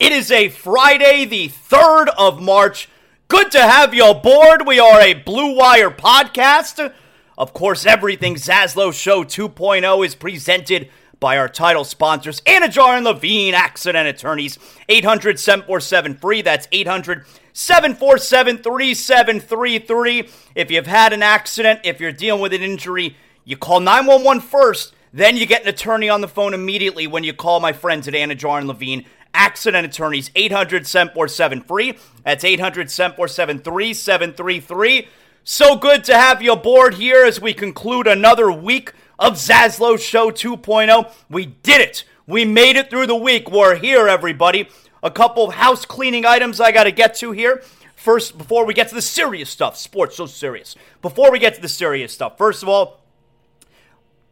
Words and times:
It 0.00 0.12
is 0.12 0.30
a 0.30 0.48
Friday, 0.48 1.26
the 1.26 1.50
3rd 1.50 2.08
of 2.16 2.40
March. 2.40 2.88
Good 3.28 3.50
to 3.50 3.60
have 3.60 3.92
you 3.92 4.08
aboard. 4.08 4.66
We 4.66 4.80
are 4.80 4.98
a 4.98 5.12
Blue 5.12 5.54
Wire 5.54 5.90
podcast. 5.90 6.94
Of 7.36 7.52
course, 7.52 7.84
everything 7.84 8.36
Zaslow 8.36 8.94
Show 8.94 9.24
2.0 9.24 10.06
is 10.06 10.14
presented 10.14 10.88
by 11.20 11.36
our 11.36 11.50
title 11.50 11.84
sponsors, 11.84 12.40
Anidjar 12.46 12.96
and 12.96 13.04
Levine 13.04 13.52
Accident 13.52 14.08
Attorneys, 14.08 14.58
800 14.88 15.38
747 15.38 16.14
free. 16.14 16.40
That's 16.40 16.66
800 16.72 17.26
747 17.52 18.56
3733. 18.56 20.30
If 20.54 20.70
you've 20.70 20.86
had 20.86 21.12
an 21.12 21.22
accident, 21.22 21.80
if 21.84 22.00
you're 22.00 22.10
dealing 22.10 22.40
with 22.40 22.54
an 22.54 22.62
injury, 22.62 23.18
you 23.44 23.58
call 23.58 23.80
911 23.80 24.40
first. 24.40 24.94
Then 25.12 25.36
you 25.36 25.44
get 25.44 25.62
an 25.62 25.68
attorney 25.68 26.08
on 26.08 26.20
the 26.20 26.28
phone 26.28 26.54
immediately 26.54 27.06
when 27.06 27.24
you 27.24 27.34
call 27.34 27.60
my 27.60 27.72
friends 27.72 28.06
at 28.08 28.14
Anidjar 28.14 28.58
and 28.58 28.68
Levine 28.68 29.04
Accident 29.34 29.86
Attorneys, 29.86 30.30
800 30.34 30.86
747 30.86 31.62
free. 31.62 31.98
That's 32.24 32.44
800 32.44 32.90
747 32.90 33.60
3733. 33.60 35.08
So 35.42 35.76
good 35.76 36.04
to 36.04 36.14
have 36.14 36.42
you 36.42 36.52
aboard 36.52 36.94
here 36.94 37.24
as 37.24 37.40
we 37.40 37.54
conclude 37.54 38.06
another 38.06 38.52
week 38.52 38.92
of 39.18 39.34
Zaslow 39.34 39.98
Show 39.98 40.30
2.0. 40.30 41.12
We 41.28 41.46
did 41.46 41.80
it. 41.80 42.04
We 42.26 42.44
made 42.44 42.76
it 42.76 42.90
through 42.90 43.06
the 43.06 43.16
week. 43.16 43.50
We're 43.50 43.76
here, 43.76 44.06
everybody. 44.08 44.68
A 45.02 45.10
couple 45.10 45.48
of 45.48 45.54
house 45.54 45.84
cleaning 45.84 46.24
items 46.26 46.60
I 46.60 46.72
got 46.72 46.84
to 46.84 46.92
get 46.92 47.14
to 47.16 47.32
here. 47.32 47.62
First, 47.96 48.38
before 48.38 48.64
we 48.64 48.72
get 48.72 48.88
to 48.88 48.94
the 48.94 49.02
serious 49.02 49.50
stuff, 49.50 49.76
sports 49.76 50.16
so 50.16 50.26
serious. 50.26 50.74
Before 51.02 51.30
we 51.30 51.38
get 51.38 51.54
to 51.54 51.60
the 51.60 51.68
serious 51.68 52.12
stuff, 52.12 52.38
first 52.38 52.62
of 52.62 52.68
all, 52.68 53.00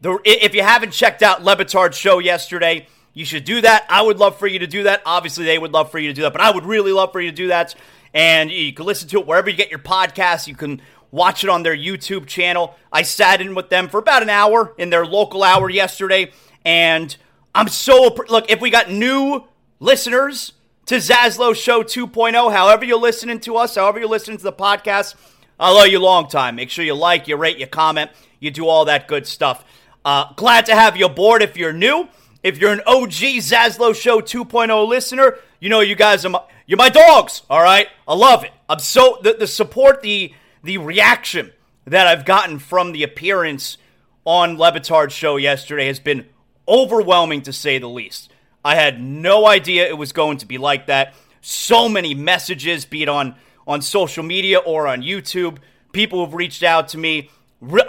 the, 0.01 0.19
if 0.23 0.55
you 0.55 0.63
haven't 0.63 0.91
checked 0.91 1.21
out 1.21 1.43
Le 1.43 1.55
Batard's 1.55 1.97
show 1.97 2.19
yesterday, 2.19 2.87
you 3.19 3.25
should 3.25 3.43
do 3.43 3.59
that. 3.59 3.85
I 3.89 4.01
would 4.01 4.17
love 4.17 4.39
for 4.39 4.47
you 4.47 4.59
to 4.59 4.67
do 4.67 4.83
that. 4.83 5.01
Obviously, 5.05 5.43
they 5.43 5.59
would 5.59 5.73
love 5.73 5.91
for 5.91 5.99
you 5.99 6.07
to 6.07 6.13
do 6.13 6.21
that, 6.21 6.31
but 6.31 6.39
I 6.39 6.51
would 6.51 6.65
really 6.65 6.93
love 6.93 7.11
for 7.11 7.19
you 7.19 7.31
to 7.31 7.35
do 7.35 7.49
that. 7.49 7.75
And 8.13 8.49
you 8.49 8.71
can 8.71 8.85
listen 8.85 9.09
to 9.09 9.19
it 9.19 9.27
wherever 9.27 9.49
you 9.49 9.57
get 9.57 9.69
your 9.69 9.79
podcasts. 9.79 10.47
You 10.47 10.55
can 10.55 10.81
watch 11.11 11.43
it 11.43 11.49
on 11.49 11.63
their 11.63 11.75
YouTube 11.75 12.27
channel. 12.27 12.77
I 12.93 13.01
sat 13.01 13.41
in 13.41 13.55
with 13.55 13.67
them 13.67 13.89
for 13.89 13.97
about 13.97 14.23
an 14.23 14.29
hour 14.29 14.73
in 14.77 14.89
their 14.89 15.05
local 15.05 15.43
hour 15.43 15.69
yesterday, 15.69 16.31
and 16.63 17.13
I'm 17.53 17.67
so 17.67 18.15
look. 18.29 18.49
If 18.49 18.61
we 18.61 18.69
got 18.69 18.89
new 18.89 19.43
listeners 19.81 20.53
to 20.85 20.95
Zaslow 20.95 21.53
Show 21.53 21.83
2.0, 21.83 22.53
however 22.53 22.85
you're 22.85 22.97
listening 22.97 23.41
to 23.41 23.57
us, 23.57 23.75
however 23.75 23.99
you're 23.99 24.07
listening 24.07 24.37
to 24.37 24.43
the 24.43 24.53
podcast, 24.53 25.15
I 25.59 25.73
love 25.73 25.89
you 25.89 25.99
long 25.99 26.29
time. 26.29 26.55
Make 26.55 26.69
sure 26.69 26.85
you 26.85 26.93
like, 26.95 27.27
you 27.27 27.35
rate, 27.35 27.57
you 27.57 27.67
comment, 27.67 28.11
you 28.39 28.49
do 28.49 28.65
all 28.65 28.85
that 28.85 29.09
good 29.09 29.27
stuff. 29.27 29.65
Uh, 30.05 30.31
glad 30.37 30.67
to 30.67 30.73
have 30.73 30.95
you 30.95 31.07
aboard 31.07 31.41
if 31.41 31.57
you're 31.57 31.73
new. 31.73 32.07
If 32.41 32.57
you're 32.57 32.71
an 32.71 32.81
OG 32.87 33.11
Zaslow 33.41 33.93
Show 33.93 34.21
2.0 34.21 34.87
listener, 34.87 35.37
you 35.59 35.69
know 35.69 35.81
you 35.81 35.95
guys 35.95 36.25
are 36.25 36.29
my, 36.29 36.41
you're 36.65 36.77
my 36.77 36.89
dogs. 36.89 37.41
All 37.49 37.61
right, 37.61 37.87
I 38.07 38.15
love 38.15 38.43
it. 38.43 38.51
I'm 38.69 38.79
so 38.79 39.19
the, 39.21 39.33
the 39.33 39.47
support, 39.47 40.01
the 40.01 40.33
the 40.63 40.77
reaction 40.77 41.51
that 41.85 42.07
I've 42.07 42.25
gotten 42.25 42.59
from 42.59 42.91
the 42.91 43.03
appearance 43.03 43.77
on 44.25 44.57
Le 44.57 44.71
Batard's 44.71 45.13
show 45.13 45.37
yesterday 45.37 45.87
has 45.87 45.99
been 45.99 46.27
overwhelming 46.67 47.41
to 47.43 47.53
say 47.53 47.77
the 47.77 47.89
least. 47.89 48.31
I 48.63 48.75
had 48.75 49.01
no 49.01 49.47
idea 49.47 49.87
it 49.87 49.97
was 49.97 50.11
going 50.11 50.37
to 50.37 50.45
be 50.45 50.57
like 50.57 50.87
that. 50.87 51.15
So 51.41 51.89
many 51.89 52.13
messages, 52.13 52.85
be 52.85 53.01
it 53.01 53.09
on, 53.09 53.35
on 53.65 53.81
social 53.81 54.23
media 54.23 54.59
or 54.59 54.87
on 54.87 55.01
YouTube. 55.01 55.57
People 55.93 56.25
have 56.25 56.33
reached 56.33 56.63
out 56.63 56.89
to 56.89 56.97
me. 56.97 57.31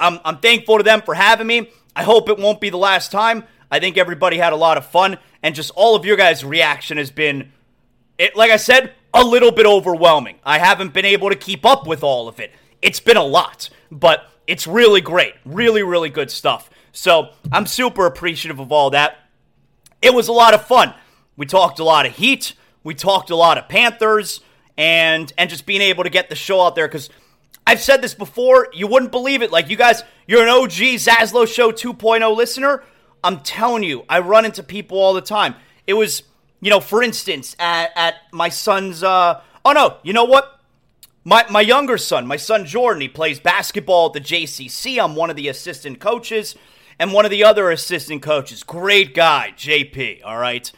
I'm, 0.01 0.19
I'm 0.25 0.39
thankful 0.39 0.79
to 0.79 0.83
them 0.83 1.03
for 1.03 1.15
having 1.15 1.47
me. 1.47 1.71
I 1.95 2.05
hope 2.05 2.29
it 2.29 2.39
won't 2.39 2.61
be 2.61 2.71
the 2.71 2.79
last 2.79 3.13
time. 3.13 3.45
I 3.71 3.81
think 3.81 3.97
everybody 3.97 4.39
had 4.39 4.53
a 4.53 4.57
lot 4.57 4.77
of 4.77 4.87
fun, 4.87 5.19
and 5.43 5.55
just 5.55 5.71
all 5.75 5.95
of 5.95 6.05
your 6.05 6.17
guys' 6.17 6.45
reaction 6.45 6.99
has 6.99 7.11
been, 7.11 7.53
it, 8.19 8.37
like 8.37 8.51
I 8.51 8.57
said, 8.57 8.95
a 9.15 9.25
little 9.25 9.53
bit 9.53 9.67
overwhelming. 9.67 10.39
I 10.45 10.59
haven't 10.59 10.93
been 10.93 11.05
able 11.05 11.31
to 11.31 11.37
keep 11.37 11.65
up 11.65 11.87
with 11.87 12.03
all 12.03 12.29
of 12.29 12.41
it. 12.41 12.53
It's 12.83 13.01
been 13.01 13.17
a 13.17 13.25
lot, 13.25 13.71
but 13.91 14.29
it's 14.47 14.67
really 14.67 15.01
great. 15.01 15.35
Really, 15.45 15.83
really 15.83 16.09
good 16.09 16.31
stuff. 16.31 16.71
So 16.93 17.31
I'm 17.53 17.67
super 17.67 18.07
appreciative 18.07 18.59
of 18.59 18.73
all 18.73 18.91
that. 18.91 19.19
It 20.03 20.15
was 20.15 20.29
a 20.29 20.33
lot 20.33 20.55
of 20.55 20.67
fun. 20.67 20.95
We 21.37 21.47
talked 21.47 21.79
a 21.79 21.85
lot 21.85 22.07
of 22.07 22.17
Heat. 22.17 22.55
We 22.83 22.95
talked 22.95 23.31
a 23.31 23.37
lot 23.37 23.59
of 23.59 23.69
Panthers, 23.69 24.41
and 24.77 25.33
and 25.37 25.51
just 25.51 25.67
being 25.67 25.83
able 25.83 26.05
to 26.05 26.11
get 26.11 26.29
the 26.29 26.35
show 26.35 26.63
out 26.63 26.75
there 26.75 26.89
because 26.89 27.11
I've 27.67 27.81
said 27.81 28.03
this 28.03 28.15
before. 28.15 28.69
You 28.73 28.87
wouldn't 28.87 29.13
believe 29.13 29.43
it. 29.43 29.53
Like 29.53 29.69
you 29.69 29.77
guys, 29.77 30.03
you're 30.27 30.43
an 30.43 30.49
OG 30.49 30.71
Zaslow 30.71 31.47
Show 31.47 31.71
2.0 31.71 32.37
listener. 32.37 32.83
I'm 33.23 33.41
telling 33.41 33.83
you, 33.83 34.05
I 34.09 34.21
run 34.21 34.45
into 34.45 34.63
people 34.63 34.99
all 34.99 35.15
the 35.15 35.21
time. 35.21 35.55
It 35.87 35.95
was, 35.95 36.23
you 36.61 36.71
know, 36.71 36.81
for 36.81 37.03
instance, 37.03 37.57
at, 37.59 37.91
at 37.97 38.15
my 38.33 38.49
son's. 38.49 39.03
Uh, 39.03 39.41
oh 39.65 39.73
no, 39.73 39.99
you 40.03 40.13
know 40.13 40.25
what? 40.25 40.61
My, 41.23 41.45
my 41.51 41.61
younger 41.61 41.99
son, 41.99 42.27
my 42.27 42.37
son 42.37 42.65
Jordan, 42.65 43.03
he 43.03 43.09
plays 43.09 43.39
basketball 43.39 44.07
at 44.07 44.13
the 44.15 44.21
JCC. 44.21 45.03
I'm 45.03 45.15
one 45.15 45.29
of 45.29 45.37
the 45.37 45.49
assistant 45.49 46.01
coaches, 46.01 46.55
and 46.99 47.13
one 47.13 47.27
of 47.27 47.31
the 47.31 47.45
other 47.45 47.71
assistant 47.71 48.23
coaches, 48.23 48.63
great 48.63 49.15
guy, 49.15 49.53
JP, 49.57 50.23
all 50.25 50.39
right? 50.39 50.73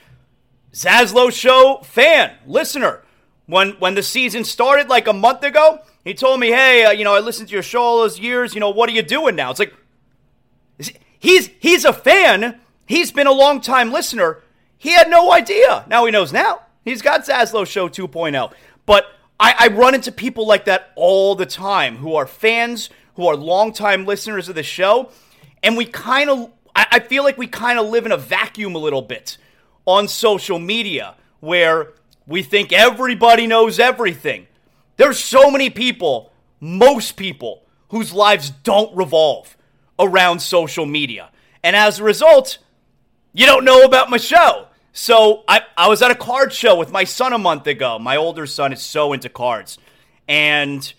Zaslow 0.72 1.32
Show 1.32 1.80
fan, 1.84 2.32
listener, 2.46 3.04
when 3.46 3.72
when 3.72 3.94
the 3.94 4.02
season 4.02 4.44
started 4.44 4.88
like 4.88 5.06
a 5.06 5.12
month 5.12 5.42
ago, 5.42 5.80
he 6.04 6.14
told 6.14 6.40
me, 6.40 6.48
"Hey, 6.48 6.84
uh, 6.84 6.90
you 6.90 7.04
know, 7.04 7.14
I 7.14 7.20
listened 7.20 7.48
to 7.48 7.54
your 7.54 7.62
show 7.62 7.82
all 7.82 7.98
those 7.98 8.18
years. 8.18 8.54
You 8.54 8.60
know, 8.60 8.70
what 8.70 8.88
are 8.88 8.92
you 8.92 9.02
doing 9.02 9.36
now?" 9.36 9.50
It's 9.50 9.60
like 9.60 9.74
he's 11.22 11.48
he's 11.60 11.86
a 11.86 11.92
fan. 11.92 12.60
He's 12.84 13.12
been 13.12 13.26
a 13.26 13.32
long 13.32 13.62
time 13.62 13.90
listener. 13.90 14.42
He 14.76 14.90
had 14.90 15.08
no 15.08 15.32
idea. 15.32 15.86
Now 15.88 16.04
he 16.04 16.10
knows. 16.10 16.32
Now 16.32 16.62
he's 16.84 17.00
got 17.00 17.24
Zaslow 17.24 17.66
Show 17.66 17.88
2.0. 17.88 18.52
But 18.84 19.06
I, 19.40 19.54
I 19.58 19.68
run 19.68 19.94
into 19.94 20.12
people 20.12 20.46
like 20.46 20.66
that 20.66 20.92
all 20.96 21.34
the 21.34 21.46
time 21.46 21.96
who 21.98 22.16
are 22.16 22.26
fans, 22.26 22.90
who 23.14 23.26
are 23.26 23.36
longtime 23.36 24.04
listeners 24.04 24.48
of 24.48 24.56
the 24.56 24.62
show, 24.62 25.10
and 25.62 25.76
we 25.76 25.86
kind 25.86 26.28
of 26.28 26.50
I, 26.74 26.86
I 26.90 27.00
feel 27.00 27.22
like 27.22 27.38
we 27.38 27.46
kind 27.46 27.78
of 27.78 27.86
live 27.86 28.04
in 28.04 28.12
a 28.12 28.18
vacuum 28.18 28.74
a 28.74 28.78
little 28.78 29.02
bit 29.02 29.38
on 29.86 30.08
social 30.08 30.58
media 30.58 31.14
where 31.40 31.92
we 32.26 32.42
think 32.42 32.72
everybody 32.72 33.46
knows 33.46 33.78
everything. 33.78 34.48
There's 34.96 35.18
so 35.18 35.50
many 35.50 35.70
people, 35.70 36.32
most 36.60 37.16
people, 37.16 37.62
whose 37.88 38.12
lives 38.12 38.50
don't 38.50 38.94
revolve 38.96 39.56
around 40.02 40.40
social 40.40 40.86
media. 40.86 41.30
And 41.62 41.76
as 41.76 41.98
a 42.00 42.04
result, 42.04 42.58
you 43.32 43.46
don't 43.46 43.64
know 43.64 43.82
about 43.82 44.10
my 44.10 44.16
show. 44.16 44.66
So 44.92 45.44
I, 45.48 45.62
I 45.76 45.88
was 45.88 46.02
at 46.02 46.10
a 46.10 46.14
card 46.14 46.52
show 46.52 46.76
with 46.76 46.90
my 46.90 47.04
son 47.04 47.32
a 47.32 47.38
month 47.38 47.66
ago. 47.66 47.98
My 47.98 48.16
older 48.16 48.46
son 48.46 48.72
is 48.72 48.82
so 48.82 49.12
into 49.12 49.28
cards. 49.28 49.78
And 50.28 50.92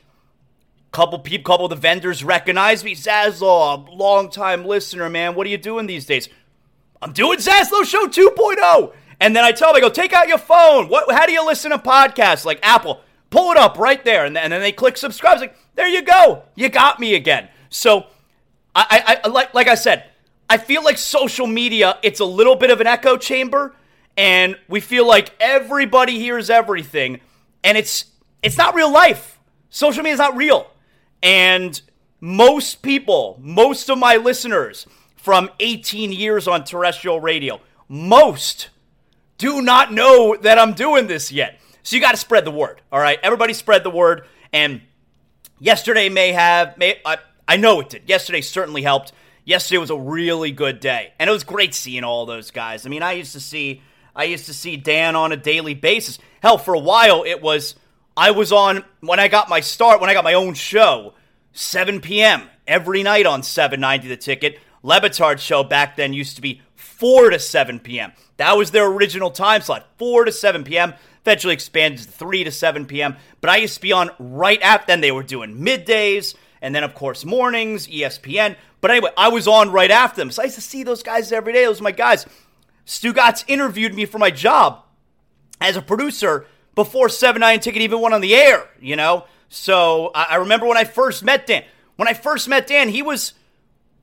couple 0.92 1.20
people, 1.20 1.52
couple 1.52 1.66
of 1.66 1.70
the 1.70 1.76
vendors 1.76 2.24
recognized 2.24 2.86
me. 2.86 2.96
Zaslow, 2.96 3.88
a 3.88 3.92
long-time 3.92 4.66
listener, 4.66 5.10
man. 5.10 5.36
What 5.36 5.46
are 5.46 5.50
you 5.50 5.58
doing 5.58 5.86
these 5.86 6.06
days? 6.06 6.30
I'm 7.02 7.12
doing 7.12 7.40
Zaslow 7.40 7.84
Show 7.84 8.08
2.0. 8.08 8.94
And 9.20 9.36
then 9.36 9.44
I 9.44 9.52
tell 9.52 9.70
them, 9.70 9.78
I 9.78 9.80
go, 9.82 9.90
take 9.90 10.14
out 10.14 10.28
your 10.28 10.38
phone. 10.38 10.90
What? 10.90 11.12
How 11.14 11.26
do 11.26 11.32
you 11.32 11.46
listen 11.46 11.72
to 11.72 11.78
podcasts? 11.78 12.46
Like 12.46 12.60
Apple, 12.64 13.02
pull 13.34 13.52
it 13.52 13.58
up 13.58 13.78
right 13.78 14.04
there, 14.06 14.26
and 14.26 14.36
then 14.36 14.52
they 14.52 14.72
click 14.72 14.96
subscribe. 14.96 15.34
It's 15.34 15.42
like, 15.42 15.56
there 15.76 15.88
you 15.88 16.04
go, 16.04 16.44
you 16.56 16.70
got 16.70 17.00
me 17.00 17.16
again. 17.16 17.50
So, 17.70 18.06
I, 18.76 19.20
I, 19.24 19.28
like 19.28 19.54
like 19.54 19.68
I 19.68 19.76
said, 19.76 20.06
I 20.50 20.58
feel 20.58 20.84
like 20.84 20.98
social 20.98 21.48
media. 21.48 21.98
It's 22.02 22.20
a 22.20 22.26
little 22.26 22.56
bit 22.56 22.72
of 22.72 22.82
an 22.82 22.88
echo 22.88 23.18
chamber, 23.18 23.76
and 24.18 24.58
we 24.68 24.80
feel 24.80 25.08
like 25.08 25.34
everybody 25.40 26.20
hears 26.20 26.50
everything, 26.50 27.22
and 27.64 27.78
it's 27.78 28.06
it's 28.42 28.58
not 28.58 28.76
real 28.76 28.92
life. 28.92 29.40
Social 29.70 30.04
media 30.04 30.14
is 30.14 30.20
not 30.20 30.36
real, 30.36 30.72
and 31.22 31.80
most 32.20 32.82
people, 32.82 33.38
most 33.42 33.90
of 33.90 33.98
my 33.98 34.16
listeners 34.16 34.88
from 35.16 35.50
18 35.60 36.12
years 36.12 36.48
on 36.48 36.64
terrestrial 36.64 37.20
radio, 37.20 37.60
most 37.88 38.70
do 39.38 39.62
not 39.62 39.92
know 39.92 40.38
that 40.42 40.58
I'm 40.58 40.74
doing 40.74 41.08
this 41.08 41.32
yet. 41.32 41.60
So 41.84 41.96
you 41.96 42.02
got 42.02 42.12
to 42.12 42.18
spread 42.18 42.46
the 42.46 42.52
word. 42.52 42.82
All 42.92 43.00
right, 43.00 43.20
everybody 43.22 43.54
spread 43.54 43.84
the 43.84 43.90
word. 43.90 44.26
And 44.54 44.82
yesterday 45.60 46.08
may 46.10 46.32
have, 46.32 46.78
may 46.78 47.02
I 47.48 47.58
know 47.58 47.80
it 47.82 47.90
did. 47.90 48.04
Yesterday 48.08 48.42
certainly 48.42 48.82
helped. 48.82 49.12
Yesterday 49.46 49.78
was 49.78 49.90
a 49.90 49.98
really 49.98 50.52
good 50.52 50.80
day, 50.80 51.14
and 51.20 51.30
it 51.30 51.34
was 51.34 51.44
great 51.44 51.74
seeing 51.74 52.04
all 52.04 52.26
those 52.26 52.52
guys. 52.52 52.86
I 52.86 52.90
mean, 52.90 53.04
I 53.04 53.14
used 53.14 53.34
to 53.34 53.42
see, 53.42 53.82
I 54.16 54.24
used 54.24 54.46
to 54.46 54.54
see 54.54 54.78
Dan 54.78 55.16
on 55.16 55.32
a 55.32 55.38
daily 55.38 55.74
basis. 55.74 56.18
Hell, 56.42 56.58
for 56.58 56.74
a 56.74 56.80
while 56.80 57.24
it 57.24 57.42
was. 57.42 57.76
I 58.16 58.30
was 58.30 58.52
on 58.52 58.84
when 59.00 59.20
I 59.20 59.28
got 59.28 59.50
my 59.50 59.60
start, 59.60 60.00
when 60.00 60.10
I 60.10 60.14
got 60.14 60.24
my 60.24 60.36
own 60.36 60.54
show, 60.54 61.16
7 61.54 62.00
p.m. 62.00 62.44
every 62.68 63.02
night 63.02 63.26
on 63.26 63.42
790 63.42 64.08
The 64.08 64.18
Ticket. 64.18 64.60
Le 64.84 65.02
Batard 65.02 65.40
show 65.40 65.64
back 65.64 65.96
then 65.96 66.14
used 66.14 66.36
to 66.36 66.42
be 66.42 66.62
4 66.76 67.32
to 67.32 67.40
7 67.40 67.80
p.m. 67.80 68.12
That 68.38 68.56
was 68.56 68.72
their 68.72 68.86
original 68.86 69.32
time 69.32 69.62
slot, 69.62 69.88
4 69.98 70.26
to 70.26 70.32
7 70.32 70.64
p.m. 70.64 70.94
Eventually 71.22 71.54
expanded 71.54 72.02
to 72.02 72.12
3 72.12 72.44
to 72.44 72.52
7 72.52 72.86
p.m. 72.86 73.16
But 73.42 73.50
I 73.50 73.58
used 73.58 73.76
to 73.76 73.82
be 73.82 73.94
on 73.94 74.12
right 74.20 74.62
after 74.62 74.88
then. 74.88 75.02
They 75.02 75.12
were 75.12 75.24
doing 75.24 75.58
middays 75.58 76.36
and 76.64 76.74
then, 76.74 76.84
of 76.84 76.96
course, 76.96 77.26
mornings, 77.26 77.88
ESPN. 77.88 78.56
But 78.80 78.90
anyway, 78.90 79.12
I 79.18 79.28
was 79.28 79.50
on 79.50 79.70
right 79.70 79.92
after 79.92 80.22
them. 80.22 80.32
So 80.32 80.42
I 80.42 80.46
used 80.46 80.56
to 80.56 80.62
see 80.62 80.84
those 80.84 81.04
guys 81.04 81.32
every 81.34 81.52
day. 81.52 81.66
Those 81.66 81.82
were 81.82 81.84
my 81.84 81.92
guys. 81.92 82.26
Stugotz 82.88 83.44
interviewed 83.48 83.94
me 83.94 84.06
for 84.06 84.18
my 84.18 84.32
job 84.32 84.82
as 85.60 85.76
a 85.76 85.82
producer 85.82 86.48
before 86.74 87.10
7 87.10 87.40
9 87.40 87.60
Ticket 87.60 87.82
even 87.82 88.00
went 88.00 88.16
on 88.16 88.22
the 88.22 88.34
air, 88.34 88.70
you 88.80 88.96
know? 88.96 89.26
So 89.50 90.12
I 90.16 90.38
remember 90.38 90.66
when 90.66 90.78
I 90.78 90.86
first 90.86 91.22
met 91.22 91.46
Dan. 91.46 91.66
When 91.98 92.08
I 92.08 92.14
first 92.14 92.48
met 92.48 92.66
Dan, 92.66 92.90
he 92.90 93.02
was 93.02 93.34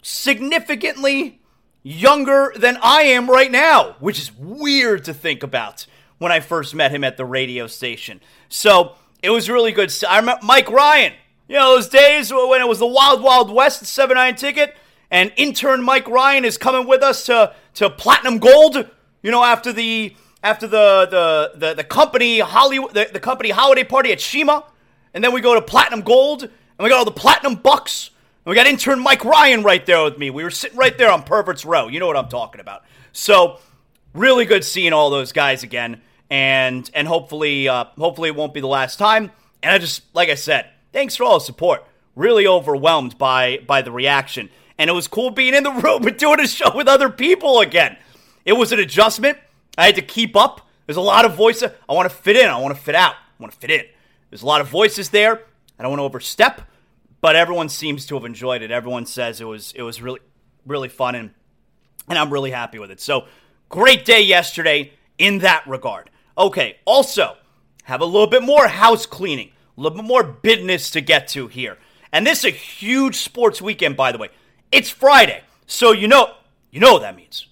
significantly 0.03 1.41
younger 1.83 2.53
than 2.57 2.77
I 2.83 3.03
am 3.03 3.29
right 3.29 3.51
now, 3.51 3.97
which 4.01 4.19
is 4.19 4.31
weird 4.37 5.05
to 5.05 5.15
think 5.15 5.43
about 5.43 5.87
when 6.19 6.31
I 6.31 6.41
first 6.41 6.75
met 6.75 6.91
him 6.91 7.05
at 7.05 7.17
the 7.17 7.25
radio 7.25 7.67
station. 7.67 8.21
So 8.51 8.97
it 9.23 9.31
was 9.31 9.49
really 9.49 9.73
good. 9.73 9.93
I 10.07 10.19
remember 10.19 10.45
Mike 10.45 10.71
Ryan, 10.71 11.15
you 11.51 11.57
know, 11.57 11.75
those 11.75 11.89
days 11.89 12.33
when 12.33 12.61
it 12.61 12.69
was 12.69 12.79
the 12.79 12.87
Wild 12.87 13.25
Wild 13.25 13.51
West 13.53 13.85
7 13.85 14.15
9 14.15 14.37
ticket, 14.37 14.77
and 15.11 15.33
intern 15.37 15.83
Mike 15.83 16.09
Ryan 16.09 16.45
is 16.45 16.57
coming 16.57 16.87
with 16.87 17.03
us 17.03 17.27
to, 17.27 17.53
to 17.75 17.91
Platinum 17.91 18.39
Gold, 18.39 18.89
you 19.21 19.33
know, 19.33 19.43
after 19.43 19.73
the 19.73 20.15
after 20.45 20.69
the 20.69 21.09
the 21.11 21.59
the, 21.59 21.75
the 21.75 21.83
company 21.83 22.39
Hollywood 22.39 22.95
the, 22.95 23.11
the 23.13 23.19
company 23.19 23.51
holiday 23.51 23.83
party 23.83 24.13
at 24.13 24.21
Shima, 24.21 24.65
and 25.13 25.25
then 25.25 25.33
we 25.33 25.41
go 25.41 25.55
to 25.55 25.61
Platinum 25.61 26.03
Gold, 26.03 26.45
and 26.45 26.51
we 26.79 26.89
got 26.89 26.99
all 26.99 27.05
the 27.05 27.11
Platinum 27.11 27.57
Bucks 27.57 28.11
and 28.45 28.51
we 28.51 28.55
got 28.55 28.69
intern 28.69 29.01
Mike 29.01 29.25
Ryan 29.25 29.65
right 29.65 29.85
there 29.85 30.05
with 30.05 30.19
me. 30.19 30.31
We 30.31 30.45
were 30.45 30.51
sitting 30.51 30.79
right 30.79 30.97
there 30.97 31.11
on 31.11 31.25
Perverts 31.25 31.65
Row. 31.65 31.89
You 31.89 31.99
know 31.99 32.07
what 32.07 32.17
I'm 32.17 32.29
talking 32.29 32.61
about. 32.61 32.85
So, 33.11 33.59
really 34.15 34.45
good 34.45 34.65
seeing 34.65 34.93
all 34.93 35.11
those 35.11 35.33
guys 35.33 35.65
again, 35.65 36.01
and 36.31 36.89
and 36.95 37.09
hopefully, 37.09 37.69
uh, 37.69 37.87
hopefully 37.99 38.29
it 38.29 38.37
won't 38.37 38.55
be 38.55 38.61
the 38.61 38.69
last 38.69 39.01
time. 39.01 39.33
And 39.65 39.73
I 39.73 39.79
just, 39.79 40.03
like 40.15 40.29
I 40.29 40.37
said, 40.37 40.71
thanks 40.93 41.17
for 41.17 41.25
all 41.25 41.39
the 41.39 41.45
support. 41.45 41.85
Really 42.17 42.47
overwhelmed 42.47 43.19
by 43.19 43.59
by 43.67 43.83
the 43.83 43.93
reaction, 43.93 44.51
and 44.79 44.91
it 44.91 44.93
was 44.93 45.09
cool 45.09 45.31
being 45.31 45.55
in 45.55 45.63
the 45.63 45.71
room 45.85 46.07
and 46.07 46.17
doing 46.17 46.41
a 46.41 46.47
show 46.47 46.75
with 46.75 46.89
other 46.89 47.09
people 47.09 47.61
again. 47.61 47.97
It 48.45 48.55
was 48.55 48.73
an 48.73 48.81
adjustment. 48.81 49.39
I 49.79 49.87
had 49.87 49.97
to 49.97 50.03
keep 50.03 50.37
up. 50.37 50.69
There's 50.87 50.97
a 50.97 51.03
lot 51.03 51.25
of 51.25 51.35
voices. 51.35 51.71
I 51.89 51.93
want 51.93 52.11
to 52.11 52.15
fit 52.15 52.37
in. 52.37 52.49
I 52.49 52.59
want 52.59 52.75
to 52.75 52.81
fit 52.81 52.95
out. 52.95 53.15
I 53.15 53.43
want 53.43 53.53
to 53.53 53.59
fit 53.59 53.71
in. 53.71 53.85
There's 54.31 54.43
a 54.43 54.47
lot 54.47 54.61
of 54.61 54.69
voices 54.69 55.11
there. 55.11 55.45
I 55.79 55.83
don't 55.83 55.91
want 55.91 56.01
to 56.01 56.05
overstep 56.05 56.63
but 57.21 57.37
everyone 57.37 57.69
seems 57.69 58.07
to 58.07 58.15
have 58.15 58.25
enjoyed 58.25 58.63
it. 58.63 58.71
Everyone 58.71 59.07
says 59.07 59.41
it 59.41 59.45
was 59.45 59.73
it 59.77 59.83
was 59.83 60.01
really 60.01 60.21
really 60.67 60.89
fun 60.89 61.15
and 61.15 61.31
and 62.09 62.19
I'm 62.19 62.33
really 62.33 62.51
happy 62.51 62.79
with 62.79 62.91
it. 62.91 63.01
So 63.01 63.27
great 63.69 64.05
day 64.05 64.23
yesterday 64.23 64.93
in 65.19 65.39
that 65.39 65.67
regard. 65.67 66.11
Okay, 66.37 66.79
also 66.85 67.37
have 67.85 68.01
a 68.01 68.05
little 68.05 68.27
bit 68.27 68.43
more 68.43 68.67
house 68.67 69.07
cleaning, 69.07 69.53
little 69.81 70.03
more 70.03 70.23
business 70.23 70.91
to 70.91 71.01
get 71.01 71.29
to 71.29 71.49
here. 71.49 71.79
And 72.13 72.27
this 72.27 72.41
is 72.41 72.45
a 72.47 72.51
huge 72.51 73.17
sports 73.17 73.63
weekend, 73.63 73.97
by 73.97 74.13
the 74.13 74.19
way. 74.19 74.31
It's 74.73 74.91
Friday, 74.91 75.43
so 75.67 75.93
you 75.93 76.09
know 76.09 76.35
you 76.71 76.81
know 76.81 76.93
what 76.93 77.03
that 77.03 77.17
means. 77.17 77.47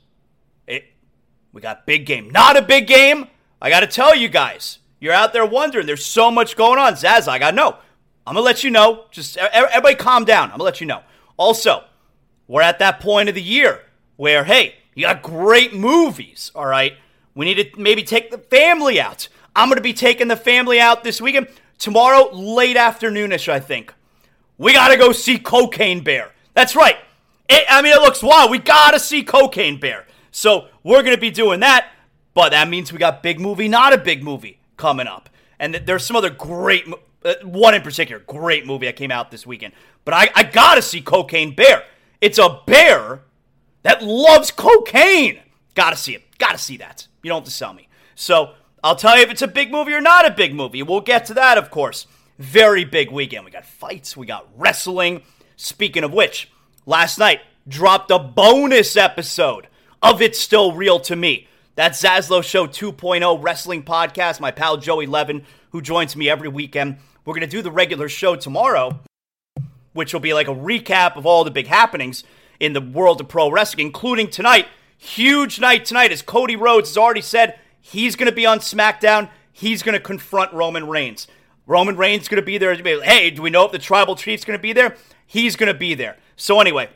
It 0.66 0.85
we 1.52 1.61
got 1.61 1.87
big 1.87 2.06
game, 2.06 2.30
not 2.30 2.56
a 2.56 2.62
big 2.62 2.87
game. 2.87 3.26
I 3.61 3.70
got 3.70 3.80
to 3.80 3.87
tell 3.87 4.14
you 4.14 4.28
guys, 4.28 4.78
you're 5.00 5.12
out 5.12 5.32
there 5.32 5.47
wondering. 5.47 5.87
There's 5.87 6.06
so 6.06 6.30
much 6.30 6.56
going 6.56 6.78
on. 6.78 6.94
Zaz, 6.94 7.26
I 7.26 7.38
got 7.38 7.50
to 7.50 7.56
know. 7.56 7.76
I'm 8.26 8.35
to 8.35 8.40
let 8.40 8.62
you 8.62 8.70
know. 8.70 9.06
Just 9.11 9.37
everybody 9.37 9.97
calm 9.97 10.25
down. 10.25 10.52
I'm 10.52 10.58
to 10.58 10.64
let 10.64 10.80
you 10.80 10.87
know. 10.87 11.02
Also, 11.37 11.85
we're 12.47 12.62
at 12.62 12.78
that 12.78 13.00
point 13.00 13.28
of 13.28 13.35
the 13.35 13.42
year 13.42 13.82
where, 14.16 14.44
hey, 14.44 14.76
you 14.94 15.06
got 15.06 15.23
great 15.23 15.75
movies, 15.75 16.52
all 16.54 16.66
right? 16.66 16.94
We 17.35 17.47
need 17.47 17.73
to 17.73 17.80
maybe 17.80 18.02
take 18.02 18.30
the 18.30 18.38
family 18.38 19.00
out. 19.00 19.28
I'm 19.56 19.68
to 19.70 19.80
be 19.80 19.92
taking 19.92 20.28
the 20.28 20.37
family 20.37 20.78
out 20.78 21.04
this 21.04 21.20
weekend. 21.20 21.49
Tomorrow, 21.78 22.30
late 22.32 22.76
afternoonish, 22.76 23.49
I 23.49 23.61
think. 23.61 23.94
We 24.56 24.73
got 24.73 24.88
to 24.88 24.97
go 24.97 25.12
see 25.12 25.38
Cocaine 25.38 26.02
Bear. 26.02 26.32
That's 26.54 26.75
right. 26.75 26.97
It, 27.49 27.64
I 27.70 27.82
mean, 27.82 27.92
it 27.92 28.00
looks 28.00 28.23
wild. 28.23 28.50
We 28.50 28.58
got 28.58 28.92
to 28.92 29.00
see 29.00 29.23
Cocaine 29.23 29.78
Bear. 29.78 30.06
So 30.30 30.66
we're 30.82 31.02
to 31.02 31.16
be 31.16 31.30
doing 31.30 31.61
that. 31.61 31.90
But 32.35 32.50
that 32.50 32.68
means 32.68 32.92
we 32.92 32.99
got 32.99 33.23
big 33.23 33.40
movie, 33.40 33.68
not 33.68 33.92
a 33.92 33.99
big 33.99 34.23
movie 34.23 34.61
coming 34.76 35.06
up. 35.06 35.28
And 35.58 35.75
there's 35.75 36.04
some 36.04 36.14
other 36.16 36.30
great 36.30 36.85
uh, 37.25 37.35
one 37.42 37.75
in 37.75 37.82
particular, 37.82 38.23
great 38.26 38.64
movie 38.64 38.87
that 38.87 38.97
came 38.97 39.11
out 39.11 39.30
this 39.30 39.47
weekend. 39.47 39.75
But 40.04 40.14
I, 40.14 40.30
I 40.35 40.42
gotta 40.44 40.82
see 40.82 41.00
Cocaine 41.00 41.54
Bear. 41.54 41.85
It's 42.20 42.38
a 42.38 42.61
bear 42.66 43.23
that 43.82 44.02
loves 44.02 44.50
cocaine. 44.50 45.40
Gotta 45.75 45.97
see 45.97 46.14
it. 46.14 46.23
Gotta 46.38 46.58
see 46.58 46.76
that. 46.76 47.06
You 47.23 47.28
don't 47.28 47.40
have 47.40 47.44
to 47.47 47.50
sell 47.50 47.75
me. 47.75 47.88
So 48.14 48.54
I'll 48.88 48.97
tell 48.97 49.18
you 49.18 49.23
if 49.23 49.30
it's 49.30 49.42
a 49.42 49.49
big 49.49 49.71
movie 49.71 49.92
or 49.92 50.00
not 50.00 50.26
a 50.26 50.30
big 50.30 50.54
movie. 50.54 50.83
We'll 50.83 51.02
get 51.02 51.26
to 51.26 51.35
that, 51.35 51.59
of 51.59 51.71
course. 51.71 52.07
Very 52.38 52.87
big 52.87 53.11
weekend. 53.11 53.45
We 53.45 53.50
got 53.50 53.66
fights, 53.66 54.16
we 54.16 54.25
got 54.25 54.49
wrestling. 54.57 55.25
Speaking 55.57 56.04
of 56.04 56.14
which, 56.14 56.50
last 56.87 57.18
night 57.18 57.42
dropped 57.68 58.11
a 58.11 58.18
bonus 58.18 58.97
episode 58.97 59.68
of 60.02 60.23
It's 60.23 60.38
Still 60.38 60.73
Real 60.73 60.99
to 61.00 61.16
Me. 61.16 61.49
That 61.75 61.92
Zaslow 61.92 62.42
Show 62.42 62.66
2.0 62.66 63.42
wrestling 63.42 63.83
podcast. 63.83 64.40
My 64.40 64.52
pal 64.52 64.78
Joey 64.78 65.04
Levin, 65.04 65.45
who 65.73 65.83
joins 65.83 66.16
me 66.16 66.30
every 66.30 66.49
weekend, 66.49 66.97
we're 67.26 67.35
going 67.35 67.42
to 67.42 67.47
do 67.47 67.61
the 67.61 67.71
regular 67.71 68.09
show 68.09 68.37
tomorrow, 68.37 69.00
which 69.92 70.14
will 70.14 70.21
be 70.21 70.33
like 70.33 70.49
a 70.49 70.54
recap 70.54 71.16
of 71.16 71.26
all 71.26 71.45
the 71.45 71.50
big 71.50 71.66
happenings 71.66 72.25
in 72.59 72.73
the 72.73 72.80
world 72.80 73.21
of 73.21 73.28
pro 73.28 73.50
wrestling, 73.50 73.85
including 73.85 74.30
tonight. 74.30 74.66
Huge 74.97 75.61
night 75.61 75.85
tonight, 75.85 76.11
as 76.11 76.23
Cody 76.23 76.57
Rhodes 76.57 76.88
has 76.88 76.97
already 76.97 77.21
said 77.21 77.59
he's 77.88 78.16
going 78.16 78.28
to 78.28 78.35
be 78.35 78.47
on 78.47 78.59
SmackDown. 78.59 79.30
he's 79.52 79.83
going 79.83 79.95
to 79.95 80.00
confront 80.00 80.52
Roman 80.52 80.87
Reigns. 80.87 81.26
Roman 81.66 81.97
Reigns 81.97 82.28
going 82.28 82.40
to 82.40 82.47
be 82.47 82.59
there. 82.59 82.75
Hey, 83.02 83.30
do 83.30 83.42
we 83.42 83.50
know 83.50 83.66
if 83.66 83.73
the 83.73 83.78
tribal 83.78 84.16
chief's 84.16 84.45
going 84.45 84.59
to 84.59 84.62
be 84.62 84.73
there? 84.73 84.97
He's 85.26 85.57
going 85.57 85.73
to 85.73 85.78
be 85.78 85.95
there. 85.95 86.16
So 86.37 86.61
anyway, 86.61 86.88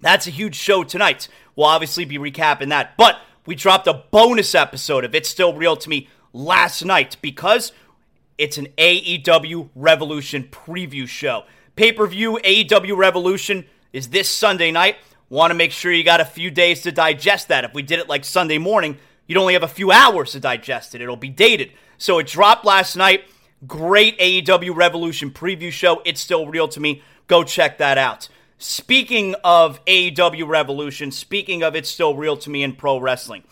that's 0.00 0.26
a 0.26 0.30
huge 0.30 0.54
show 0.54 0.84
tonight. 0.84 1.28
We'll 1.56 1.66
obviously 1.66 2.04
be 2.04 2.18
recapping 2.18 2.68
that. 2.68 2.96
But 2.96 3.20
we 3.46 3.54
dropped 3.54 3.86
a 3.86 4.04
bonus 4.10 4.54
episode 4.54 5.04
of 5.04 5.14
It's 5.14 5.28
Still 5.28 5.54
Real 5.54 5.76
to 5.76 5.88
Me 5.88 6.08
last 6.32 6.84
night 6.84 7.16
because 7.20 7.72
it's 8.36 8.58
an 8.58 8.68
AEW 8.78 9.70
Revolution 9.74 10.44
preview 10.44 11.08
show. 11.08 11.44
Pay 11.74 11.92
per 11.92 12.06
view 12.06 12.38
AEW 12.44 12.96
Revolution 12.96 13.64
is 13.92 14.08
this 14.08 14.28
Sunday 14.28 14.70
night. 14.70 14.96
Want 15.28 15.50
to 15.50 15.54
make 15.54 15.72
sure 15.72 15.92
you 15.92 16.04
got 16.04 16.20
a 16.20 16.24
few 16.24 16.50
days 16.50 16.82
to 16.82 16.92
digest 16.92 17.48
that. 17.48 17.64
If 17.64 17.74
we 17.74 17.82
did 17.82 17.98
it 17.98 18.08
like 18.08 18.24
Sunday 18.24 18.58
morning, 18.58 18.98
you'd 19.28 19.38
only 19.38 19.52
have 19.52 19.62
a 19.62 19.68
few 19.68 19.92
hours 19.92 20.32
to 20.32 20.40
digest 20.40 20.96
it. 20.96 21.00
It'll 21.00 21.14
be 21.14 21.28
dated. 21.28 21.72
So 21.98 22.18
it 22.18 22.26
dropped 22.26 22.64
last 22.64 22.96
night. 22.96 23.24
Great 23.66 24.18
AEW 24.18 24.74
Revolution 24.74 25.30
preview 25.30 25.70
show. 25.70 26.02
It's 26.04 26.20
still 26.20 26.48
real 26.48 26.66
to 26.68 26.80
me. 26.80 27.02
Go 27.28 27.44
check 27.44 27.78
that 27.78 27.98
out. 27.98 28.28
Speaking 28.60 29.36
of 29.44 29.84
AEW 29.84 30.48
Revolution, 30.48 31.12
speaking 31.12 31.62
of 31.62 31.76
It's 31.76 31.88
Still 31.88 32.16
Real 32.16 32.36
to 32.38 32.50
Me 32.50 32.64
in 32.64 32.74
pro 32.74 32.98
wrestling, 32.98 33.44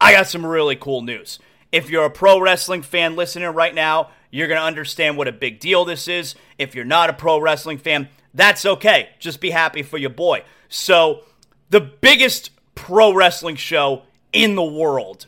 I 0.00 0.12
got 0.12 0.26
some 0.26 0.44
really 0.44 0.74
cool 0.74 1.02
news. 1.02 1.38
If 1.70 1.88
you're 1.88 2.06
a 2.06 2.10
pro 2.10 2.40
wrestling 2.40 2.82
fan 2.82 3.14
listening 3.14 3.48
right 3.50 3.74
now, 3.74 4.10
you're 4.32 4.48
going 4.48 4.58
to 4.58 4.66
understand 4.66 5.16
what 5.16 5.28
a 5.28 5.32
big 5.32 5.60
deal 5.60 5.84
this 5.84 6.08
is. 6.08 6.34
If 6.58 6.74
you're 6.74 6.84
not 6.84 7.10
a 7.10 7.12
pro 7.12 7.40
wrestling 7.40 7.78
fan, 7.78 8.08
that's 8.34 8.66
okay. 8.66 9.10
Just 9.20 9.40
be 9.40 9.50
happy 9.50 9.82
for 9.84 9.98
your 9.98 10.10
boy. 10.10 10.42
So, 10.68 11.22
the 11.68 11.80
biggest 11.80 12.50
pro 12.74 13.14
wrestling 13.14 13.54
show 13.54 14.02
in 14.32 14.54
the 14.54 14.62
world 14.62 15.26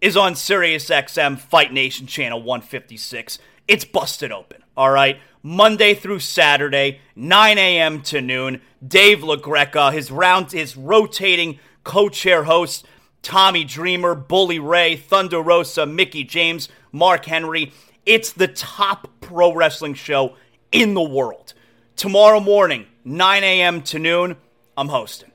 is 0.00 0.16
on 0.16 0.34
SiriusXM 0.34 1.38
Fight 1.38 1.72
Nation 1.72 2.06
Channel 2.06 2.42
156. 2.42 3.38
It's 3.68 3.84
busted 3.84 4.32
open, 4.32 4.62
all 4.76 4.90
right? 4.90 5.20
Monday 5.42 5.94
through 5.94 6.20
Saturday, 6.20 7.00
9 7.16 7.58
a.m. 7.58 8.02
to 8.02 8.20
noon. 8.20 8.60
Dave 8.86 9.20
LaGreca, 9.20 9.92
his 9.92 10.10
round, 10.10 10.52
his 10.52 10.76
rotating 10.76 11.58
co-chair 11.84 12.44
hosts, 12.44 12.84
Tommy 13.22 13.64
Dreamer, 13.64 14.14
Bully 14.14 14.58
Ray, 14.58 14.96
Thunder 14.96 15.40
Rosa, 15.40 15.86
Mickie 15.86 16.24
James, 16.24 16.68
Mark 16.92 17.24
Henry. 17.24 17.72
It's 18.04 18.32
the 18.32 18.48
top 18.48 19.08
pro 19.20 19.54
wrestling 19.54 19.94
show 19.94 20.36
in 20.70 20.94
the 20.94 21.02
world. 21.02 21.54
Tomorrow 21.96 22.40
morning, 22.40 22.86
9 23.04 23.44
a.m. 23.44 23.82
to 23.82 23.98
noon, 23.98 24.36
I'm 24.76 24.88
hosting. 24.88 25.31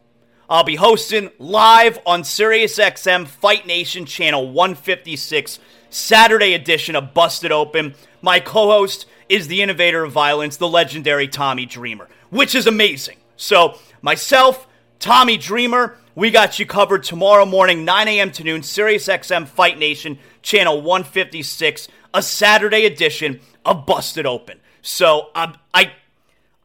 I'll 0.49 0.63
be 0.63 0.75
hosting 0.75 1.29
live 1.39 1.99
on 2.05 2.21
SiriusXM 2.21 3.27
Fight 3.27 3.67
Nation 3.67 4.05
Channel 4.05 4.49
156, 4.49 5.59
Saturday 5.89 6.53
edition 6.53 6.95
of 6.95 7.13
Busted 7.13 7.51
Open. 7.51 7.95
My 8.21 8.39
co 8.39 8.67
host 8.67 9.07
is 9.27 9.49
the 9.49 9.61
innovator 9.61 10.05
of 10.05 10.13
violence, 10.13 10.55
the 10.55 10.67
legendary 10.69 11.27
Tommy 11.27 11.65
Dreamer, 11.65 12.07
which 12.29 12.55
is 12.55 12.65
amazing. 12.65 13.17
So, 13.35 13.77
myself, 14.01 14.69
Tommy 14.99 15.35
Dreamer, 15.35 15.97
we 16.15 16.31
got 16.31 16.59
you 16.59 16.65
covered 16.65 17.03
tomorrow 17.03 17.45
morning, 17.45 17.83
9 17.83 18.07
a.m. 18.07 18.31
to 18.31 18.43
noon, 18.45 18.61
SiriusXM 18.61 19.49
Fight 19.49 19.77
Nation, 19.77 20.17
channel 20.41 20.81
156, 20.81 21.89
a 22.13 22.21
Saturday 22.21 22.85
edition 22.85 23.41
of 23.65 23.85
Busted 23.85 24.25
Open. 24.25 24.61
So, 24.81 25.29
um, 25.35 25.57
I, 25.73 25.91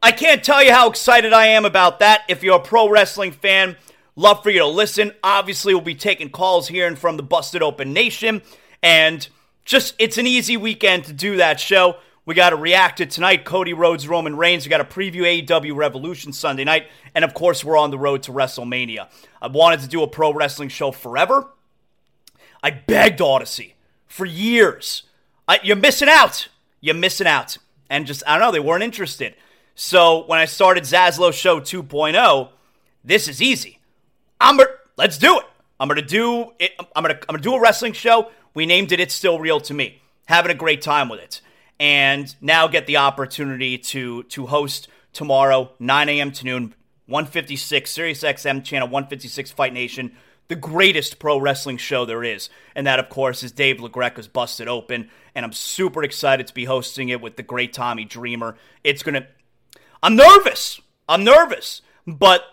I 0.03 0.11
can't 0.11 0.43
tell 0.43 0.61
you 0.61 0.73
how 0.73 0.89
excited 0.89 1.31
I 1.31 1.45
am 1.47 1.63
about 1.63 1.99
that. 1.99 2.23
If 2.27 2.43
you're 2.43 2.57
a 2.57 2.59
pro 2.59 2.89
wrestling 2.89 3.31
fan, 3.31 3.77
love 4.17 4.43
for 4.43 4.49
you 4.49 4.59
to 4.59 4.67
listen. 4.67 5.13
Obviously, 5.23 5.73
we'll 5.73 5.81
be 5.81 5.95
taking 5.95 6.29
calls 6.29 6.67
here 6.67 6.87
and 6.87 6.99
from 6.99 7.15
the 7.15 7.23
Busted 7.23 7.63
Open 7.63 7.93
Nation. 7.93 8.41
And 8.83 9.25
just, 9.63 9.95
it's 9.99 10.17
an 10.17 10.27
easy 10.27 10.57
weekend 10.57 11.05
to 11.05 11.13
do 11.13 11.37
that 11.37 11.57
show. 11.57 11.95
We 12.25 12.35
got 12.35 12.49
to 12.49 12.57
react 12.57 12.97
to 12.97 13.05
tonight, 13.05 13.45
Cody 13.45 13.71
Rhodes, 13.71 14.05
Roman 14.05 14.35
Reigns. 14.35 14.65
We 14.65 14.69
got 14.69 14.79
to 14.79 14.83
preview 14.83 15.21
AEW 15.21 15.73
Revolution 15.73 16.33
Sunday 16.33 16.65
night. 16.65 16.87
And 17.15 17.23
of 17.23 17.33
course, 17.33 17.63
we're 17.63 17.77
on 17.77 17.89
the 17.89 17.97
road 17.97 18.23
to 18.23 18.33
WrestleMania. 18.33 19.07
I 19.41 19.47
wanted 19.47 19.79
to 19.79 19.87
do 19.87 20.03
a 20.03 20.07
pro 20.07 20.33
wrestling 20.33 20.67
show 20.67 20.91
forever. 20.91 21.47
I 22.61 22.71
begged 22.71 23.21
Audacy 23.21 23.75
for 24.05 24.25
years. 24.25 25.03
I, 25.47 25.61
you're 25.63 25.77
missing 25.77 26.09
out. 26.09 26.49
You're 26.81 26.93
missing 26.93 27.27
out. 27.27 27.57
And 27.89 28.05
just, 28.05 28.21
I 28.27 28.37
don't 28.37 28.47
know, 28.47 28.51
they 28.51 28.59
weren't 28.59 28.83
interested. 28.83 29.35
So 29.75 30.25
when 30.25 30.39
I 30.39 30.45
started 30.45 30.83
Zaslow 30.83 31.33
Show 31.33 31.59
2.0, 31.59 32.49
this 33.03 33.27
is 33.27 33.41
easy. 33.41 33.79
I'm 34.39 34.57
gonna, 34.57 34.69
let's 34.97 35.17
do 35.17 35.39
it. 35.39 35.45
I'm 35.79 35.87
gonna 35.87 36.01
do 36.01 36.51
it. 36.59 36.71
I'm 36.79 37.03
gonna 37.03 37.15
I'm 37.15 37.33
gonna 37.33 37.39
do 37.39 37.55
a 37.55 37.59
wrestling 37.59 37.93
show. 37.93 38.31
We 38.53 38.65
named 38.65 38.91
it 38.91 38.99
It's 38.99 39.13
Still 39.13 39.39
Real 39.39 39.59
to 39.61 39.73
Me. 39.73 40.01
Having 40.25 40.51
a 40.51 40.55
great 40.55 40.81
time 40.81 41.09
with 41.09 41.19
it 41.19 41.41
and 41.79 42.33
now 42.39 42.67
get 42.67 42.85
the 42.85 42.97
opportunity 42.97 43.77
to 43.77 44.23
to 44.23 44.45
host 44.47 44.87
tomorrow 45.11 45.71
9 45.79 46.09
a.m. 46.09 46.31
to 46.31 46.45
noon 46.45 46.73
156 47.07 47.91
Sirius 47.91 48.23
XM 48.23 48.63
channel 48.63 48.87
156 48.87 49.51
Fight 49.51 49.73
Nation 49.73 50.13
the 50.47 50.55
greatest 50.55 51.19
pro 51.19 51.37
wrestling 51.37 51.77
show 51.77 52.05
there 52.05 52.23
is 52.23 52.49
and 52.75 52.87
that 52.87 52.99
of 52.99 53.09
course 53.09 53.43
is 53.43 53.51
Dave 53.51 53.77
LaGreca's 53.77 54.27
Busted 54.27 54.67
Open 54.67 55.09
and 55.35 55.43
I'm 55.45 55.51
super 55.51 56.03
excited 56.03 56.47
to 56.47 56.53
be 56.53 56.65
hosting 56.65 57.09
it 57.09 57.21
with 57.21 57.35
the 57.35 57.43
great 57.43 57.73
Tommy 57.73 58.05
Dreamer 58.05 58.55
it's 58.83 59.03
gonna 59.03 59.27
I'm 60.03 60.15
nervous 60.15 60.79
I'm 61.09 61.23
nervous 61.23 61.81
but 62.05 62.43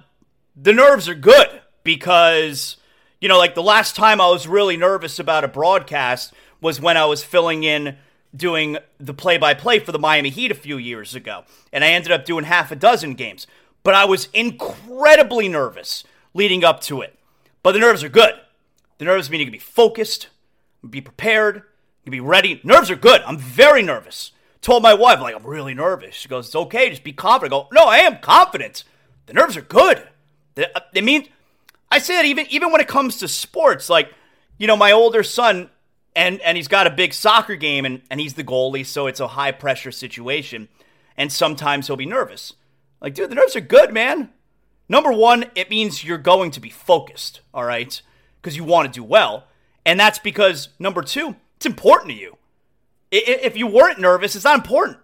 the 0.57 0.73
nerves 0.73 1.09
are 1.09 1.15
good 1.15 1.61
because 1.85 2.79
you 3.21 3.29
know 3.29 3.39
like 3.39 3.55
the 3.55 3.63
last 3.63 3.95
time 3.95 4.21
I 4.21 4.29
was 4.29 4.49
really 4.49 4.79
nervous 4.79 5.19
about 5.19 5.45
a 5.45 5.49
broadcast 5.49 6.33
was 6.61 6.81
when 6.81 6.97
I 6.97 7.05
was 7.05 7.23
filling 7.23 7.65
in 7.65 7.97
doing 8.35 8.79
the 8.99 9.15
play 9.15 9.39
by 9.39 9.55
play 9.55 9.79
for 9.79 9.93
the 9.93 9.99
Miami 9.99 10.31
Heat 10.31 10.51
a 10.51 10.55
few 10.55 10.77
years 10.77 11.15
ago, 11.15 11.45
and 11.73 11.85
I 11.85 11.89
ended 11.89 12.13
up 12.13 12.25
doing 12.25 12.45
half 12.45 12.71
a 12.71 12.77
dozen 12.77 13.15
games. 13.15 13.47
But 13.83 13.95
I 13.95 14.05
was 14.05 14.29
incredibly 14.35 15.49
nervous 15.49 16.05
leading 16.35 16.65
up 16.65 16.81
to 16.83 17.01
it. 17.01 17.19
But 17.63 17.73
the 17.73 17.79
nerves 17.79 18.05
are 18.05 18.11
good. 18.11 18.35
The 18.99 19.07
nerves 19.07 19.31
mean 19.31 19.41
you 19.41 19.47
can 19.47 19.53
be 19.53 19.59
focused, 19.59 20.29
be 20.89 21.01
prepared, 21.01 21.57
you 21.57 21.63
can 22.05 22.11
be 22.11 22.21
ready. 22.21 22.61
Nerves 22.63 22.91
are 22.91 22.97
good. 22.97 23.23
I'm 23.23 23.39
very 23.39 23.83
nervous. 23.83 24.33
Told 24.63 24.83
my 24.83 24.93
wife, 24.93 25.21
like, 25.21 25.35
I'm 25.35 25.47
really 25.47 25.75
nervous. 25.75 26.15
She 26.15 26.29
goes, 26.29 26.47
It's 26.47 26.57
okay, 26.57 26.91
just 26.91 27.05
be 27.05 27.13
confident. 27.13 27.53
I 27.53 27.57
go, 27.57 27.69
No, 27.73 27.85
I 27.85 27.99
am 27.99 28.19
confident. 28.19 28.85
The 29.27 29.33
nerves 29.33 29.57
are 29.57 29.63
good. 29.63 30.07
They, 30.55 30.67
uh, 30.75 30.81
they 30.93 31.01
mean, 31.01 31.29
I 31.91 31.99
say 31.99 32.15
that 32.15 32.25
even 32.25 32.47
even 32.51 32.71
when 32.71 32.81
it 32.81 32.89
comes 32.89 33.19
to 33.19 33.29
sports, 33.29 33.89
like, 33.89 34.13
you 34.59 34.67
know, 34.67 34.77
my 34.77 34.93
older 34.93 35.23
son 35.23 35.71
and 36.15 36.41
and 36.41 36.57
he's 36.57 36.69
got 36.69 36.87
a 36.87 36.91
big 36.91 37.15
soccer 37.15 37.57
game 37.57 37.85
and, 37.85 38.03
and 38.11 38.21
he's 38.21 38.35
the 38.35 38.45
goalie, 38.45 38.85
so 38.85 39.07
it's 39.07 39.21
a 39.21 39.29
high 39.29 39.53
pressure 39.53 39.93
situation. 39.93 40.69
And 41.17 41.33
sometimes 41.33 41.87
he'll 41.87 41.97
be 41.97 42.07
nervous. 42.07 42.55
Like, 43.01 43.15
dude, 43.15 43.31
the 43.31 43.35
nerves 43.35 43.57
are 43.57 43.61
good, 43.61 43.93
man. 43.93 44.31
Number 44.89 45.13
one, 45.13 45.47
it 45.55 45.71
means 45.71 46.03
you're 46.03 46.19
going 46.19 46.51
to 46.51 46.61
be 46.61 46.71
focused, 46.71 47.41
all 47.55 47.65
right? 47.65 48.01
Because 48.41 48.57
you 48.57 48.65
want 48.65 48.93
to 48.93 49.01
do 49.01 49.05
well. 49.05 49.47
And 49.87 50.01
that's 50.01 50.19
because, 50.19 50.71
number 50.79 51.03
two, 51.03 51.37
it's 51.57 51.67
important 51.67 52.11
to 52.11 52.17
you. 52.17 52.37
If 53.11 53.57
you 53.57 53.67
weren't 53.67 53.99
nervous, 53.99 54.37
it's 54.37 54.45
not 54.45 54.57
important. 54.57 54.99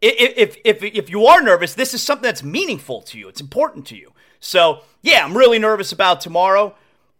If, 0.00 0.56
if, 0.64 0.82
if 0.82 1.10
you 1.10 1.26
are 1.26 1.42
nervous, 1.42 1.74
this 1.74 1.94
is 1.94 2.02
something 2.02 2.22
that's 2.22 2.42
meaningful 2.42 3.02
to 3.02 3.18
you. 3.18 3.28
It's 3.28 3.40
important 3.40 3.86
to 3.86 3.96
you. 3.96 4.12
So, 4.40 4.82
yeah, 5.02 5.24
I'm 5.24 5.36
really 5.36 5.58
nervous 5.58 5.92
about 5.92 6.20
tomorrow. 6.20 6.74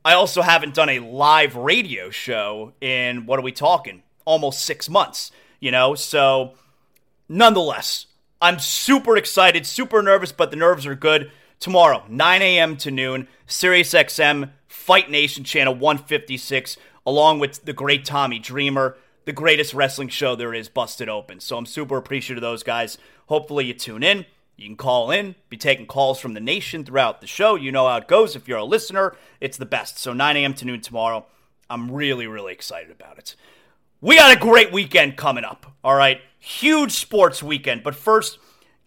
I 0.05 0.14
also 0.14 0.42
haven't 0.42 0.74
done 0.74 0.88
a 0.88 1.00
live 1.00 1.57
radio 1.57 2.11
show 2.11 2.72
in 2.81 3.26
what 3.26 3.38
are 3.38 3.42
we 3.42 3.52
talking? 3.52 4.02
Almost 4.24 4.62
six 4.62 4.88
months, 4.88 5.33
you 5.59 5.70
know? 5.70 5.94
So, 5.94 6.55
nonetheless, 7.29 8.07
I'm 8.40 8.59
super 8.59 9.16
excited, 9.16 9.66
super 9.66 10.02
nervous, 10.02 10.33
but 10.33 10.50
the 10.50 10.57
nerves 10.57 10.87
are 10.87 10.94
good. 10.94 11.33
Tomorrow, 11.59 12.05
9 12.09 12.42
a.m. 12.42 12.76
to 12.79 12.90
noon, 12.90 13.29
Sirius 13.46 13.94
XM, 13.94 14.50
Fight 14.68 15.11
Nation 15.11 15.42
Channel 15.42 15.74
156, 15.74 16.76
along 17.07 17.38
with 17.38 17.64
the 17.64 17.72
great 17.72 18.05
Tommy 18.05 18.38
Dreamer, 18.38 18.96
the 19.27 19.33
greatest 19.33 19.75
wrestling 19.75 20.09
show 20.09 20.35
there 20.35 20.55
is, 20.55 20.69
Busted 20.71 21.09
Open. 21.09 21.41
So 21.41 21.59
I'm 21.59 21.67
super 21.67 21.99
appreciative 21.99 22.43
of 22.43 22.49
those 22.49 22.62
guys. 22.62 22.97
Hopefully, 23.27 23.67
you 23.67 23.75
tune 23.75 24.03
in. 24.03 24.25
You 24.57 24.69
can 24.69 24.77
call 24.77 25.11
in, 25.11 25.35
be 25.51 25.59
taking 25.59 25.85
calls 25.85 26.19
from 26.19 26.33
the 26.33 26.41
nation 26.41 26.83
throughout 26.83 27.21
the 27.21 27.27
show. 27.27 27.57
You 27.57 27.71
know 27.71 27.87
how 27.87 27.99
it 27.99 28.09
goes. 28.09 28.35
If 28.35 28.49
you're 28.49 28.57
a 28.57 28.65
listener, 28.65 29.15
it's 29.39 29.59
the 29.59 29.67
best. 29.67 29.99
So 29.99 30.15
9 30.15 30.37
a.m. 30.37 30.55
to 30.55 30.65
noon 30.65 30.81
tomorrow. 30.81 31.27
I'm 31.69 31.91
really, 31.91 32.27
really 32.27 32.55
excited 32.55 32.91
about 32.91 33.19
it. 33.19 33.37
We 34.01 34.17
got 34.17 34.35
a 34.35 34.41
great 34.41 34.73
weekend 34.73 35.19
coming 35.19 35.45
up. 35.45 35.67
All 35.85 35.95
right. 35.95 36.23
Huge 36.39 36.93
sports 36.93 37.43
weekend. 37.43 37.83
But 37.83 37.97
first, 37.97 38.39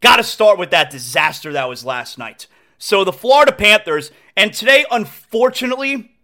got 0.01 0.15
to 0.15 0.23
start 0.23 0.57
with 0.57 0.71
that 0.71 0.89
disaster 0.89 1.53
that 1.53 1.69
was 1.69 1.85
last 1.85 2.17
night. 2.17 2.47
So 2.79 3.03
the 3.03 3.13
Florida 3.13 3.51
Panthers, 3.51 4.11
and 4.35 4.53
today, 4.53 4.85
unfortunately, 4.89 6.15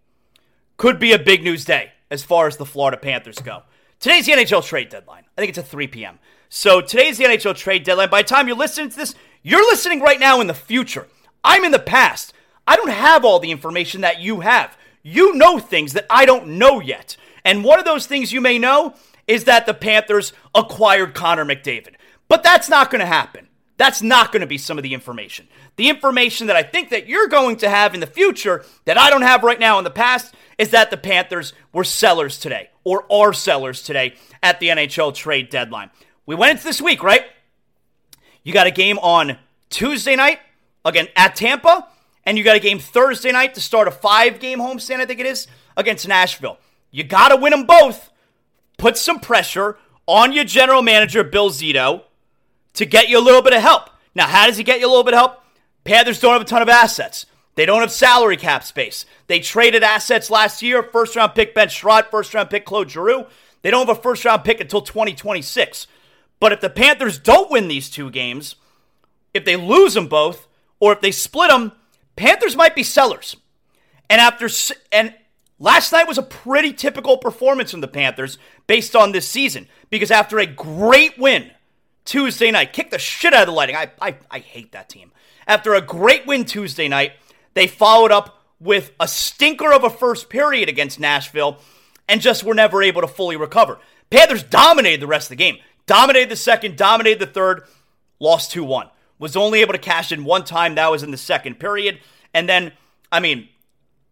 could 0.77 0.97
be 0.97 1.11
a 1.11 1.19
big 1.19 1.43
news 1.43 1.65
day 1.65 1.91
as 2.09 2.23
far 2.23 2.47
as 2.47 2.57
the 2.57 2.65
Florida 2.65 2.97
Panthers 2.97 3.37
go. 3.39 3.63
Today's 3.99 4.25
the 4.25 4.33
NHL 4.33 4.63
trade 4.63 4.89
deadline. 4.89 5.23
I 5.37 5.41
think 5.41 5.49
it's 5.49 5.57
at 5.57 5.67
3 5.67 5.87
p.m. 5.87 6.19
So 6.49 6.81
today's 6.81 7.17
the 7.17 7.25
NHL 7.25 7.55
trade 7.55 7.83
deadline. 7.83 8.09
By 8.09 8.21
the 8.21 8.27
time 8.27 8.47
you're 8.47 8.57
listening 8.57 8.89
to 8.89 8.95
this, 8.95 9.15
you're 9.41 9.65
listening 9.65 10.01
right 10.01 10.19
now 10.19 10.41
in 10.41 10.47
the 10.47 10.53
future. 10.53 11.07
I'm 11.43 11.63
in 11.63 11.71
the 11.71 11.79
past. 11.79 12.33
I 12.67 12.75
don't 12.75 12.89
have 12.89 13.23
all 13.23 13.39
the 13.39 13.51
information 13.51 14.01
that 14.01 14.19
you 14.19 14.41
have. 14.41 14.77
You 15.03 15.35
know 15.35 15.59
things 15.59 15.93
that 15.93 16.05
I 16.09 16.25
don't 16.25 16.57
know 16.57 16.79
yet. 16.79 17.17
And 17.43 17.63
one 17.63 17.77
of 17.79 17.85
those 17.85 18.07
things 18.07 18.33
you 18.33 18.41
may 18.41 18.57
know 18.57 18.95
is 19.27 19.43
that 19.43 19.65
the 19.65 19.73
Panthers 19.73 20.33
acquired 20.53 21.13
Connor 21.13 21.45
McDavid. 21.45 21.95
But 22.27 22.43
that's 22.43 22.69
not 22.69 22.89
going 22.89 23.01
to 23.01 23.05
happen. 23.05 23.47
That's 23.77 24.01
not 24.01 24.31
going 24.31 24.41
to 24.41 24.47
be 24.47 24.57
some 24.57 24.77
of 24.77 24.83
the 24.83 24.93
information. 24.93 25.47
The 25.75 25.89
information 25.89 26.47
that 26.47 26.55
I 26.55 26.63
think 26.63 26.89
that 26.91 27.07
you're 27.07 27.27
going 27.27 27.57
to 27.57 27.69
have 27.69 27.93
in 27.93 27.99
the 27.99 28.07
future 28.07 28.63
that 28.85 28.97
I 28.97 29.09
don't 29.09 29.21
have 29.21 29.43
right 29.43 29.59
now 29.59 29.77
in 29.77 29.83
the 29.83 29.89
past 29.89 30.33
is 30.57 30.69
that 30.71 30.91
the 30.91 30.97
Panthers 30.97 31.53
were 31.73 31.83
sellers 31.83 32.39
today 32.39 32.69
or 32.85 33.05
are 33.11 33.33
sellers 33.33 33.83
today 33.83 34.15
at 34.41 34.59
the 34.59 34.69
NHL 34.69 35.13
trade 35.13 35.49
deadline. 35.49 35.89
We 36.25 36.35
went 36.35 36.51
into 36.51 36.63
this 36.63 36.81
week, 36.81 37.03
right? 37.03 37.25
You 38.43 38.53
got 38.53 38.67
a 38.67 38.71
game 38.71 38.97
on 38.99 39.37
Tuesday 39.69 40.15
night 40.15 40.39
again 40.85 41.07
at 41.15 41.35
Tampa, 41.35 41.87
and 42.25 42.37
you 42.37 42.43
got 42.43 42.55
a 42.55 42.59
game 42.59 42.79
Thursday 42.79 43.31
night 43.31 43.55
to 43.55 43.61
start 43.61 43.87
a 43.87 43.91
five 43.91 44.39
game 44.39 44.59
homestand, 44.59 45.01
I 45.01 45.05
think 45.05 45.19
it 45.19 45.25
is, 45.25 45.47
against 45.75 46.07
Nashville. 46.07 46.57
You 46.91 47.03
got 47.03 47.29
to 47.29 47.35
win 47.35 47.51
them 47.51 47.65
both. 47.65 48.09
Put 48.77 48.97
some 48.97 49.19
pressure 49.19 49.77
on 50.05 50.31
your 50.31 50.45
general 50.45 50.81
manager, 50.81 51.23
Bill 51.23 51.49
Zito, 51.49 52.03
to 52.75 52.85
get 52.85 53.09
you 53.09 53.19
a 53.19 53.21
little 53.21 53.41
bit 53.41 53.53
of 53.53 53.61
help. 53.61 53.89
Now, 54.13 54.27
how 54.27 54.47
does 54.47 54.57
he 54.57 54.63
get 54.63 54.79
you 54.79 54.87
a 54.87 54.89
little 54.89 55.03
bit 55.03 55.13
of 55.13 55.19
help? 55.19 55.41
Panthers 55.83 56.19
don't 56.19 56.33
have 56.33 56.41
a 56.41 56.45
ton 56.45 56.61
of 56.61 56.69
assets. 56.69 57.25
They 57.55 57.65
don't 57.65 57.81
have 57.81 57.91
salary 57.91 58.37
cap 58.37 58.63
space. 58.63 59.05
They 59.27 59.39
traded 59.39 59.83
assets 59.83 60.29
last 60.29 60.61
year. 60.61 60.83
First 60.83 61.15
round 61.15 61.35
pick 61.35 61.55
Ben 61.55 61.69
Chiarot, 61.69 62.11
first 62.11 62.33
round 62.33 62.49
pick 62.49 62.65
Claude 62.65 62.89
Giroux. 62.89 63.25
They 63.61 63.71
don't 63.71 63.87
have 63.87 63.97
a 63.97 64.01
first 64.01 64.25
round 64.25 64.43
pick 64.43 64.59
until 64.59 64.81
2026. 64.81 65.87
But 66.39 66.51
if 66.51 66.61
the 66.61 66.69
Panthers 66.69 67.17
don't 67.17 67.49
win 67.49 67.67
these 67.67 67.89
two 67.89 68.11
games, 68.11 68.55
if 69.33 69.45
they 69.45 69.55
lose 69.55 69.93
them 69.93 70.07
both, 70.07 70.47
or 70.79 70.91
if 70.93 71.01
they 71.01 71.11
split 71.11 71.49
them, 71.49 71.71
Panthers 72.15 72.55
might 72.55 72.75
be 72.75 72.83
sellers. 72.83 73.37
And 74.09 74.19
after 74.19 74.49
and 74.91 75.13
last 75.59 75.91
night 75.91 76.07
was 76.07 76.17
a 76.17 76.23
pretty 76.23 76.73
typical 76.73 77.17
performance 77.17 77.71
from 77.71 77.81
the 77.81 77.87
Panthers 77.87 78.37
based 78.67 78.95
on 78.95 79.11
this 79.11 79.27
season 79.27 79.67
because 79.89 80.11
after 80.11 80.39
a 80.39 80.45
great 80.45 81.17
win 81.17 81.51
Tuesday 82.05 82.51
night, 82.51 82.71
kicked 82.71 82.91
the 82.91 82.99
shit 82.99 83.33
out 83.33 83.41
of 83.41 83.47
the 83.47 83.51
Lightning. 83.51 83.75
I, 83.75 83.91
I, 83.99 84.15
I 84.29 84.39
hate 84.39 84.71
that 84.71 84.89
team. 84.89 85.11
After 85.47 85.73
a 85.73 85.81
great 85.81 86.25
win 86.25 86.45
Tuesday 86.45 86.87
night, 86.87 87.13
they 87.55 87.67
followed 87.67 88.11
up 88.11 88.43
with 88.59 88.91
a 88.99 89.07
stinker 89.07 89.73
of 89.73 89.83
a 89.83 89.89
first 89.89 90.29
period 90.29 90.69
against 90.69 90.99
Nashville 90.99 91.59
and 92.07 92.21
just 92.21 92.43
were 92.43 92.53
never 92.53 92.81
able 92.83 93.01
to 93.01 93.07
fully 93.07 93.35
recover. 93.35 93.79
Panthers 94.09 94.43
dominated 94.43 95.01
the 95.01 95.07
rest 95.07 95.25
of 95.25 95.37
the 95.37 95.43
game. 95.43 95.57
Dominated 95.87 96.29
the 96.29 96.35
second, 96.35 96.77
dominated 96.77 97.19
the 97.19 97.31
third, 97.31 97.63
lost 98.19 98.51
2 98.51 98.63
1. 98.63 98.89
Was 99.17 99.35
only 99.35 99.61
able 99.61 99.73
to 99.73 99.79
cash 99.79 100.11
in 100.11 100.25
one 100.25 100.43
time. 100.43 100.75
That 100.75 100.91
was 100.91 101.03
in 101.03 101.11
the 101.11 101.17
second 101.17 101.59
period. 101.59 101.99
And 102.33 102.49
then, 102.49 102.73
I 103.11 103.19
mean, 103.19 103.49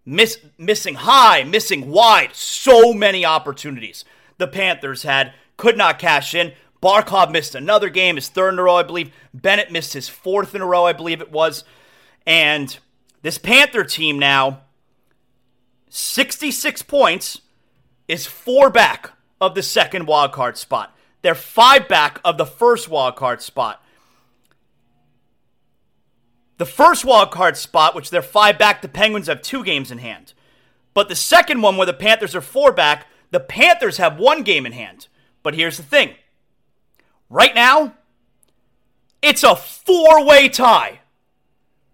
miss, 0.05 0.39
missing 0.57 0.95
high, 0.95 1.43
missing 1.43 1.89
wide. 1.89 2.35
So 2.35 2.93
many 2.93 3.25
opportunities 3.25 4.05
the 4.37 4.47
Panthers 4.47 5.03
had. 5.03 5.33
Could 5.57 5.77
not 5.77 5.99
cash 5.99 6.33
in. 6.33 6.53
Barkov 6.83 7.31
missed 7.31 7.55
another 7.55 7.89
game, 7.89 8.15
his 8.15 8.27
third 8.27 8.53
in 8.53 8.59
a 8.59 8.63
row, 8.63 8.75
I 8.75 8.83
believe. 8.83 9.13
Bennett 9.33 9.71
missed 9.71 9.93
his 9.93 10.09
fourth 10.09 10.53
in 10.53 10.61
a 10.61 10.65
row, 10.65 10.85
I 10.85 10.91
believe 10.91 11.21
it 11.21 11.31
was. 11.31 11.63
And 12.27 12.77
this 13.21 13.37
Panther 13.37 13.85
team 13.85 14.19
now, 14.19 14.63
66 15.89 16.81
points, 16.81 17.39
is 18.09 18.25
four 18.25 18.69
back 18.69 19.11
of 19.39 19.55
the 19.55 19.63
second 19.63 20.07
wildcard 20.07 20.57
spot. 20.57 20.93
They're 21.21 21.35
five 21.35 21.87
back 21.87 22.19
of 22.25 22.37
the 22.37 22.45
first 22.45 22.89
wildcard 22.89 23.39
spot. 23.39 23.81
The 26.57 26.65
first 26.65 27.05
wildcard 27.05 27.55
spot, 27.55 27.95
which 27.95 28.09
they're 28.09 28.21
five 28.21 28.57
back, 28.57 28.81
the 28.81 28.89
Penguins 28.89 29.27
have 29.27 29.41
two 29.41 29.63
games 29.63 29.89
in 29.89 29.99
hand. 29.99 30.33
But 30.93 31.07
the 31.07 31.15
second 31.15 31.61
one, 31.61 31.77
where 31.77 31.85
the 31.85 31.93
Panthers 31.93 32.35
are 32.35 32.41
four 32.41 32.73
back, 32.73 33.07
the 33.31 33.39
Panthers 33.39 33.97
have 33.97 34.19
one 34.19 34.43
game 34.43 34.65
in 34.65 34.73
hand. 34.73 35.07
But 35.43 35.55
here's 35.55 35.77
the 35.77 35.83
thing 35.83 36.15
right 37.33 37.53
now, 37.55 37.95
it's 39.21 39.43
a 39.43 39.55
four 39.55 40.23
way 40.23 40.47
tie 40.47 40.99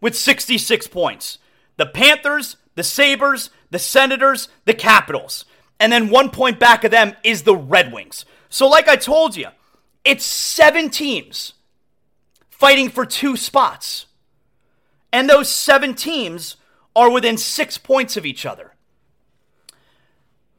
with 0.01 0.15
66 0.15 0.87
points. 0.87 1.37
The 1.77 1.85
Panthers, 1.85 2.57
the 2.75 2.83
Sabres, 2.83 3.49
the 3.71 3.79
Senators, 3.79 4.49
the 4.65 4.73
Capitals. 4.73 5.45
And 5.79 5.91
then 5.91 6.09
one 6.09 6.29
point 6.29 6.59
back 6.59 6.83
of 6.83 6.91
them 6.91 7.15
is 7.23 7.43
the 7.43 7.55
Red 7.55 7.93
Wings. 7.93 8.25
So, 8.49 8.67
like 8.67 8.87
I 8.87 8.97
told 8.97 9.37
you, 9.37 9.47
it's 10.03 10.25
seven 10.25 10.89
teams 10.89 11.53
fighting 12.49 12.89
for 12.89 13.05
two 13.05 13.37
spots. 13.37 14.07
And 15.13 15.29
those 15.29 15.49
seven 15.49 15.93
teams 15.95 16.57
are 16.95 17.09
within 17.09 17.37
six 17.37 17.77
points 17.77 18.17
of 18.17 18.25
each 18.25 18.45
other. 18.45 18.73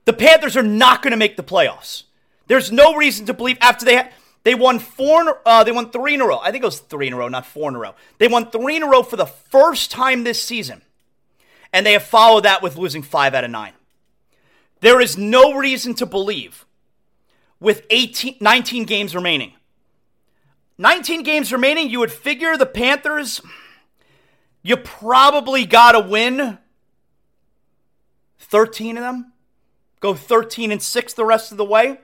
The 0.06 0.12
Panthers 0.14 0.56
are 0.56 0.62
not 0.62 1.02
going 1.02 1.10
to 1.10 1.16
make 1.16 1.36
the 1.36 1.42
playoffs. 1.42 2.04
There's 2.46 2.72
no 2.72 2.94
reason 2.94 3.26
to 3.26 3.34
believe 3.34 3.58
after 3.60 3.84
they 3.84 4.10
they 4.42 4.54
won 4.54 4.78
four. 4.78 5.40
Uh, 5.44 5.64
they 5.64 5.72
won 5.72 5.90
three 5.90 6.14
in 6.14 6.20
a 6.20 6.26
row. 6.26 6.38
I 6.38 6.50
think 6.50 6.62
it 6.62 6.66
was 6.66 6.80
three 6.80 7.06
in 7.06 7.12
a 7.12 7.16
row, 7.16 7.28
not 7.28 7.46
four 7.46 7.68
in 7.68 7.76
a 7.76 7.78
row. 7.78 7.94
They 8.18 8.28
won 8.28 8.50
three 8.50 8.76
in 8.76 8.82
a 8.82 8.88
row 8.88 9.02
for 9.02 9.16
the 9.16 9.26
first 9.26 9.90
time 9.90 10.24
this 10.24 10.42
season, 10.42 10.82
and 11.72 11.84
they 11.84 11.92
have 11.92 12.04
followed 12.04 12.44
that 12.44 12.62
with 12.62 12.76
losing 12.76 13.02
five 13.02 13.34
out 13.34 13.44
of 13.44 13.50
nine. 13.50 13.72
There 14.80 15.00
is 15.00 15.18
no 15.18 15.54
reason 15.54 15.94
to 15.94 16.06
believe, 16.06 16.64
with 17.58 17.84
18, 17.90 18.36
19 18.40 18.84
games 18.84 19.14
remaining, 19.14 19.52
19 20.80 21.24
games 21.24 21.52
remaining, 21.52 21.90
you 21.90 21.98
would 21.98 22.10
figure 22.10 22.56
the 22.56 22.64
Panthers. 22.64 23.42
You 24.62 24.78
probably 24.78 25.66
got 25.66 25.92
to 25.92 26.00
win 26.00 26.56
13 28.38 28.96
of 28.96 29.02
them. 29.02 29.34
Go 30.00 30.14
13 30.14 30.72
and 30.72 30.82
6 30.82 31.12
the 31.12 31.26
rest 31.26 31.52
of 31.52 31.58
the 31.58 31.66
way. 31.66 32.00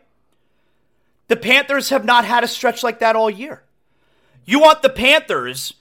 The 1.29 1.37
Panthers 1.37 1.91
have 1.91 2.05
not 2.05 2.25
had 2.25 2.45
a 2.45 2.49
stretch 2.49 2.83
like 2.83 3.01
that 3.01 3.17
all 3.17 3.31
year. 3.31 3.62
You 4.45 4.61
want 4.61 4.83
the 4.83 4.89
Panthers 4.89 5.75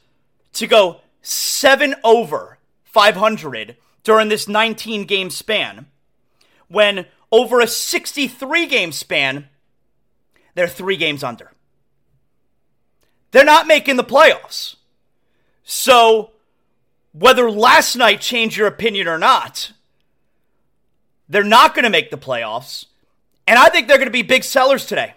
to 0.53 0.67
go 0.67 1.01
7 1.21 1.95
over 2.03 2.57
500 2.83 3.75
during 4.03 4.29
this 4.29 4.47
19 4.47 5.05
game 5.05 5.29
span 5.29 5.87
when 6.67 7.05
over 7.31 7.59
a 7.59 7.67
63 7.67 8.65
game 8.67 8.91
span, 8.91 9.49
they're 10.53 10.67
three 10.67 10.97
games 10.97 11.23
under. 11.23 11.51
They're 13.31 13.43
not 13.43 13.67
making 13.67 13.97
the 13.97 14.03
playoffs. 14.03 14.75
So, 15.63 16.31
whether 17.11 17.51
last 17.51 17.95
night 17.95 18.21
changed 18.21 18.55
your 18.55 18.67
opinion 18.67 19.07
or 19.07 19.17
not, 19.17 19.73
they're 21.27 21.43
not 21.43 21.75
going 21.75 21.83
to 21.83 21.89
make 21.89 22.11
the 22.11 22.17
playoffs. 22.17 22.85
And 23.47 23.59
I 23.59 23.69
think 23.69 23.87
they're 23.87 23.97
going 23.97 24.07
to 24.07 24.11
be 24.11 24.21
big 24.21 24.43
sellers 24.43 24.85
today. 24.85 25.13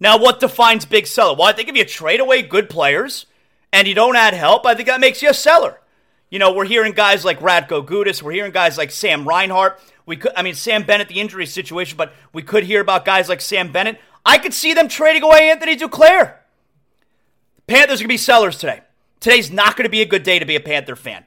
Now, 0.00 0.18
what 0.18 0.40
defines 0.40 0.84
big 0.84 1.06
seller? 1.06 1.36
Well, 1.36 1.48
I 1.48 1.52
think 1.52 1.68
if 1.68 1.76
you 1.76 1.84
trade 1.84 2.20
away 2.20 2.42
good 2.42 2.68
players 2.68 3.26
and 3.72 3.86
you 3.86 3.94
don't 3.94 4.16
add 4.16 4.34
help, 4.34 4.66
I 4.66 4.74
think 4.74 4.88
that 4.88 5.00
makes 5.00 5.22
you 5.22 5.30
a 5.30 5.34
seller. 5.34 5.80
You 6.30 6.38
know, 6.38 6.52
we're 6.52 6.64
hearing 6.64 6.92
guys 6.92 7.24
like 7.24 7.38
Radko 7.40 7.86
Gudas, 7.86 8.22
we're 8.22 8.32
hearing 8.32 8.52
guys 8.52 8.76
like 8.76 8.90
Sam 8.90 9.26
Reinhart. 9.26 9.80
We 10.06 10.16
could, 10.16 10.32
I 10.36 10.42
mean, 10.42 10.54
Sam 10.54 10.82
Bennett, 10.82 11.08
the 11.08 11.20
injury 11.20 11.46
situation, 11.46 11.96
but 11.96 12.12
we 12.32 12.42
could 12.42 12.64
hear 12.64 12.80
about 12.80 13.04
guys 13.04 13.28
like 13.28 13.40
Sam 13.40 13.72
Bennett. 13.72 13.98
I 14.26 14.38
could 14.38 14.52
see 14.52 14.74
them 14.74 14.88
trading 14.88 15.22
away 15.22 15.50
Anthony 15.50 15.76
Duclair. 15.76 16.36
Panthers 17.66 18.00
are 18.00 18.04
going 18.04 18.08
to 18.08 18.08
be 18.08 18.16
sellers 18.18 18.58
today. 18.58 18.80
Today's 19.20 19.50
not 19.50 19.76
going 19.76 19.84
to 19.84 19.90
be 19.90 20.02
a 20.02 20.06
good 20.06 20.22
day 20.22 20.38
to 20.38 20.44
be 20.44 20.56
a 20.56 20.60
Panther 20.60 20.96
fan. 20.96 21.24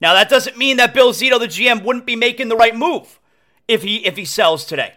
Now, 0.00 0.14
that 0.14 0.28
doesn't 0.28 0.56
mean 0.56 0.76
that 0.78 0.94
Bill 0.94 1.12
Zito, 1.12 1.38
the 1.38 1.46
GM, 1.46 1.84
wouldn't 1.84 2.06
be 2.06 2.16
making 2.16 2.48
the 2.48 2.56
right 2.56 2.74
move 2.74 3.20
if 3.66 3.82
he 3.82 4.04
if 4.06 4.16
he 4.16 4.24
sells 4.24 4.64
today. 4.64 4.94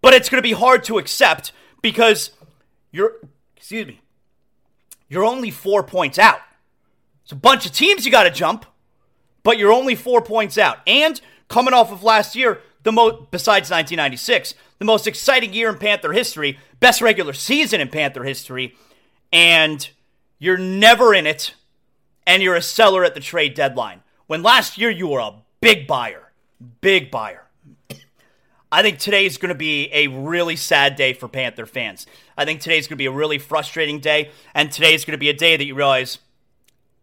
But 0.00 0.14
it's 0.14 0.28
going 0.28 0.42
to 0.42 0.48
be 0.48 0.52
hard 0.52 0.84
to 0.84 0.98
accept 0.98 1.52
because 1.82 2.30
you're 2.90 3.14
excuse 3.56 3.86
me. 3.86 4.00
You're 5.08 5.24
only 5.24 5.50
4 5.50 5.82
points 5.84 6.18
out. 6.18 6.40
It's 7.22 7.32
a 7.32 7.36
bunch 7.36 7.66
of 7.66 7.72
teams 7.72 8.04
you 8.04 8.10
got 8.10 8.24
to 8.24 8.30
jump, 8.30 8.66
but 9.42 9.58
you're 9.58 9.72
only 9.72 9.94
4 9.94 10.22
points 10.22 10.58
out. 10.58 10.78
And 10.86 11.20
coming 11.48 11.74
off 11.74 11.92
of 11.92 12.02
last 12.02 12.34
year, 12.36 12.60
the 12.82 12.92
most 12.92 13.30
besides 13.30 13.70
1996, 13.70 14.54
the 14.78 14.84
most 14.84 15.06
exciting 15.06 15.52
year 15.52 15.68
in 15.68 15.78
Panther 15.78 16.12
history, 16.12 16.58
best 16.80 17.00
regular 17.00 17.32
season 17.32 17.80
in 17.80 17.88
Panther 17.88 18.24
history, 18.24 18.74
and 19.32 19.88
you're 20.38 20.58
never 20.58 21.14
in 21.14 21.26
it 21.26 21.54
and 22.26 22.42
you're 22.42 22.56
a 22.56 22.62
seller 22.62 23.04
at 23.04 23.14
the 23.14 23.20
trade 23.20 23.54
deadline. 23.54 24.02
When 24.26 24.42
last 24.42 24.76
year 24.76 24.90
you 24.90 25.08
were 25.08 25.20
a 25.20 25.34
big 25.60 25.86
buyer, 25.86 26.32
big 26.80 27.10
buyer. 27.10 27.45
I 28.70 28.82
think 28.82 28.98
today 28.98 29.26
is 29.26 29.38
going 29.38 29.50
to 29.50 29.54
be 29.54 29.88
a 29.92 30.08
really 30.08 30.56
sad 30.56 30.96
day 30.96 31.12
for 31.12 31.28
Panther 31.28 31.66
fans. 31.66 32.06
I 32.36 32.44
think 32.44 32.60
today 32.60 32.78
is 32.78 32.86
going 32.86 32.96
to 32.96 33.02
be 33.02 33.06
a 33.06 33.12
really 33.12 33.38
frustrating 33.38 34.00
day, 34.00 34.30
and 34.54 34.72
today 34.72 34.94
is 34.94 35.04
going 35.04 35.12
to 35.12 35.18
be 35.18 35.28
a 35.28 35.34
day 35.34 35.56
that 35.56 35.64
you 35.64 35.74
realize 35.74 36.18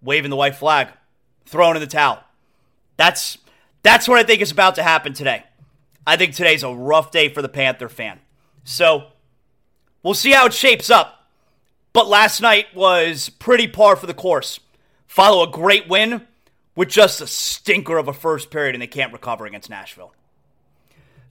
waving 0.02 0.30
the 0.30 0.36
white 0.36 0.56
flag, 0.56 0.89
throwing 1.45 1.76
in 1.76 1.82
the 1.82 1.88
towel. 1.88 2.21
That's 2.97 3.38
that's 3.82 4.08
what 4.08 4.19
I 4.19 4.23
think 4.23 4.41
is 4.41 4.52
about 4.52 4.76
to 4.76 4.84
happen 4.84 5.13
today. 5.13 5.43
I 6.06 6.17
think 6.17 6.36
today's 6.36 6.63
a 6.63 6.73
rough 6.73 7.12
day 7.12 7.30
for 7.30 7.41
the 7.41 7.49
Panther 7.49 7.89
fan. 7.89 8.19
So 8.65 9.08
we'll 10.04 10.13
see 10.13 10.32
how 10.32 10.45
it 10.45 10.54
shapes 10.54 10.89
up. 10.89 11.28
But 11.93 12.08
last 12.08 12.41
night 12.41 12.67
was 12.76 13.30
pretty 13.30 13.67
par 13.67 13.95
for 13.95 14.08
the 14.08 14.13
course. 14.13 14.60
Follow 15.08 15.43
a 15.43 15.52
great 15.52 15.88
win 15.88 16.28
with 16.76 16.89
just 16.89 17.21
a 17.21 17.28
stinker 17.28 17.97
of 17.97 18.08
a 18.08 18.13
first 18.13 18.49
period, 18.49 18.76
and 18.76 18.82
they 18.82 18.88
can't 18.88 19.13
recover 19.13 19.45
against 19.45 19.69
Nashville. 19.69 20.13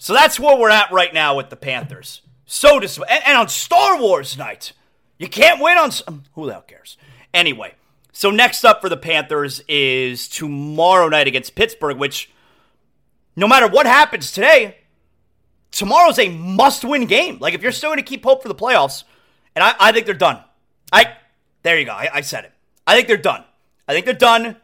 So 0.02 0.14
that's 0.14 0.40
where 0.40 0.58
we're 0.58 0.68
at 0.68 0.90
right 0.90 1.14
now 1.14 1.36
with 1.36 1.48
the 1.48 1.54
Panthers. 1.54 2.22
So 2.44 2.80
dis- 2.80 2.98
and, 2.98 3.22
and 3.24 3.38
on 3.38 3.46
Star 3.46 4.00
Wars 4.00 4.36
night, 4.36 4.72
you 5.16 5.28
can't 5.28 5.62
win 5.62 5.78
on. 5.78 5.92
Um, 6.08 6.24
who 6.32 6.46
the 6.46 6.54
hell 6.54 6.62
cares? 6.62 6.98
Anyway, 7.32 7.76
so 8.10 8.32
next 8.32 8.64
up 8.64 8.80
for 8.80 8.88
the 8.88 8.96
Panthers 8.96 9.62
is 9.68 10.26
tomorrow 10.26 11.08
night 11.08 11.28
against 11.28 11.54
Pittsburgh, 11.54 11.98
which 11.98 12.32
no 13.36 13.46
matter 13.46 13.68
what 13.68 13.86
happens 13.86 14.32
today, 14.32 14.78
tomorrow's 15.70 16.18
a 16.18 16.30
must-win 16.30 17.06
game. 17.06 17.38
Like 17.38 17.54
if 17.54 17.62
you're 17.62 17.70
still 17.70 17.90
going 17.90 17.98
to 17.98 18.02
keep 18.02 18.24
hope 18.24 18.42
for 18.42 18.48
the 18.48 18.56
playoffs, 18.56 19.04
and 19.54 19.62
I, 19.62 19.74
I 19.78 19.92
think 19.92 20.06
they're 20.06 20.16
done. 20.16 20.40
I 20.90 21.16
there 21.62 21.78
you 21.78 21.84
go. 21.84 21.92
I, 21.92 22.08
I 22.12 22.20
said 22.22 22.44
it. 22.44 22.52
I 22.88 22.96
think 22.96 23.06
they're 23.06 23.16
done. 23.16 23.44
I 23.86 23.92
think 23.92 24.06
they're 24.06 24.14
done. 24.14 24.56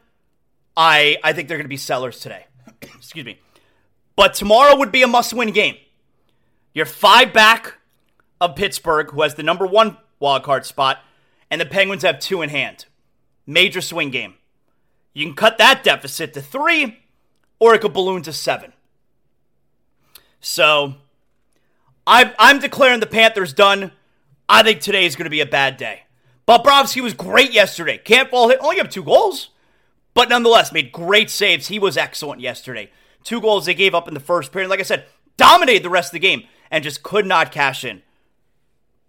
I 0.77 1.17
I 1.23 1.33
think 1.33 1.47
they're 1.47 1.59
going 1.59 1.65
to 1.65 1.69
be 1.69 1.77
sellers 1.77 2.19
today. 2.19 2.45
Excuse 2.83 3.25
me. 3.25 3.39
But 4.19 4.35
tomorrow 4.35 4.77
would 4.77 4.91
be 4.91 5.03
a 5.03 5.07
must-win 5.07 5.53
game. 5.53 5.77
You're 6.75 6.87
five 6.87 7.33
back 7.33 7.77
of 8.41 8.57
Pittsburgh, 8.57 9.13
who 9.13 9.23
has 9.23 9.37
the 9.37 9.45
number 9.45 9.65
one 9.65 9.97
wildcard 10.21 10.65
spot, 10.65 10.99
and 11.53 11.61
the 11.61 11.65
Penguins 11.65 12.03
have 12.03 12.19
two 12.19 12.43
in 12.43 12.49
hand. 12.49 12.87
Major 13.47 13.81
swing 13.81 14.11
game. 14.11 14.35
You 15.15 15.25
can 15.25 15.37
cut 15.37 15.57
that 15.59 15.85
deficit 15.85 16.35
to 16.35 16.43
three, 16.43 16.99
or 17.61 17.77
it 17.77 17.81
could 17.81 17.93
balloon 17.93 18.23
to 18.23 18.33
seven. 18.33 18.73
So 20.41 20.97
I'm, 22.05 22.33
I'm 22.41 22.59
declaring 22.59 22.99
the 22.99 23.07
Panthers 23.07 23.53
done. 23.53 23.93
I 24.49 24.65
think 24.65 24.81
today 24.81 25.07
is 25.07 25.15
going 25.15 25.27
to 25.27 25.31
be 25.31 25.43
a 25.43 25.47
bad 25.47 25.77
day. 25.77 26.03
Bobrovsky 26.45 27.01
was 27.01 27.15
great 27.15 27.53
yesterday. 27.53 27.99
Can't 27.99 28.31
fall 28.31 28.49
hit. 28.49 28.59
Only 28.61 28.79
have 28.79 28.91
two 28.91 29.05
goals, 29.05 29.51
but 30.13 30.29
nonetheless 30.29 30.73
made 30.73 30.91
great 30.91 31.31
saves. 31.31 31.69
He 31.69 31.79
was 31.79 31.97
excellent 31.97 32.41
yesterday. 32.41 32.91
Two 33.29 33.43
goals 33.43 33.67
they 33.67 33.75
gave 33.75 33.95
up 33.95 34.09
in 34.09 34.15
the 34.15 34.21
first 34.21 34.53
period. 34.53 34.71
Like 34.71 34.81
I 34.81 34.85
said, 34.85 35.05
dominated 35.37 35.83
the 35.83 35.91
rest 35.91 36.09
of 36.09 36.13
the 36.13 36.19
game 36.19 36.45
and 36.71 36.83
just 36.83 37.03
could 37.03 37.27
not 37.27 37.53
cash 37.53 37.85
in. 37.85 38.01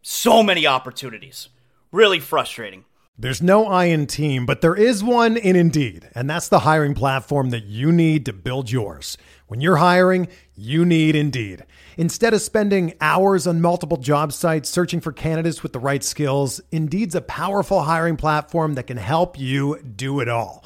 So 0.02 0.44
many 0.44 0.68
opportunities. 0.68 1.48
Really 1.94 2.20
frustrating. 2.20 2.84
There's 3.18 3.42
no 3.42 3.66
I 3.66 3.86
in 3.86 4.08
team, 4.08 4.46
but 4.46 4.60
there 4.60 4.76
is 4.76 5.02
one 5.06 5.38
in 5.38 5.56
Indeed, 5.56 6.10
and 6.14 6.30
that's 6.30 6.50
the 6.50 6.60
hiring 6.60 6.96
platform 6.96 7.52
that 7.52 7.64
you 7.64 7.94
need 7.94 8.26
to 8.26 8.34
build 8.34 8.70
yours. 8.70 9.18
When 9.48 9.62
you're 9.62 9.78
hiring, 9.78 10.28
you 10.54 10.84
need 10.84 11.16
Indeed. 11.16 11.64
Instead 11.96 12.34
of 12.34 12.42
spending 12.42 12.96
hours 13.00 13.48
on 13.48 13.62
multiple 13.62 13.96
job 13.96 14.34
sites 14.34 14.70
searching 14.70 15.00
for 15.00 15.14
candidates 15.14 15.64
with 15.64 15.72
the 15.72 15.80
right 15.80 16.04
skills, 16.04 16.60
Indeed's 16.74 17.16
a 17.16 17.22
powerful 17.22 17.84
hiring 17.84 18.18
platform 18.18 18.74
that 18.74 18.88
can 18.88 18.98
help 18.98 19.40
you 19.40 19.82
do 19.82 20.20
it 20.20 20.28
all. 20.28 20.66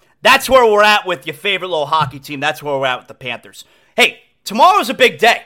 that's 0.21 0.49
where 0.49 0.69
we're 0.69 0.83
at 0.83 1.05
with 1.05 1.25
your 1.25 1.33
favorite 1.33 1.69
little 1.69 1.87
hockey 1.87 2.19
team. 2.19 2.39
That's 2.39 2.61
where 2.61 2.77
we're 2.77 2.85
at 2.85 2.99
with 2.99 3.07
the 3.07 3.13
Panthers. 3.13 3.65
Hey, 3.95 4.21
tomorrow's 4.43 4.89
a 4.89 4.93
big 4.93 5.17
day. 5.17 5.43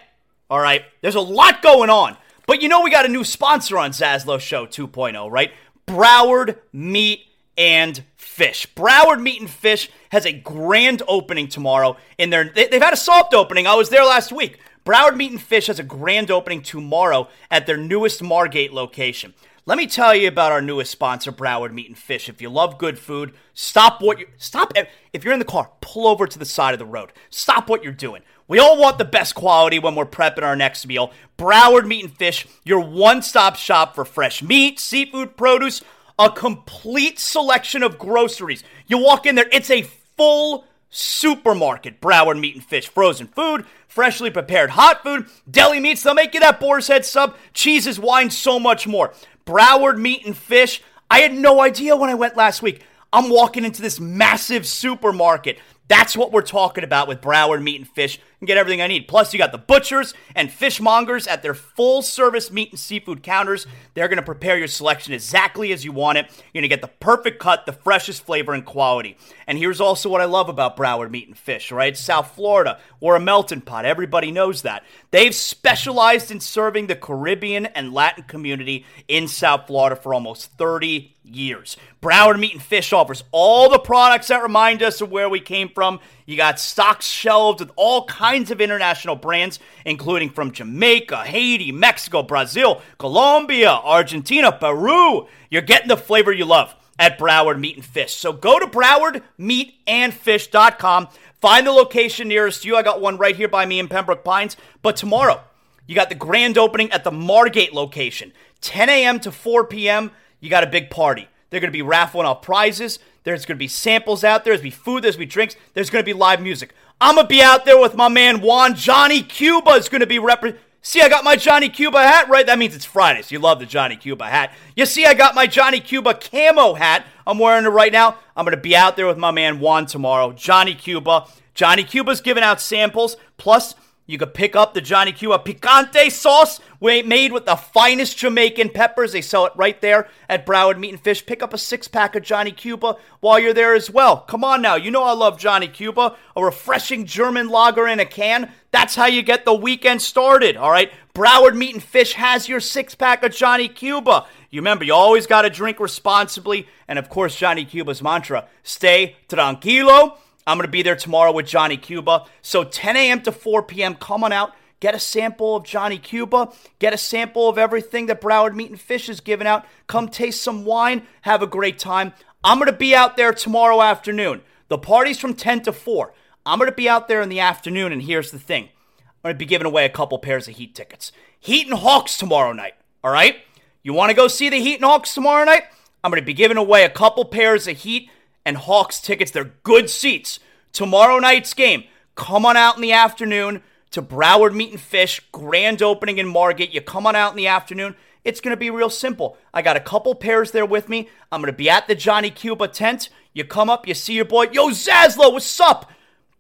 All 0.50 0.60
right. 0.60 0.84
There's 1.02 1.16
a 1.16 1.22
lot 1.22 1.62
going 1.62 1.90
on. 1.90 2.18
But 2.48 2.62
you 2.62 2.70
know 2.70 2.82
we 2.82 2.92
got 2.92 3.06
a 3.06 3.10
new 3.10 3.24
sponsor 3.24 3.78
on 3.78 3.92
Zaslow 3.92 4.40
Show 4.40 4.68
2.0, 4.68 5.32
right? 5.32 5.52
Broward 5.88 6.58
Meat 6.72 7.26
and 7.58 8.04
Fish. 8.16 8.68
Broward 8.76 9.22
Meat 9.22 9.42
and 9.42 9.50
Fish 9.50 9.90
has 10.12 10.26
a 10.26 10.34
grand 10.34 11.02
opening 11.08 11.48
tomorrow 11.48 11.98
in 12.18 12.30
their 12.30 12.50
they, 12.50 12.68
have 12.72 12.82
had 12.82 12.94
a 12.94 12.98
soft 12.98 13.34
opening. 13.34 13.66
I 13.66 13.76
was 13.76 13.90
there 13.90 14.04
last 14.04 14.32
week. 14.32 14.60
Broward 14.86 15.16
Meat 15.16 15.32
and 15.32 15.42
Fish 15.42 15.68
has 15.68 15.80
a 15.80 15.84
grand 15.84 16.30
opening 16.30 16.62
tomorrow 16.62 17.30
at 17.50 17.66
their 17.66 17.78
newest 17.78 18.22
Margate 18.22 18.72
location. 18.72 19.34
Let 19.68 19.80
me 19.80 19.88
tell 19.88 20.14
you 20.14 20.28
about 20.28 20.52
our 20.52 20.62
newest 20.62 20.92
sponsor, 20.92 21.32
Broward 21.32 21.74
Meat 21.74 21.88
and 21.88 21.98
Fish. 21.98 22.30
If 22.30 22.40
you 22.40 22.50
love 22.50 22.78
good 22.78 23.00
food, 23.00 23.34
stop 23.56 24.00
what 24.00 24.20
you 24.20 24.28
stop. 24.38 24.74
If 25.12 25.24
you're 25.24 25.34
in 25.34 25.40
the 25.40 25.46
car, 25.46 25.72
pull 25.82 26.06
over 26.06 26.28
to 26.28 26.38
the 26.38 26.46
side 26.46 26.74
of 26.74 26.80
the 26.80 26.86
road. 26.86 27.12
Stop 27.32 27.68
what 27.68 27.84
you're 27.84 27.92
doing. 27.92 28.22
We 28.48 28.60
all 28.60 28.80
want 28.80 29.00
the 29.00 29.06
best 29.06 29.34
quality 29.34 29.80
when 29.80 29.96
we're 29.96 30.06
prepping 30.06 30.44
our 30.44 30.56
next 30.56 30.86
meal. 30.86 31.12
Broward 31.36 31.88
Meat 31.88 32.04
and 32.04 32.16
Fish, 32.16 32.46
your 32.64 32.80
one-stop 32.80 33.56
shop 33.56 33.96
for 33.96 34.06
fresh 34.06 34.44
meat, 34.44 34.80
seafood, 34.80 35.36
produce, 35.36 35.82
a 36.20 36.30
complete 36.30 37.18
selection 37.18 37.82
of 37.82 37.98
groceries. 37.98 38.64
You 38.86 39.00
walk 39.00 39.26
in 39.26 39.34
there, 39.34 39.50
it's 39.52 39.72
a 39.72 39.82
full 40.16 40.66
supermarket. 40.90 42.02
Broward 42.02 42.40
Meat 42.40 42.56
and 42.56 42.64
Fish, 42.64 42.88
frozen 42.88 43.28
food, 43.28 43.66
freshly 43.88 44.30
prepared 44.30 44.72
hot 44.72 45.04
food, 45.04 45.28
deli 45.50 45.80
meats. 45.80 46.04
They'll 46.04 46.14
make 46.14 46.34
you 46.34 46.40
that 46.40 46.60
boar's 46.60 46.88
head 46.88 47.06
sub, 47.06 47.36
cheeses, 47.54 48.00
wine, 48.00 48.30
so 48.30 48.60
much 48.60 48.88
more. 48.88 49.14
Broward 49.46 49.98
Meat 49.98 50.26
and 50.26 50.38
Fish. 50.38 50.82
I 51.10 51.20
had 51.20 51.34
no 51.34 51.62
idea 51.62 51.96
when 51.96 52.10
I 52.10 52.16
went 52.16 52.36
last 52.36 52.62
week. 52.62 52.84
I'm 53.14 53.30
walking 53.30 53.64
into 53.64 53.82
this 53.82 54.00
massive 54.00 54.66
supermarket. 54.66 55.60
That's 55.88 56.18
what 56.18 56.32
we're 56.32 56.42
talking 56.42 56.84
about 56.84 57.08
with 57.08 57.22
Broward 57.22 57.62
Meat 57.62 57.80
and 57.80 57.90
Fish 57.90 58.20
and 58.46 58.48
get 58.48 58.60
everything 58.60 58.80
I 58.80 58.86
need. 58.86 59.08
Plus, 59.08 59.34
you 59.34 59.40
got 59.40 59.52
the 59.52 59.58
butchers 59.58 60.14
and 60.36 60.52
fishmongers 60.52 61.28
at 61.28 61.42
their 61.42 61.56
full 61.56 62.04
service 62.04 62.52
meat 62.52 62.70
and 62.70 62.80
seafood 62.80 63.24
counters. 63.24 63.66
They're 63.96 64.08
going 64.08 64.18
to 64.18 64.24
prepare 64.24 64.56
your 64.56 64.68
selection 64.68 65.16
exactly 65.16 65.74
as 65.74 65.84
you 65.84 65.92
want 65.92 66.20
it. 66.20 66.26
You're 66.54 66.62
going 66.62 66.70
to 66.70 66.76
get 66.76 66.82
the 66.82 66.88
perfect 67.00 67.40
cut, 67.40 67.66
the 67.66 67.74
freshest 67.74 68.24
flavor 68.24 68.54
and 68.54 68.64
quality. 68.64 69.18
And 69.48 69.58
here's 69.58 69.82
also 69.82 70.10
what 70.10 70.22
I 70.22 70.26
love 70.26 70.48
about 70.48 70.78
Broward 70.78 71.10
Meat 71.10 71.28
and 71.28 71.36
Fish, 71.36 71.72
right? 71.72 71.98
South 71.98 72.36
Florida, 72.36 72.80
or 73.00 73.16
a 73.16 73.20
melting 73.20 73.62
pot. 73.62 73.86
Everybody 73.86 74.32
knows 74.32 74.62
that. 74.62 74.84
They've 75.10 75.34
specialized 75.34 76.30
in 76.30 76.40
serving 76.40 76.86
the 76.86 76.96
Caribbean 76.96 77.66
and 77.66 77.96
Latin 77.96 78.26
community 78.26 78.86
in 79.08 79.28
South 79.28 79.66
Florida 79.66 79.96
for 79.96 80.14
almost 80.14 80.52
30 80.52 81.16
years. 81.24 81.78
Broward 82.02 82.40
Meat 82.40 82.54
and 82.54 82.62
Fish 82.62 82.94
offers 82.94 83.24
all 83.32 83.70
the 83.70 83.80
products 83.80 84.28
that 84.28 84.44
remind 84.44 84.84
us 84.84 85.02
of 85.02 85.10
where 85.10 85.30
we 85.30 85.40
came 85.40 85.70
from. 85.70 86.00
You 86.26 86.38
got 86.38 86.60
stocks 86.60 87.06
shelved 87.06 87.60
with 87.60 87.70
all 87.76 88.06
kinds 88.06 88.50
of 88.50 88.60
international 88.60 89.16
brands, 89.16 89.60
including 89.86 90.32
from 90.32 90.52
Jamaica, 90.52 91.18
Haiti, 91.18 91.72
Mexico, 91.72 92.24
Brazil, 92.24 92.82
Colombia, 92.98 93.70
Argentina, 93.70 94.52
Peru. 94.52 95.28
You're 95.52 95.62
getting 95.62 95.88
the 95.88 95.98
flavor 95.98 96.32
you 96.32 96.46
love 96.46 96.74
at 96.98 97.20
Broward 97.20 97.60
Meat 97.60 97.76
and 97.76 97.86
Fish. 97.86 98.16
So 98.16 98.34
go 98.34 98.58
to 98.58 98.66
browardmeatandfish.com. 98.66 101.10
Find 101.42 101.68
the 101.68 101.72
location 101.72 102.28
nearest 102.28 102.66
you. 102.66 102.76
I 102.76 102.82
got 102.82 103.02
one 103.02 103.18
right 103.18 103.36
here 103.36 103.48
by 103.48 103.68
me 103.68 103.78
in 103.78 103.88
Pembroke 103.88 104.24
Pines. 104.24 104.58
But 104.82 104.96
tomorrow, 104.96 105.42
you 105.86 105.94
got 105.94 106.10
the 106.10 106.16
grand 106.16 106.58
opening 106.58 106.92
at 106.92 107.04
the 107.04 107.12
Margate 107.12 107.74
location. 107.74 108.34
10 108.62 108.90
a.m. 108.90 109.20
to 109.20 109.32
4 109.32 109.66
p.m., 109.66 110.10
you 110.40 110.50
got 110.50 110.64
a 110.64 110.68
big 110.68 110.90
party. 110.90 111.28
They're 111.50 111.60
going 111.60 111.72
to 111.72 111.78
be 111.78 111.84
raffling 111.84 112.26
off 112.26 112.42
prizes. 112.42 112.98
There's 113.26 113.46
going 113.46 113.58
to 113.58 113.60
be 113.60 113.68
samples 113.68 114.24
out 114.24 114.46
there. 114.46 114.52
There's 114.54 114.62
going 114.62 114.72
to 114.72 114.78
be 114.78 114.84
food. 114.84 115.04
There's 115.04 115.18
going 115.18 115.28
to 115.28 115.30
be 115.30 115.34
drinks. 115.34 115.56
There's 115.74 115.90
going 115.90 116.04
to 116.04 116.06
be 116.06 116.14
live 116.14 116.42
music. 116.42 116.74
I'm 117.02 117.16
going 117.16 117.26
to 117.26 117.30
be 117.30 117.42
out 117.42 117.66
there 117.66 117.80
with 117.80 117.96
my 117.96 118.08
man 118.08 118.40
Juan. 118.40 118.76
Johnny 118.76 119.22
Cuba 119.22 119.72
is 119.72 119.90
going 119.90 120.02
to 120.02 120.08
be 120.08 120.20
representing. 120.20 120.62
See, 120.82 121.02
I 121.02 121.10
got 121.10 121.24
my 121.24 121.36
Johnny 121.36 121.68
Cuba 121.68 121.98
hat, 121.98 122.30
right? 122.30 122.46
That 122.46 122.60
means 122.60 122.76
it's 122.76 122.86
Friday, 122.86 123.24
so 123.24 123.34
You 123.34 123.40
love 123.40 123.60
the 123.60 123.66
Johnny 123.66 123.96
Cuba 123.96 124.26
hat. 124.26 124.54
You 124.76 124.86
see, 124.86 125.08
I 125.08 125.16
got 125.16 125.34
my 125.34 125.48
Johnny 125.48 125.80
Cuba 125.80 126.14
camo 126.14 126.76
hat. 126.76 127.08
I'm 127.26 127.40
wearing 127.40 127.66
it 127.66 127.70
right 127.70 127.92
now. 127.92 128.20
I'm 128.38 128.46
going 128.46 128.56
to 128.56 128.62
be 128.62 128.76
out 128.76 128.96
there 128.96 129.08
with 129.08 129.18
my 129.18 129.32
man 129.32 129.60
Juan 129.60 129.88
tomorrow. 129.88 130.32
Johnny 130.32 130.76
Cuba. 130.76 131.26
Johnny 131.56 131.84
Cuba's 131.84 132.22
giving 132.22 132.44
out 132.44 132.62
samples. 132.62 133.18
Plus, 133.38 133.74
you 134.08 134.20
could 134.20 134.36
pick 134.36 134.56
up 134.56 134.74
the 134.74 134.82
Johnny 134.82 135.12
Cuba 135.12 135.40
picante 135.40 136.12
sauce 136.12 136.60
made 136.80 137.32
with 137.32 137.46
the 137.46 137.56
finest 137.56 138.18
Jamaican 138.18 138.70
peppers. 138.70 139.12
They 139.12 139.22
sell 139.22 139.48
it 139.48 139.54
right 139.56 139.82
there 139.82 140.08
at 140.30 140.46
Broward 140.46 140.78
Meat 140.78 140.92
and 140.92 141.00
Fish. 141.00 141.26
Pick 141.26 141.42
up 141.42 141.54
a 141.54 141.58
six 141.58 141.88
pack 141.88 142.16
of 142.16 142.22
Johnny 142.22 142.52
Cuba 142.52 142.98
while 143.20 143.40
you're 143.40 143.54
there 143.54 143.74
as 143.74 143.90
well. 143.90 144.18
Come 144.18 144.44
on 144.44 144.62
now. 144.62 144.76
You 144.76 144.92
know 144.92 145.04
I 145.04 145.14
love 145.14 145.40
Johnny 145.40 145.68
Cuba, 145.68 146.16
a 146.36 146.44
refreshing 146.44 147.06
German 147.06 147.50
lager 147.50 147.88
in 147.88 148.00
a 148.00 148.06
can. 148.06 148.52
That's 148.72 148.94
how 148.94 149.08
you 149.08 149.24
get 149.24 149.44
the 149.44 149.56
weekend 149.56 150.04
started, 150.04 150.56
all 150.56 150.70
right? 150.70 150.92
Broward 151.16 151.56
Meat 151.56 151.74
and 151.74 151.84
Fish 151.84 152.14
has 152.14 152.48
your 152.48 152.60
six 152.60 152.94
pack 152.94 153.24
of 153.24 153.34
Johnny 153.34 153.70
Cuba. 153.70 154.28
You 154.52 154.62
remember, 154.62 154.84
you 154.84 154.94
always 154.94 155.26
got 155.26 155.44
to 155.44 155.50
drink 155.50 155.80
responsibly. 155.80 156.68
And 156.88 157.00
of 157.00 157.10
course, 157.10 157.36
Johnny 157.36 157.66
Cuba's 157.66 158.04
mantra 158.04 158.48
stay 158.62 159.16
tranquilo 159.28 160.18
I'm 160.48 160.58
going 160.58 160.68
to 160.68 160.72
be 160.72 160.84
there 160.84 160.96
tomorrow 160.96 161.32
with 161.32 161.48
Johnny 161.48 161.78
Cuba. 161.78 162.26
So 162.42 162.64
10 162.64 162.96
a.m. 162.96 163.22
to 163.24 163.32
4 163.32 163.64
p.m., 163.64 163.96
come 163.96 164.24
on 164.24 164.32
out. 164.32 164.54
Get 164.80 164.94
a 164.94 165.00
sample 165.00 165.56
of 165.56 165.64
Johnny 165.64 165.98
Cuba. 165.98 166.52
Get 166.80 166.94
a 166.94 166.98
sample 166.98 167.50
of 167.50 167.58
everything 167.58 168.06
that 168.08 168.22
Broward 168.22 168.54
Meat 168.54 168.70
and 168.70 168.80
Fish 168.80 169.10
is 169.10 169.22
giving 169.22 169.48
out. 169.48 169.66
Come 169.88 170.10
taste 170.10 170.42
some 170.42 170.66
wine. 170.66 171.08
Have 171.22 171.42
a 171.42 171.48
great 171.48 171.80
time. 171.80 172.14
I'm 172.44 172.60
going 172.60 172.72
to 172.72 172.78
be 172.78 172.94
out 172.94 173.18
there 173.18 173.34
tomorrow 173.34 173.82
afternoon. 173.82 174.42
The 174.68 174.78
party's 174.78 175.20
from 175.20 175.34
10 175.34 175.64
to 175.64 175.74
4. 175.74 176.14
I'm 176.46 176.60
going 176.60 176.70
to 176.70 176.76
be 176.76 176.88
out 176.88 177.08
there 177.08 177.22
in 177.22 177.30
the 177.30 177.40
afternoon, 177.40 177.92
and 177.92 178.04
here's 178.04 178.30
the 178.30 178.38
thing 178.38 178.70
I'm 179.00 179.30
going 179.30 179.36
to 179.36 179.40
be 179.40 179.46
giving 179.46 179.66
away 179.66 179.86
a 179.86 179.90
couple 179.90 180.20
pairs 180.20 180.48
of 180.48 180.56
Heat 180.56 180.76
tickets. 180.76 181.12
Heat 181.40 181.68
and 181.68 181.80
Hawks 181.80 182.18
tomorrow 182.18 182.54
night, 182.54 182.74
all 183.04 183.12
right? 183.12 183.38
You 183.82 183.94
want 183.94 184.12
to 184.12 184.16
go 184.16 184.28
see 184.28 184.50
the 184.50 184.60
Heat 184.60 184.76
and 184.76 184.86
Hawks 184.86 185.16
tomorrow 185.16 185.46
night? 185.46 185.64
I'm 186.04 186.12
going 186.12 186.22
to 186.22 186.26
be 186.26 186.34
giving 186.34 186.58
away 186.58 186.84
a 186.84 186.90
couple 186.90 187.26
pairs 187.26 187.68
of 187.68 187.78
Heat 187.78 188.10
and 188.46 188.58
Hawks 188.58 189.02
tickets. 189.02 189.32
They're 189.32 189.52
good 189.64 189.90
seats. 189.90 190.40
Tomorrow 190.72 191.20
night's 191.20 191.54
game. 191.54 191.86
Come 192.16 192.46
on 192.46 192.56
out 192.56 192.76
in 192.76 192.82
the 192.82 192.94
afternoon 192.94 193.62
to 193.92 194.02
Broward 194.02 194.54
Meat 194.54 194.72
and 194.72 194.80
Fish, 194.80 195.22
grand 195.32 195.82
opening 195.82 196.18
in 196.18 196.28
Margate. 196.28 196.74
You 196.74 196.82
come 196.82 197.08
on 197.08 197.16
out 197.16 197.32
in 197.32 197.38
the 197.38 197.48
afternoon. 197.48 197.96
It's 198.24 198.42
going 198.42 198.52
to 198.52 198.60
be 198.60 198.70
real 198.70 198.90
simple. 198.90 199.38
I 199.54 199.62
got 199.62 199.78
a 199.78 199.82
couple 199.82 200.16
pairs 200.16 200.52
there 200.52 200.66
with 200.66 200.90
me. 200.90 201.10
I'm 201.32 201.42
going 201.42 201.52
to 201.52 201.58
be 201.58 201.70
at 201.70 201.88
the 201.88 201.96
Johnny 201.96 202.30
Cuba 202.30 202.68
tent. 202.68 203.10
You 203.34 203.44
come 203.44 203.70
up, 203.70 203.88
you 203.88 203.94
see 203.94 204.14
your 204.14 204.26
boy, 204.26 204.48
yo, 204.52 204.70
Zaslow, 204.70 205.32
what's 205.32 205.60
up? 205.60 205.92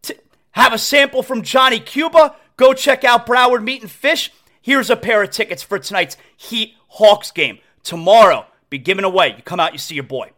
T- 0.01 0.15
have 0.51 0.73
a 0.73 0.77
sample 0.77 1.23
from 1.23 1.43
Johnny 1.43 1.79
Cuba. 1.79 2.35
Go 2.57 2.73
check 2.73 3.03
out 3.03 3.27
Broward 3.27 3.63
Meat 3.63 3.81
and 3.81 3.91
Fish. 3.91 4.31
Here's 4.61 4.89
a 4.89 4.95
pair 4.95 5.21
of 5.21 5.29
tickets 5.29 5.61
for 5.61 5.77
tonight's 5.77 6.17
Heat 6.35 6.73
Hawks 6.87 7.31
game. 7.31 7.59
Tomorrow, 7.83 8.47
be 8.69 8.77
given 8.77 9.03
away. 9.03 9.35
You 9.37 9.43
come 9.43 9.59
out, 9.59 9.73
you 9.73 9.77
see 9.77 9.95
your 9.95 10.05
boy. 10.05 10.31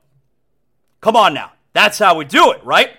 Come 0.99 1.15
on 1.15 1.33
now. 1.33 1.53
That's 1.77 1.99
how 1.99 2.17
we 2.17 2.25
do 2.25 2.51
it, 2.53 2.63
right? 2.63 2.89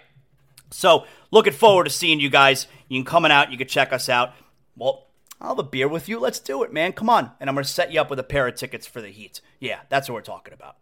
So, 0.71 1.05
looking 1.33 1.53
forward 1.53 1.83
to 1.83 1.91
seeing 1.91 2.21
you 2.21 2.31
guys. 2.31 2.69
You 2.87 3.03
can 3.03 3.05
come 3.05 3.25
out, 3.25 3.51
you 3.51 3.59
can 3.59 3.67
check 3.67 3.93
us 3.93 4.09
out. 4.09 4.35
Well, 4.77 5.09
I'll 5.41 5.49
have 5.49 5.59
a 5.59 5.65
beer 5.65 5.89
with 5.89 6.09
you. 6.09 6.21
Let's 6.21 6.39
do 6.39 6.63
it, 6.63 6.73
man. 6.73 6.93
Come 6.93 7.11
on. 7.11 7.33
And 7.41 7.51
I'm 7.51 7.57
going 7.57 7.65
to 7.65 7.69
set 7.69 7.91
you 7.91 8.01
up 8.01 8.09
with 8.09 8.21
a 8.21 8.23
pair 8.23 8.47
of 8.47 8.55
tickets 8.55 8.87
for 8.87 9.01
the 9.01 9.09
Heat. 9.09 9.41
Yeah, 9.59 9.81
that's 9.89 10.09
what 10.09 10.15
we're 10.15 10.21
talking 10.21 10.55
about. 10.55 10.77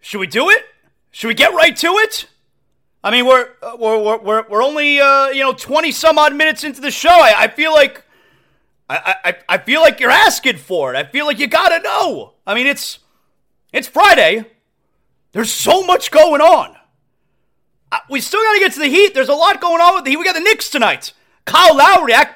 Should 0.00 0.20
we 0.20 0.26
do 0.26 0.48
it? 0.48 0.64
Should 1.10 1.28
we 1.28 1.34
get 1.34 1.52
right 1.52 1.76
to 1.76 1.88
it? 1.88 2.26
I 3.04 3.10
mean, 3.10 3.26
we're 3.26 3.50
uh, 3.60 3.76
we're 3.78 4.16
we're 4.16 4.48
we're 4.48 4.62
only 4.64 4.98
uh, 4.98 5.26
you 5.26 5.42
know 5.42 5.52
twenty 5.52 5.92
some 5.92 6.16
odd 6.16 6.34
minutes 6.34 6.64
into 6.64 6.80
the 6.80 6.90
show. 6.90 7.10
I, 7.10 7.34
I 7.36 7.48
feel 7.48 7.74
like 7.74 8.02
I, 8.88 9.16
I 9.22 9.36
I 9.50 9.58
feel 9.58 9.82
like 9.82 10.00
you're 10.00 10.08
asking 10.08 10.56
for 10.56 10.94
it. 10.94 10.96
I 10.96 11.04
feel 11.04 11.26
like 11.26 11.38
you 11.38 11.46
gotta 11.46 11.82
know. 11.82 12.32
I 12.46 12.54
mean, 12.54 12.66
it's 12.66 13.00
it's 13.70 13.86
Friday. 13.86 14.46
There's 15.36 15.52
so 15.52 15.82
much 15.82 16.10
going 16.10 16.40
on. 16.40 16.74
Uh, 17.92 17.98
we 18.08 18.22
still 18.22 18.40
got 18.40 18.54
to 18.54 18.58
get 18.58 18.72
to 18.72 18.80
the 18.80 18.86
Heat. 18.86 19.12
There's 19.12 19.28
a 19.28 19.34
lot 19.34 19.60
going 19.60 19.82
on 19.82 19.94
with 19.94 20.04
the 20.04 20.10
Heat. 20.10 20.16
We 20.16 20.24
got 20.24 20.32
the 20.32 20.40
Knicks 20.40 20.70
tonight. 20.70 21.12
Kyle 21.44 21.76
Lowry. 21.76 22.14
I, 22.14 22.30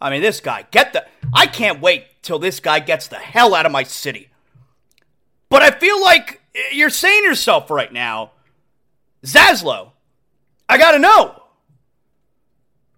I 0.00 0.08
mean, 0.08 0.22
this 0.22 0.38
guy. 0.38 0.64
Get 0.70 0.92
the. 0.92 1.04
I 1.34 1.48
can't 1.48 1.80
wait 1.80 2.04
till 2.22 2.38
this 2.38 2.60
guy 2.60 2.78
gets 2.78 3.08
the 3.08 3.16
hell 3.16 3.56
out 3.56 3.66
of 3.66 3.72
my 3.72 3.82
city. 3.82 4.28
But 5.48 5.62
I 5.62 5.72
feel 5.72 6.00
like 6.00 6.42
uh, 6.56 6.60
you're 6.70 6.90
saying 6.90 7.24
yourself 7.24 7.72
right 7.72 7.92
now, 7.92 8.30
Zaslow. 9.24 9.90
I 10.68 10.78
got 10.78 10.92
to 10.92 11.00
know. 11.00 11.42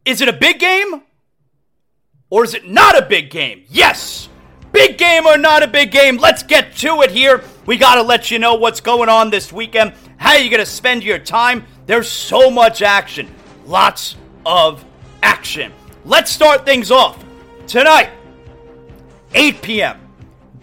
Is 0.05 0.21
it 0.21 0.29
a 0.29 0.35
big 0.35 0.59
game? 0.59 1.01
Or 2.29 2.45
is 2.45 2.53
it 2.53 2.69
not 2.69 2.99
a 2.99 3.07
big 3.07 3.31
game? 3.31 3.65
Yes! 3.71 4.29
Big 4.71 4.99
game 4.99 5.25
or 5.25 5.39
not 5.39 5.63
a 5.63 5.67
big 5.67 5.93
game? 5.93 6.19
Let's 6.19 6.43
get 6.43 6.77
to 6.77 7.01
it 7.01 7.11
here. 7.11 7.43
We 7.67 7.77
got 7.77 7.97
to 7.97 8.03
let 8.03 8.31
you 8.31 8.39
know 8.39 8.55
what's 8.55 8.81
going 8.81 9.09
on 9.09 9.31
this 9.31 9.53
weekend. 9.53 9.93
How 10.17 10.35
you 10.37 10.49
going 10.49 10.61
to 10.61 10.67
spend 10.67 11.03
your 11.03 11.19
time? 11.19 11.67
There's 11.87 12.09
so 12.09 12.49
much 12.51 12.81
action. 12.81 13.29
Lots 13.67 14.17
of 14.45 14.85
action. 15.23 15.73
Let's 16.05 16.31
start 16.31 16.65
things 16.65 16.93
off. 16.93 17.25
Tonight, 17.67 18.11
8 19.35 19.63
p.m., 19.63 20.01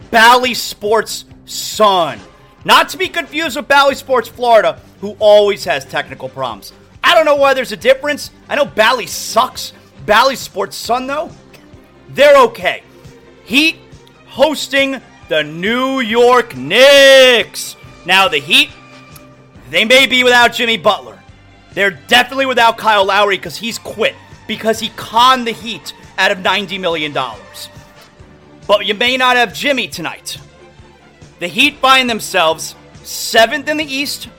Bally 0.10 0.54
Sports 0.54 1.26
Sun. 1.46 2.20
Not 2.63 2.88
to 2.89 2.98
be 2.98 3.10
confused 3.10 3.58
with 3.58 3.68
Bally 3.68 3.96
Sports 3.96 4.30
Florida, 4.30 4.80
who 5.02 5.18
always 5.20 5.66
has 5.66 5.84
technical 5.84 6.30
problems. 6.30 6.72
I 7.04 7.13
don't 7.13 7.26
know 7.26 7.36
why 7.36 7.54
there's 7.54 7.74
a 7.74 7.78
difference. 7.78 8.32
I 8.48 8.56
know 8.56 8.63
Bally 8.63 9.08
sucks. 9.08 9.74
Bally 10.06 10.38
Sports 10.38 10.78
Sun, 10.78 11.08
though, 11.08 11.30
they're 12.10 12.42
okay. 12.46 12.84
Heat 13.44 13.78
hosting 14.26 15.02
the 15.27 15.43
New 15.43 15.99
York 15.99 16.55
Knicks. 16.55 17.75
Now, 18.05 18.27
the 18.27 18.39
Heat, 18.39 18.69
they 19.69 19.86
may 19.86 20.05
be 20.05 20.23
without 20.23 20.53
Jimmy 20.53 20.77
Butler. 20.77 21.19
They're 21.73 21.91
definitely 21.91 22.45
without 22.45 22.77
Kyle 22.77 23.05
Lowry 23.05 23.38
because 23.38 23.57
he's 23.57 23.79
quit, 23.79 24.15
because 24.47 24.79
he 24.79 24.89
conned 24.95 25.47
the 25.47 25.51
Heat 25.51 25.93
out 26.17 26.31
of 26.31 26.39
$90 26.39 26.79
million. 26.79 27.13
But 28.67 28.86
you 28.86 28.93
may 28.93 29.17
not 29.17 29.36
have 29.36 29.53
Jimmy 29.53 29.88
tonight. 29.88 30.38
The 31.39 31.47
Heat 31.47 31.77
find 31.77 32.09
themselves 32.09 32.75
seventh 33.03 33.67
in 33.67 33.77
the 33.77 33.86
East. 33.86 34.29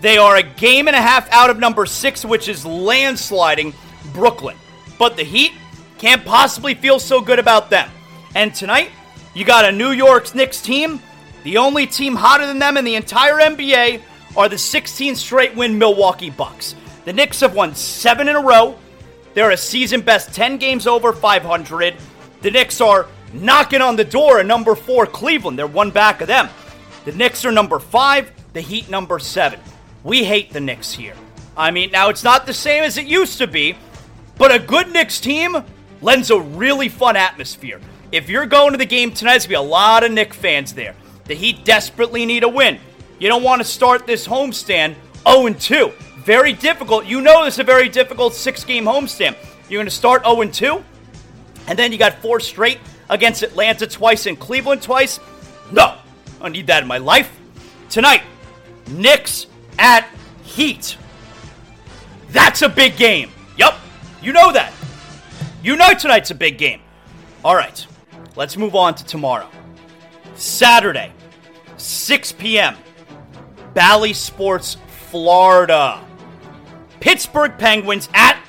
They 0.00 0.18
are 0.18 0.36
a 0.36 0.42
game 0.42 0.86
and 0.86 0.96
a 0.96 1.00
half 1.00 1.28
out 1.32 1.50
of 1.50 1.58
number 1.58 1.86
six, 1.86 2.24
which 2.24 2.48
is 2.48 2.64
landsliding 2.64 3.74
Brooklyn. 4.12 4.56
But 4.98 5.16
the 5.16 5.24
Heat 5.24 5.52
can't 5.98 6.24
possibly 6.24 6.74
feel 6.74 6.98
so 6.98 7.20
good 7.20 7.38
about 7.38 7.70
them. 7.70 7.90
And 8.34 8.54
tonight, 8.54 8.90
you 9.36 9.44
got 9.44 9.66
a 9.66 9.70
New 9.70 9.90
York 9.90 10.34
Knicks 10.34 10.62
team. 10.62 10.98
The 11.44 11.58
only 11.58 11.86
team 11.86 12.16
hotter 12.16 12.46
than 12.46 12.58
them 12.58 12.78
in 12.78 12.86
the 12.86 12.94
entire 12.94 13.34
NBA 13.34 14.00
are 14.34 14.48
the 14.48 14.56
16 14.56 15.14
straight 15.14 15.54
win 15.54 15.76
Milwaukee 15.76 16.30
Bucks. 16.30 16.74
The 17.04 17.12
Knicks 17.12 17.40
have 17.40 17.54
won 17.54 17.74
seven 17.74 18.28
in 18.28 18.36
a 18.36 18.40
row. 18.40 18.78
They're 19.34 19.50
a 19.50 19.56
season 19.58 20.00
best 20.00 20.32
10 20.32 20.56
games 20.56 20.86
over 20.86 21.12
500. 21.12 21.96
The 22.40 22.50
Knicks 22.50 22.80
are 22.80 23.08
knocking 23.34 23.82
on 23.82 23.96
the 23.96 24.04
door 24.04 24.40
of 24.40 24.46
number 24.46 24.74
four 24.74 25.06
Cleveland. 25.06 25.58
They're 25.58 25.66
one 25.66 25.90
back 25.90 26.22
of 26.22 26.28
them. 26.28 26.48
The 27.04 27.12
Knicks 27.12 27.44
are 27.44 27.52
number 27.52 27.78
five, 27.78 28.32
the 28.54 28.62
Heat 28.62 28.88
number 28.88 29.18
seven. 29.18 29.60
We 30.02 30.24
hate 30.24 30.54
the 30.54 30.60
Knicks 30.60 30.94
here. 30.94 31.14
I 31.58 31.72
mean, 31.72 31.90
now 31.90 32.08
it's 32.08 32.24
not 32.24 32.46
the 32.46 32.54
same 32.54 32.84
as 32.84 32.96
it 32.96 33.04
used 33.04 33.36
to 33.36 33.46
be, 33.46 33.76
but 34.38 34.50
a 34.50 34.58
good 34.58 34.94
Knicks 34.94 35.20
team 35.20 35.62
lends 36.00 36.30
a 36.30 36.40
really 36.40 36.88
fun 36.88 37.16
atmosphere. 37.16 37.82
If 38.12 38.28
you're 38.28 38.46
going 38.46 38.72
to 38.72 38.78
the 38.78 38.86
game 38.86 39.12
tonight, 39.12 39.32
there's 39.32 39.46
going 39.46 39.56
to 39.56 39.62
be 39.62 39.66
a 39.66 39.70
lot 39.70 40.04
of 40.04 40.12
Knick 40.12 40.32
fans 40.32 40.72
there. 40.72 40.94
The 41.24 41.34
Heat 41.34 41.64
desperately 41.64 42.24
need 42.24 42.44
a 42.44 42.48
win. 42.48 42.78
You 43.18 43.28
don't 43.28 43.42
want 43.42 43.60
to 43.60 43.64
start 43.66 44.06
this 44.06 44.26
homestand 44.26 44.94
0 45.28 45.52
2. 45.52 45.92
Very 46.18 46.52
difficult. 46.52 47.06
You 47.06 47.20
know 47.20 47.44
this 47.44 47.54
is 47.54 47.60
a 47.60 47.64
very 47.64 47.88
difficult 47.88 48.34
six 48.34 48.64
game 48.64 48.84
homestand. 48.84 49.36
You're 49.68 49.78
going 49.78 49.86
to 49.86 49.90
start 49.90 50.24
0 50.24 50.44
2, 50.44 50.84
and 51.66 51.78
then 51.78 51.90
you 51.90 51.98
got 51.98 52.14
four 52.20 52.38
straight 52.38 52.78
against 53.10 53.42
Atlanta 53.42 53.86
twice 53.86 54.26
and 54.26 54.38
Cleveland 54.38 54.82
twice. 54.82 55.18
No, 55.72 55.96
I 56.40 56.48
need 56.48 56.68
that 56.68 56.82
in 56.82 56.88
my 56.88 56.98
life. 56.98 57.36
Tonight, 57.88 58.22
Knicks 58.88 59.46
at 59.78 60.08
Heat. 60.44 60.96
That's 62.30 62.62
a 62.62 62.68
big 62.68 62.96
game. 62.96 63.30
Yup, 63.56 63.78
you 64.22 64.32
know 64.32 64.52
that. 64.52 64.72
You 65.62 65.76
know 65.76 65.92
tonight's 65.94 66.30
a 66.30 66.34
big 66.34 66.58
game. 66.58 66.80
All 67.44 67.56
right, 67.56 67.86
let's 68.36 68.56
move 68.56 68.74
on 68.74 68.94
to 68.94 69.04
tomorrow. 69.04 69.48
Saturday, 70.34 71.12
6 71.76 72.32
p.m., 72.32 72.76
Bally 73.74 74.12
Sports, 74.12 74.76
Florida. 75.10 76.02
Pittsburgh 77.00 77.56
Penguins 77.58 78.08
at 78.14 78.42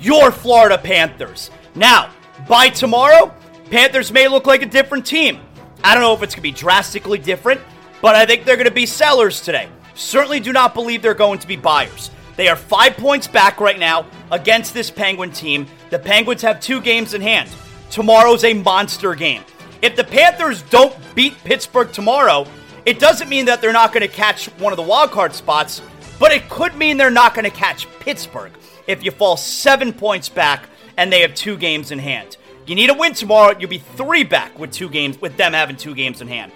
your 0.00 0.30
Florida 0.30 0.78
Panthers. 0.78 1.50
Now, 1.74 2.10
by 2.48 2.68
tomorrow, 2.68 3.34
Panthers 3.70 4.12
may 4.12 4.28
look 4.28 4.46
like 4.46 4.62
a 4.62 4.66
different 4.66 5.04
team. 5.04 5.40
I 5.82 5.94
don't 5.94 6.02
know 6.02 6.14
if 6.14 6.22
it's 6.22 6.34
going 6.34 6.42
to 6.42 6.42
be 6.42 6.52
drastically 6.52 7.18
different, 7.18 7.60
but 8.00 8.14
I 8.14 8.26
think 8.26 8.44
they're 8.44 8.56
going 8.56 8.68
to 8.68 8.74
be 8.74 8.86
sellers 8.86 9.40
today. 9.40 9.68
Certainly 9.94 10.40
do 10.40 10.52
not 10.52 10.74
believe 10.74 11.02
they're 11.02 11.14
going 11.14 11.38
to 11.38 11.46
be 11.46 11.56
buyers. 11.56 12.10
They 12.36 12.48
are 12.48 12.56
five 12.56 12.96
points 12.96 13.26
back 13.26 13.60
right 13.60 13.78
now 13.78 14.06
against 14.30 14.74
this 14.74 14.90
Penguin 14.90 15.32
team. 15.32 15.66
The 15.90 15.98
Penguins 15.98 16.42
have 16.42 16.60
two 16.60 16.80
games 16.80 17.14
in 17.14 17.20
hand. 17.20 17.48
Tomorrow's 17.90 18.44
a 18.44 18.54
monster 18.54 19.14
game. 19.14 19.42
If 19.82 19.96
the 19.96 20.04
Panthers 20.04 20.62
don't 20.62 20.94
beat 21.14 21.34
Pittsburgh 21.44 21.92
tomorrow, 21.92 22.46
it 22.84 22.98
doesn't 22.98 23.28
mean 23.28 23.46
that 23.46 23.60
they're 23.60 23.72
not 23.72 23.92
going 23.92 24.02
to 24.02 24.12
catch 24.12 24.46
one 24.58 24.72
of 24.72 24.76
the 24.76 24.82
wildcard 24.82 25.32
spots, 25.32 25.82
but 26.18 26.32
it 26.32 26.48
could 26.48 26.76
mean 26.76 26.96
they're 26.96 27.10
not 27.10 27.34
going 27.34 27.44
to 27.44 27.50
catch 27.50 27.88
Pittsburgh 28.00 28.52
if 28.86 29.04
you 29.04 29.10
fall 29.10 29.36
seven 29.36 29.92
points 29.92 30.28
back 30.28 30.68
and 30.96 31.12
they 31.12 31.20
have 31.20 31.34
two 31.34 31.56
games 31.56 31.90
in 31.90 31.98
hand. 31.98 32.36
You 32.66 32.74
need 32.74 32.90
a 32.90 32.94
win 32.94 33.14
tomorrow, 33.14 33.56
you'll 33.58 33.70
be 33.70 33.78
three 33.78 34.24
back 34.24 34.58
with 34.58 34.72
two 34.72 34.88
games, 34.88 35.20
with 35.20 35.36
them 35.36 35.52
having 35.52 35.76
two 35.76 35.94
games 35.94 36.20
in 36.20 36.28
hand. 36.28 36.52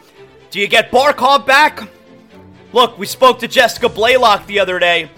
Do 0.51 0.59
you 0.59 0.67
get 0.67 0.91
Barkov 0.91 1.47
back? 1.47 1.89
Look, 2.73 2.99
we 2.99 3.07
spoke 3.07 3.39
to 3.41 3.49
Jessica 3.49 3.89
Blaylock 3.89 4.47
the 4.47 4.59
other 4.59 4.79
day. 4.79 5.11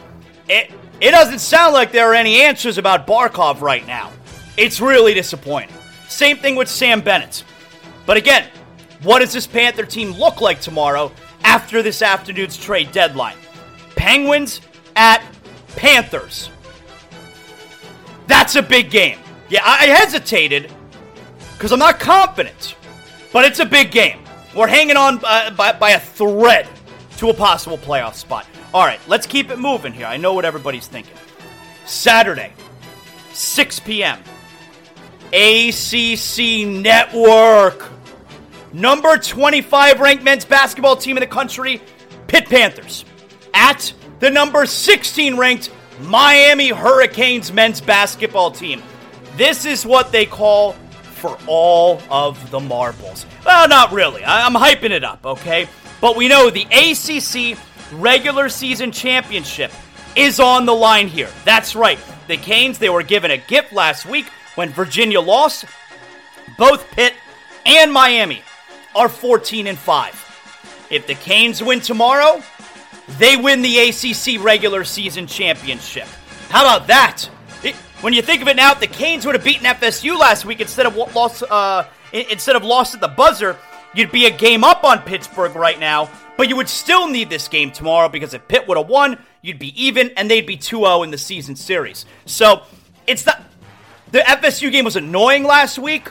It 0.48 0.70
it 1.00 1.10
doesn't 1.10 1.40
sound 1.40 1.74
like 1.74 1.92
there 1.92 2.10
are 2.10 2.14
any 2.14 2.42
answers 2.42 2.78
about 2.78 3.06
Barkov 3.06 3.60
right 3.60 3.86
now. 3.86 4.12
It's 4.56 4.80
really 4.80 5.14
disappointing. 5.14 5.74
Same 6.12 6.36
thing 6.36 6.56
with 6.56 6.68
Sam 6.68 7.00
Bennett. 7.00 7.42
But 8.04 8.16
again, 8.16 8.46
what 9.02 9.20
does 9.20 9.32
this 9.32 9.46
Panther 9.46 9.84
team 9.84 10.12
look 10.12 10.40
like 10.40 10.60
tomorrow 10.60 11.10
after 11.42 11.82
this 11.82 12.02
afternoon's 12.02 12.56
trade 12.56 12.92
deadline? 12.92 13.36
Penguins 13.96 14.60
at 14.94 15.24
Panthers. 15.74 16.50
That's 18.26 18.56
a 18.56 18.62
big 18.62 18.90
game. 18.90 19.18
Yeah, 19.48 19.62
I 19.64 19.86
hesitated 19.86 20.70
because 21.54 21.72
I'm 21.72 21.78
not 21.78 21.98
confident, 21.98 22.76
but 23.32 23.44
it's 23.44 23.58
a 23.60 23.66
big 23.66 23.90
game. 23.90 24.18
We're 24.54 24.68
hanging 24.68 24.96
on 24.96 25.20
uh, 25.24 25.50
by, 25.50 25.72
by 25.72 25.90
a 25.90 26.00
thread 26.00 26.68
to 27.16 27.30
a 27.30 27.34
possible 27.34 27.78
playoff 27.78 28.14
spot. 28.14 28.46
All 28.74 28.84
right, 28.84 29.00
let's 29.08 29.26
keep 29.26 29.50
it 29.50 29.58
moving 29.58 29.92
here. 29.92 30.06
I 30.06 30.18
know 30.18 30.34
what 30.34 30.44
everybody's 30.44 30.86
thinking. 30.86 31.16
Saturday, 31.86 32.52
6 33.32 33.80
p.m. 33.80 34.22
ACC 35.32 36.66
Network. 36.66 37.88
Number 38.72 39.16
25 39.16 40.00
ranked 40.00 40.24
men's 40.24 40.44
basketball 40.44 40.96
team 40.96 41.16
in 41.16 41.20
the 41.20 41.26
country, 41.26 41.80
Pitt 42.26 42.46
Panthers. 42.46 43.04
At 43.54 43.92
the 44.20 44.30
number 44.30 44.66
16 44.66 45.36
ranked 45.36 45.70
Miami 46.00 46.68
Hurricanes 46.68 47.52
men's 47.52 47.80
basketball 47.80 48.50
team. 48.50 48.82
This 49.36 49.64
is 49.64 49.86
what 49.86 50.12
they 50.12 50.26
call 50.26 50.72
for 50.72 51.38
all 51.46 52.02
of 52.10 52.50
the 52.50 52.60
marbles. 52.60 53.26
Well, 53.46 53.68
not 53.68 53.92
really. 53.92 54.24
I'm 54.24 54.54
hyping 54.54 54.90
it 54.90 55.04
up, 55.04 55.24
okay? 55.24 55.68
But 56.00 56.16
we 56.16 56.28
know 56.28 56.50
the 56.50 56.64
ACC 56.64 57.58
regular 57.92 58.48
season 58.48 58.90
championship 58.90 59.70
is 60.16 60.40
on 60.40 60.66
the 60.66 60.74
line 60.74 61.08
here. 61.08 61.30
That's 61.44 61.74
right. 61.74 61.98
The 62.26 62.36
Canes, 62.36 62.78
they 62.78 62.90
were 62.90 63.02
given 63.02 63.30
a 63.30 63.38
gift 63.38 63.72
last 63.72 64.04
week 64.06 64.26
when 64.54 64.70
Virginia 64.70 65.20
lost. 65.20 65.64
Both 66.58 66.90
Pitt 66.90 67.14
and 67.64 67.92
Miami 67.92 68.42
are 68.94 69.08
14 69.08 69.66
and 69.66 69.78
5. 69.78 70.86
If 70.90 71.06
the 71.06 71.14
Canes 71.14 71.62
win 71.62 71.80
tomorrow, 71.80 72.42
they 73.18 73.36
win 73.36 73.62
the 73.62 73.78
ACC 73.78 74.42
regular 74.42 74.84
season 74.84 75.26
championship. 75.26 76.06
How 76.48 76.62
about 76.62 76.86
that? 76.88 77.28
It, 77.62 77.74
when 78.02 78.12
you 78.12 78.22
think 78.22 78.42
of 78.42 78.48
it 78.48 78.56
now, 78.56 78.72
if 78.72 78.80
the 78.80 78.86
Canes 78.86 79.24
would 79.24 79.34
have 79.34 79.44
beaten 79.44 79.64
FSU 79.64 80.18
last 80.18 80.44
week 80.44 80.60
instead 80.60 80.86
of 80.86 80.96
lost, 81.14 81.42
uh, 81.44 81.84
instead 82.12 82.56
of 82.56 82.64
lost 82.64 82.94
at 82.94 83.00
the 83.00 83.08
buzzer, 83.08 83.56
you'd 83.94 84.12
be 84.12 84.26
a 84.26 84.30
game 84.30 84.64
up 84.64 84.84
on 84.84 84.98
Pittsburgh 85.00 85.54
right 85.54 85.78
now. 85.78 86.10
But 86.36 86.48
you 86.48 86.56
would 86.56 86.68
still 86.68 87.08
need 87.08 87.30
this 87.30 87.48
game 87.48 87.70
tomorrow 87.70 88.08
because 88.08 88.34
if 88.34 88.46
Pitt 88.48 88.66
would 88.66 88.76
have 88.76 88.88
won, 88.88 89.18
you'd 89.42 89.58
be 89.58 89.80
even, 89.82 90.10
and 90.16 90.30
they'd 90.30 90.46
be 90.46 90.56
2-0 90.56 91.04
in 91.04 91.10
the 91.10 91.18
season 91.18 91.56
series. 91.56 92.06
So 92.24 92.62
it's 93.06 93.24
not 93.26 93.42
the 94.12 94.18
FSU 94.18 94.70
game 94.70 94.84
was 94.84 94.96
annoying 94.96 95.42
last 95.42 95.78
week, 95.78 96.08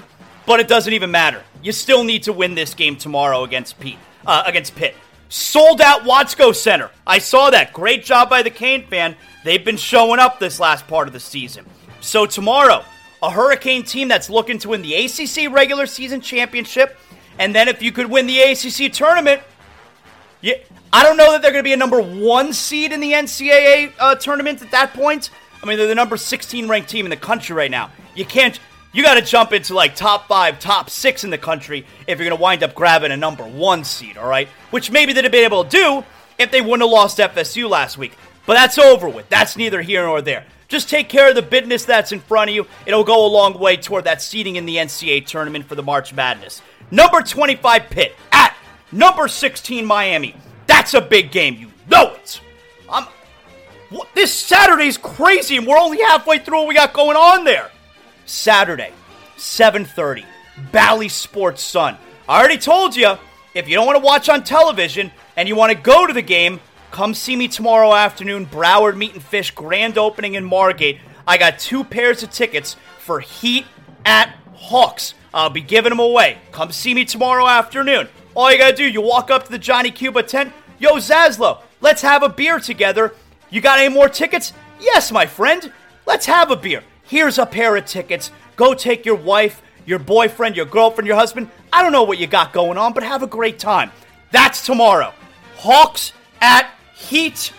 but 0.47 0.59
it 0.59 0.67
doesn't 0.67 0.91
even 0.91 1.11
matter. 1.11 1.43
You 1.61 1.71
still 1.71 2.03
need 2.03 2.23
to 2.23 2.33
win 2.33 2.55
this 2.55 2.73
game 2.73 2.95
tomorrow 2.95 3.43
against 3.43 3.79
Pete, 3.79 3.99
uh, 4.25 4.43
against 4.45 4.75
Pitt. 4.75 4.95
Sold 5.29 5.79
out 5.79 6.01
Watsco 6.01 6.53
Center. 6.53 6.89
I 7.05 7.19
saw 7.19 7.51
that. 7.51 7.71
Great 7.71 8.03
job 8.03 8.29
by 8.29 8.41
the 8.41 8.49
Cane 8.49 8.85
fan. 8.87 9.15
They've 9.43 9.63
been 9.63 9.77
showing 9.77 10.19
up 10.19 10.39
this 10.39 10.59
last 10.59 10.87
part 10.87 11.07
of 11.07 11.13
the 11.13 11.19
season. 11.19 11.65
So 12.01 12.25
tomorrow, 12.25 12.83
a 13.21 13.29
Hurricane 13.29 13.83
team 13.83 14.07
that's 14.07 14.29
looking 14.29 14.57
to 14.59 14.69
win 14.69 14.81
the 14.81 14.95
ACC 14.95 15.53
regular 15.53 15.85
season 15.85 16.21
championship, 16.21 16.97
and 17.37 17.53
then 17.53 17.67
if 17.67 17.83
you 17.83 17.91
could 17.91 18.07
win 18.07 18.25
the 18.25 18.41
ACC 18.41 18.91
tournament, 18.91 19.41
yeah, 20.41 20.55
I 20.91 21.03
don't 21.03 21.17
know 21.17 21.31
that 21.31 21.43
they're 21.43 21.51
going 21.51 21.63
to 21.63 21.67
be 21.67 21.73
a 21.73 21.77
number 21.77 22.01
one 22.01 22.51
seed 22.51 22.91
in 22.91 22.99
the 22.99 23.11
NCAA 23.11 23.93
uh, 23.99 24.15
tournament 24.15 24.63
at 24.63 24.71
that 24.71 24.93
point. 24.93 25.29
I 25.61 25.65
mean, 25.65 25.77
they're 25.77 25.87
the 25.87 25.95
number 25.95 26.17
16 26.17 26.67
ranked 26.67 26.89
team 26.89 27.05
in 27.05 27.09
the 27.09 27.17
country 27.17 27.55
right 27.55 27.71
now. 27.71 27.91
You 28.15 28.25
can't 28.25 28.59
you 28.93 29.03
got 29.03 29.13
to 29.13 29.21
jump 29.21 29.53
into 29.53 29.73
like 29.73 29.95
top 29.95 30.27
five, 30.27 30.59
top 30.59 30.89
six 30.89 31.23
in 31.23 31.29
the 31.29 31.37
country 31.37 31.85
if 32.07 32.19
you're 32.19 32.27
going 32.27 32.37
to 32.37 32.41
wind 32.41 32.61
up 32.61 32.75
grabbing 32.75 33.11
a 33.11 33.17
number 33.17 33.45
one 33.45 33.83
seed, 33.83 34.17
all 34.17 34.27
right? 34.27 34.49
Which 34.71 34.91
maybe 34.91 35.13
they'd 35.13 35.23
have 35.23 35.31
been 35.31 35.45
able 35.45 35.63
to 35.63 35.69
do 35.69 36.03
if 36.37 36.51
they 36.51 36.59
wouldn't 36.59 36.81
have 36.81 36.91
lost 36.91 37.17
FSU 37.17 37.69
last 37.69 37.97
week. 37.97 38.17
But 38.45 38.55
that's 38.55 38.77
over 38.77 39.07
with. 39.07 39.29
That's 39.29 39.55
neither 39.55 39.81
here 39.81 40.05
nor 40.05 40.21
there. 40.21 40.45
Just 40.67 40.89
take 40.89 41.09
care 41.09 41.29
of 41.29 41.35
the 41.35 41.41
business 41.41 41.85
that's 41.85 42.11
in 42.11 42.19
front 42.19 42.49
of 42.49 42.55
you. 42.55 42.67
It'll 42.85 43.03
go 43.03 43.25
a 43.25 43.27
long 43.27 43.57
way 43.57 43.77
toward 43.77 44.05
that 44.05 44.21
seeding 44.21 44.55
in 44.55 44.65
the 44.65 44.77
NCAA 44.77 45.25
tournament 45.25 45.65
for 45.65 45.75
the 45.75 45.83
March 45.83 46.13
Madness. 46.13 46.61
Number 46.89 47.21
25 47.21 47.89
Pitt 47.89 48.15
at 48.31 48.55
number 48.91 49.27
16 49.27 49.85
Miami. 49.85 50.35
That's 50.67 50.93
a 50.93 51.01
big 51.01 51.31
game. 51.31 51.55
You 51.55 51.71
know 51.89 52.15
it. 52.15 52.41
What, 53.91 54.07
this 54.15 54.33
Saturday's 54.33 54.97
crazy, 54.97 55.57
and 55.57 55.67
we're 55.67 55.77
only 55.77 56.01
halfway 56.01 56.39
through 56.39 56.59
what 56.59 56.67
we 56.69 56.73
got 56.73 56.93
going 56.93 57.17
on 57.17 57.43
there. 57.43 57.69
Saturday, 58.25 58.93
7:30, 59.35 60.23
Bally 60.71 61.09
Sports 61.09 61.61
Sun. 61.61 61.97
I 62.27 62.39
already 62.39 62.57
told 62.57 62.95
you, 62.95 63.17
if 63.53 63.67
you 63.67 63.75
don't 63.75 63.85
want 63.85 63.97
to 63.97 64.03
watch 64.03 64.29
on 64.29 64.45
television 64.45 65.11
and 65.35 65.49
you 65.49 65.57
want 65.57 65.73
to 65.73 65.77
go 65.77 66.07
to 66.07 66.13
the 66.13 66.21
game, 66.21 66.61
come 66.91 67.13
see 67.13 67.35
me 67.35 67.49
tomorrow 67.49 67.93
afternoon, 67.93 68.45
Broward 68.45 68.95
Meat 68.95 69.13
and 69.13 69.21
Fish 69.21 69.51
grand 69.51 69.97
opening 69.97 70.35
in 70.35 70.45
Margate. 70.45 70.99
I 71.27 71.37
got 71.37 71.59
two 71.59 71.83
pairs 71.83 72.23
of 72.23 72.31
tickets 72.31 72.77
for 72.99 73.19
Heat 73.19 73.65
at 74.05 74.33
Hawks. 74.53 75.15
I'll 75.33 75.49
be 75.49 75.59
giving 75.59 75.89
them 75.89 75.99
away. 75.99 76.37
Come 76.53 76.71
see 76.71 76.93
me 76.93 77.03
tomorrow 77.03 77.45
afternoon. 77.45 78.07
All 78.35 78.49
you 78.49 78.57
gotta 78.57 78.73
do, 78.73 78.85
you 78.85 79.01
walk 79.01 79.29
up 79.29 79.43
to 79.45 79.51
the 79.51 79.59
Johnny 79.59 79.91
Cuba 79.91 80.23
tent. 80.23 80.53
Yo, 80.79 80.95
Zaslow, 80.95 81.59
let's 81.81 82.01
have 82.01 82.23
a 82.23 82.29
beer 82.29 82.57
together. 82.57 83.13
You 83.51 83.61
got 83.61 83.79
any 83.79 83.93
more 83.93 84.09
tickets? 84.09 84.53
Yes, 84.79 85.11
my 85.11 85.27
friend. 85.27 85.71
Let's 86.07 86.25
have 86.25 86.49
a 86.49 86.55
beer. 86.55 86.83
Here's 87.03 87.37
a 87.37 87.45
pair 87.45 87.75
of 87.75 87.85
tickets. 87.85 88.31
Go 88.55 88.73
take 88.73 89.05
your 89.05 89.15
wife, 89.15 89.61
your 89.85 89.99
boyfriend, 89.99 90.55
your 90.55 90.65
girlfriend, 90.65 91.05
your 91.05 91.17
husband. 91.17 91.51
I 91.71 91.83
don't 91.83 91.91
know 91.91 92.03
what 92.03 92.17
you 92.17 92.27
got 92.27 92.53
going 92.53 92.77
on, 92.77 92.93
but 92.93 93.03
have 93.03 93.21
a 93.21 93.27
great 93.27 93.59
time. 93.59 93.91
That's 94.31 94.65
tomorrow. 94.65 95.13
Hawks 95.57 96.13
at 96.39 96.71
Heat. 96.95 97.51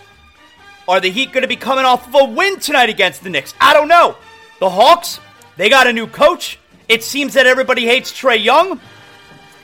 Are 0.88 0.98
the 0.98 1.10
Heat 1.10 1.32
going 1.32 1.42
to 1.42 1.48
be 1.48 1.56
coming 1.56 1.84
off 1.84 2.08
of 2.08 2.14
a 2.14 2.24
win 2.24 2.58
tonight 2.58 2.88
against 2.88 3.22
the 3.22 3.30
Knicks? 3.30 3.54
I 3.60 3.74
don't 3.74 3.88
know. 3.88 4.16
The 4.58 4.70
Hawks, 4.70 5.20
they 5.56 5.68
got 5.68 5.86
a 5.86 5.92
new 5.92 6.06
coach. 6.06 6.58
It 6.88 7.04
seems 7.04 7.34
that 7.34 7.46
everybody 7.46 7.86
hates 7.86 8.12
Trae 8.12 8.42
Young. 8.42 8.80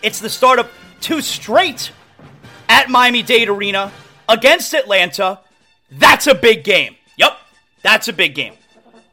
It's 0.03 0.21
the 0.21 0.31
start 0.31 0.59
of 0.59 0.71
two 1.01 1.21
straight 1.23 1.91
at 2.69 2.91
Miami 2.91 3.23
Dade 3.23 3.49
Arena 3.49 3.91
against 4.29 4.75
Atlanta. 4.75 5.41
That's 5.91 6.27
a 6.27 6.35
big 6.35 6.65
game. 6.65 6.97
Yep, 7.17 7.39
that's 7.83 8.09
a 8.09 8.13
big 8.13 8.35
game. 8.35 8.55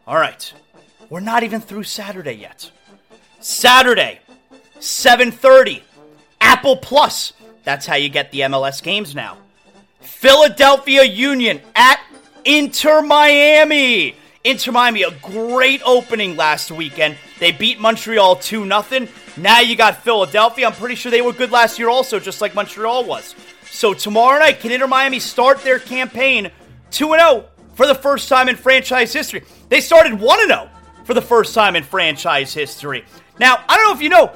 All 0.08 0.18
right. 0.18 0.54
We're 1.10 1.20
not 1.20 1.44
even 1.44 1.62
through 1.62 1.84
Saturday 1.84 2.34
yet. 2.34 2.72
Saturday, 3.40 4.20
7:30, 4.80 5.82
Apple 6.42 6.78
Plus. 6.78 7.34
That's 7.64 7.86
how 7.86 7.96
you 7.96 8.10
get 8.10 8.32
the 8.32 8.42
MLS 8.42 8.82
games 8.82 9.16
now. 9.16 9.38
Philadelphia 10.02 11.04
Union 11.04 11.62
at 11.76 12.00
Inter 12.44 13.02
Miami. 13.02 14.16
Inter 14.44 14.72
Miami, 14.72 15.04
a 15.04 15.12
great 15.12 15.82
opening 15.86 16.36
last 16.36 16.72
weekend. 16.72 17.18
They 17.40 17.52
beat 17.52 17.80
Montreal 17.80 18.36
2 18.36 18.68
0. 18.68 19.08
Now 19.38 19.60
you 19.60 19.76
got 19.76 20.04
Philadelphia. 20.04 20.68
I'm 20.68 20.74
pretty 20.74 20.96
sure 20.96 21.12
they 21.12 21.22
were 21.22 21.34
good 21.34 21.52
last 21.52 21.80
year 21.80 21.90
also, 21.90 22.20
just 22.20 22.42
like 22.42 22.54
Montreal 22.54 23.06
was. 23.06 23.36
So 23.72 23.94
tomorrow 23.94 24.40
night, 24.40 24.60
can 24.60 24.72
Inter 24.72 24.88
Miami 24.88 25.20
start 25.20 25.64
their 25.64 25.80
campaign 25.80 26.52
2 26.92 27.10
0 27.10 27.46
for 27.74 27.88
the 27.88 27.96
first 27.96 28.30
time 28.30 28.50
in 28.50 28.56
franchise 28.56 29.14
history? 29.14 29.44
They 29.70 29.82
started 29.82 30.20
1 30.20 30.48
0 30.48 30.70
for 31.04 31.14
the 31.14 31.22
first 31.22 31.54
time 31.54 31.76
in 31.76 31.84
franchise 31.84 32.54
history. 32.54 33.06
Now, 33.40 33.64
I 33.68 33.76
don't 33.76 33.86
know 33.86 33.94
if 33.94 34.02
you 34.02 34.10
know, 34.10 34.32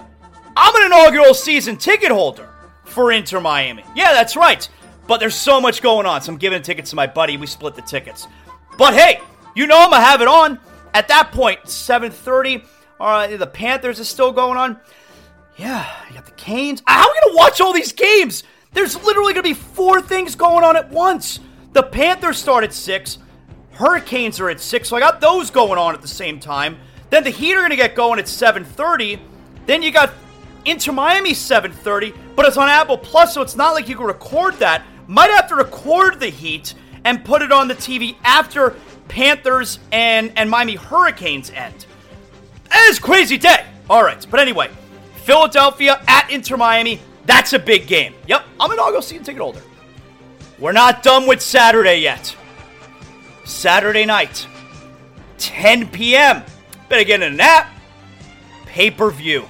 I'm 0.55 0.75
an 0.75 0.85
inaugural 0.87 1.33
season 1.33 1.77
ticket 1.77 2.11
holder 2.11 2.49
for 2.83 3.11
Inter 3.11 3.39
Miami. 3.39 3.83
Yeah, 3.95 4.13
that's 4.13 4.35
right. 4.35 4.67
But 5.07 5.19
there's 5.19 5.35
so 5.35 5.59
much 5.59 5.81
going 5.81 6.05
on, 6.05 6.21
so 6.21 6.31
I'm 6.31 6.37
giving 6.37 6.61
tickets 6.61 6.91
to 6.91 6.95
my 6.95 7.07
buddy. 7.07 7.37
We 7.37 7.47
split 7.47 7.75
the 7.75 7.81
tickets. 7.81 8.27
But 8.77 8.93
hey, 8.93 9.19
you 9.55 9.67
know 9.67 9.79
I'm 9.79 9.89
gonna 9.89 10.03
have 10.03 10.21
it 10.21 10.27
on. 10.27 10.59
At 10.93 11.07
that 11.07 11.31
point, 11.31 11.67
7:30. 11.67 12.63
All 12.99 13.09
right, 13.09 13.37
the 13.37 13.47
Panthers 13.47 13.99
is 13.99 14.09
still 14.09 14.31
going 14.31 14.57
on. 14.57 14.79
Yeah, 15.57 15.85
you 16.07 16.15
got 16.15 16.25
the 16.25 16.31
Canes. 16.33 16.81
How 16.85 17.01
are 17.01 17.07
we 17.07 17.19
gonna 17.25 17.37
watch 17.37 17.59
all 17.59 17.73
these 17.73 17.91
games? 17.91 18.43
There's 18.73 18.95
literally 19.03 19.33
gonna 19.33 19.43
be 19.43 19.53
four 19.53 20.01
things 20.01 20.35
going 20.35 20.63
on 20.63 20.75
at 20.77 20.89
once. 20.89 21.39
The 21.73 21.83
Panthers 21.83 22.37
start 22.37 22.63
at 22.63 22.73
six. 22.73 23.19
Hurricanes 23.79 24.41
are 24.41 24.49
at 24.49 24.59
6, 24.59 24.89
so 24.89 24.97
I 24.97 24.99
got 24.99 25.21
those 25.21 25.49
going 25.49 25.79
on 25.79 25.95
at 25.95 26.01
the 26.01 26.07
same 26.07 26.37
time. 26.37 26.77
Then 27.11 27.23
the 27.23 27.29
Heat 27.29 27.53
are 27.53 27.59
going 27.59 27.69
to 27.69 27.77
get 27.77 27.95
going 27.95 28.19
at 28.19 28.25
7.30. 28.25 29.17
Then 29.67 29.81
you 29.81 29.89
got 29.91 30.13
Inter 30.65 30.91
Miami 30.91 31.31
7.30, 31.31 32.13
but 32.35 32.45
it's 32.45 32.57
on 32.57 32.67
Apple 32.67 32.97
Plus, 32.97 33.33
so 33.33 33.41
it's 33.41 33.55
not 33.55 33.73
like 33.73 33.87
you 33.87 33.95
can 33.95 34.05
record 34.05 34.55
that. 34.55 34.83
Might 35.07 35.31
have 35.31 35.47
to 35.47 35.55
record 35.55 36.19
the 36.19 36.27
Heat 36.27 36.73
and 37.05 37.23
put 37.23 37.41
it 37.41 37.53
on 37.53 37.69
the 37.69 37.73
TV 37.73 38.17
after 38.25 38.75
Panthers 39.07 39.79
and, 39.93 40.33
and 40.35 40.49
Miami 40.49 40.75
Hurricanes 40.75 41.49
end. 41.51 41.85
That 42.69 42.85
is 42.89 42.99
crazy 42.99 43.37
day. 43.37 43.65
All 43.89 44.03
right, 44.03 44.27
but 44.29 44.41
anyway, 44.41 44.69
Philadelphia 45.23 46.03
at 46.05 46.29
Inter 46.29 46.57
Miami. 46.57 46.99
That's 47.25 47.53
a 47.53 47.59
big 47.59 47.87
game. 47.87 48.13
Yep, 48.27 48.43
I'm 48.59 48.71
an 48.71 48.77
and 48.79 49.25
take 49.25 49.37
it 49.37 49.37
holder. 49.37 49.61
We're 50.59 50.73
not 50.73 51.03
done 51.03 51.25
with 51.25 51.41
Saturday 51.41 51.99
yet. 52.01 52.35
Saturday 53.45 54.05
night, 54.05 54.45
10 55.37 55.87
p.m. 55.87 56.43
Better 56.89 57.03
get 57.05 57.21
in 57.21 57.33
a 57.33 57.35
nap. 57.35 57.69
Pay 58.65 58.91
per 58.91 59.09
view. 59.09 59.45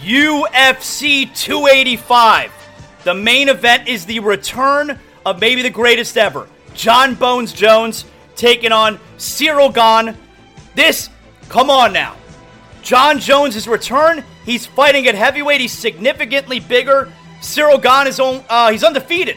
UFC 0.00 1.32
285. 1.36 2.50
The 3.04 3.14
main 3.14 3.48
event 3.48 3.88
is 3.88 4.06
the 4.06 4.20
return 4.20 4.98
of 5.26 5.40
maybe 5.40 5.62
the 5.62 5.70
greatest 5.70 6.16
ever. 6.16 6.48
Jon 6.74 7.14
Bones 7.14 7.52
Jones 7.52 8.06
taking 8.36 8.72
on 8.72 8.98
Cyril 9.18 9.68
Gane. 9.68 10.16
This, 10.74 11.10
come 11.50 11.68
on 11.68 11.92
now. 11.92 12.16
Jon 12.82 13.18
Jones 13.18 13.68
return. 13.68 14.24
He's 14.46 14.64
fighting 14.64 15.06
at 15.06 15.14
heavyweight. 15.14 15.60
He's 15.60 15.72
significantly 15.72 16.58
bigger. 16.58 17.12
Cyril 17.42 17.78
Gane 17.78 18.06
is 18.06 18.18
on, 18.18 18.42
uh, 18.48 18.70
he's 18.70 18.82
undefeated. 18.82 19.36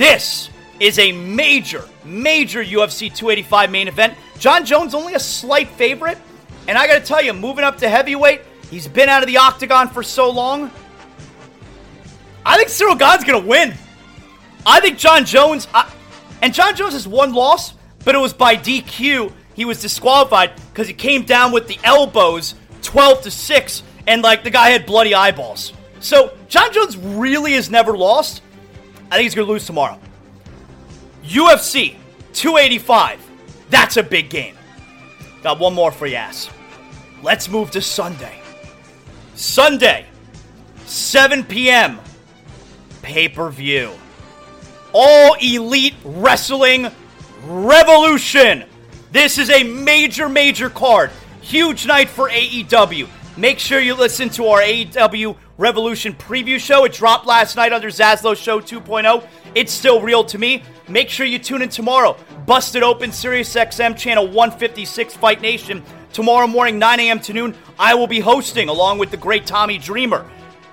This 0.00 0.48
is 0.80 0.98
a 0.98 1.12
major, 1.12 1.86
major 2.06 2.64
UFC 2.64 3.14
285 3.14 3.70
main 3.70 3.86
event. 3.86 4.14
Jon 4.38 4.64
Jones 4.64 4.94
only 4.94 5.12
a 5.12 5.20
slight 5.20 5.68
favorite, 5.68 6.16
and 6.66 6.78
I 6.78 6.86
got 6.86 7.00
to 7.00 7.04
tell 7.04 7.22
you, 7.22 7.34
moving 7.34 7.64
up 7.64 7.76
to 7.80 7.88
heavyweight, 7.90 8.40
he's 8.70 8.88
been 8.88 9.10
out 9.10 9.22
of 9.22 9.26
the 9.26 9.36
octagon 9.36 9.88
for 9.88 10.02
so 10.02 10.30
long. 10.30 10.70
I 12.46 12.56
think 12.56 12.70
Cyril 12.70 12.94
Gane's 12.94 13.24
gonna 13.24 13.46
win. 13.46 13.74
I 14.64 14.80
think 14.80 14.96
Jon 14.96 15.26
Jones, 15.26 15.68
I, 15.74 15.92
and 16.40 16.54
Jon 16.54 16.74
Jones 16.74 16.94
has 16.94 17.06
one 17.06 17.34
loss, 17.34 17.74
but 18.02 18.14
it 18.14 18.18
was 18.18 18.32
by 18.32 18.56
DQ. 18.56 19.30
He 19.52 19.66
was 19.66 19.82
disqualified 19.82 20.52
because 20.72 20.88
he 20.88 20.94
came 20.94 21.24
down 21.24 21.52
with 21.52 21.68
the 21.68 21.78
elbows, 21.84 22.54
12 22.80 23.20
to 23.24 23.30
six, 23.30 23.82
and 24.06 24.22
like 24.22 24.44
the 24.44 24.50
guy 24.50 24.70
had 24.70 24.86
bloody 24.86 25.14
eyeballs. 25.14 25.74
So 25.98 26.34
John 26.48 26.72
Jones 26.72 26.96
really 26.96 27.52
has 27.52 27.68
never 27.68 27.98
lost. 27.98 28.40
I 29.10 29.16
think 29.16 29.24
he's 29.24 29.34
gonna 29.34 29.48
lose 29.48 29.66
tomorrow. 29.66 29.98
UFC 31.24 31.96
285. 32.32 33.20
That's 33.70 33.96
a 33.96 34.02
big 34.02 34.30
game. 34.30 34.56
Got 35.42 35.58
one 35.58 35.74
more 35.74 35.90
for 35.90 36.06
you 36.06 36.16
ass. 36.16 36.50
Let's 37.22 37.48
move 37.48 37.70
to 37.72 37.82
Sunday. 37.82 38.40
Sunday, 39.34 40.06
7 40.86 41.44
p.m. 41.44 41.98
Pay 43.02 43.28
per 43.28 43.50
view. 43.50 43.92
All 44.92 45.34
Elite 45.40 45.94
Wrestling 46.04 46.88
Revolution. 47.44 48.64
This 49.12 49.38
is 49.38 49.50
a 49.50 49.62
major, 49.62 50.28
major 50.28 50.70
card. 50.70 51.10
Huge 51.40 51.86
night 51.86 52.08
for 52.08 52.28
AEW. 52.28 53.08
Make 53.36 53.58
sure 53.58 53.80
you 53.80 53.94
listen 53.94 54.28
to 54.30 54.46
our 54.46 54.60
AEW 54.60 55.36
Revolution 55.60 56.14
preview 56.14 56.58
show. 56.58 56.86
It 56.86 56.94
dropped 56.94 57.26
last 57.26 57.54
night 57.54 57.70
under 57.70 57.88
Zaslow 57.88 58.34
Show 58.34 58.62
2.0. 58.62 59.28
It's 59.54 59.70
still 59.70 60.00
real 60.00 60.24
to 60.24 60.38
me. 60.38 60.62
Make 60.88 61.10
sure 61.10 61.26
you 61.26 61.38
tune 61.38 61.60
in 61.60 61.68
tomorrow. 61.68 62.16
Busted 62.46 62.82
Open 62.82 63.12
Sirius 63.12 63.54
XM 63.54 63.94
channel 63.94 64.26
156 64.26 65.14
Fight 65.18 65.42
Nation. 65.42 65.84
Tomorrow 66.14 66.46
morning, 66.46 66.78
9 66.78 67.00
a.m. 67.00 67.20
to 67.20 67.34
noon, 67.34 67.54
I 67.78 67.94
will 67.94 68.06
be 68.06 68.20
hosting 68.20 68.70
along 68.70 69.00
with 69.00 69.10
the 69.10 69.18
great 69.18 69.44
Tommy 69.44 69.76
Dreamer. 69.76 70.24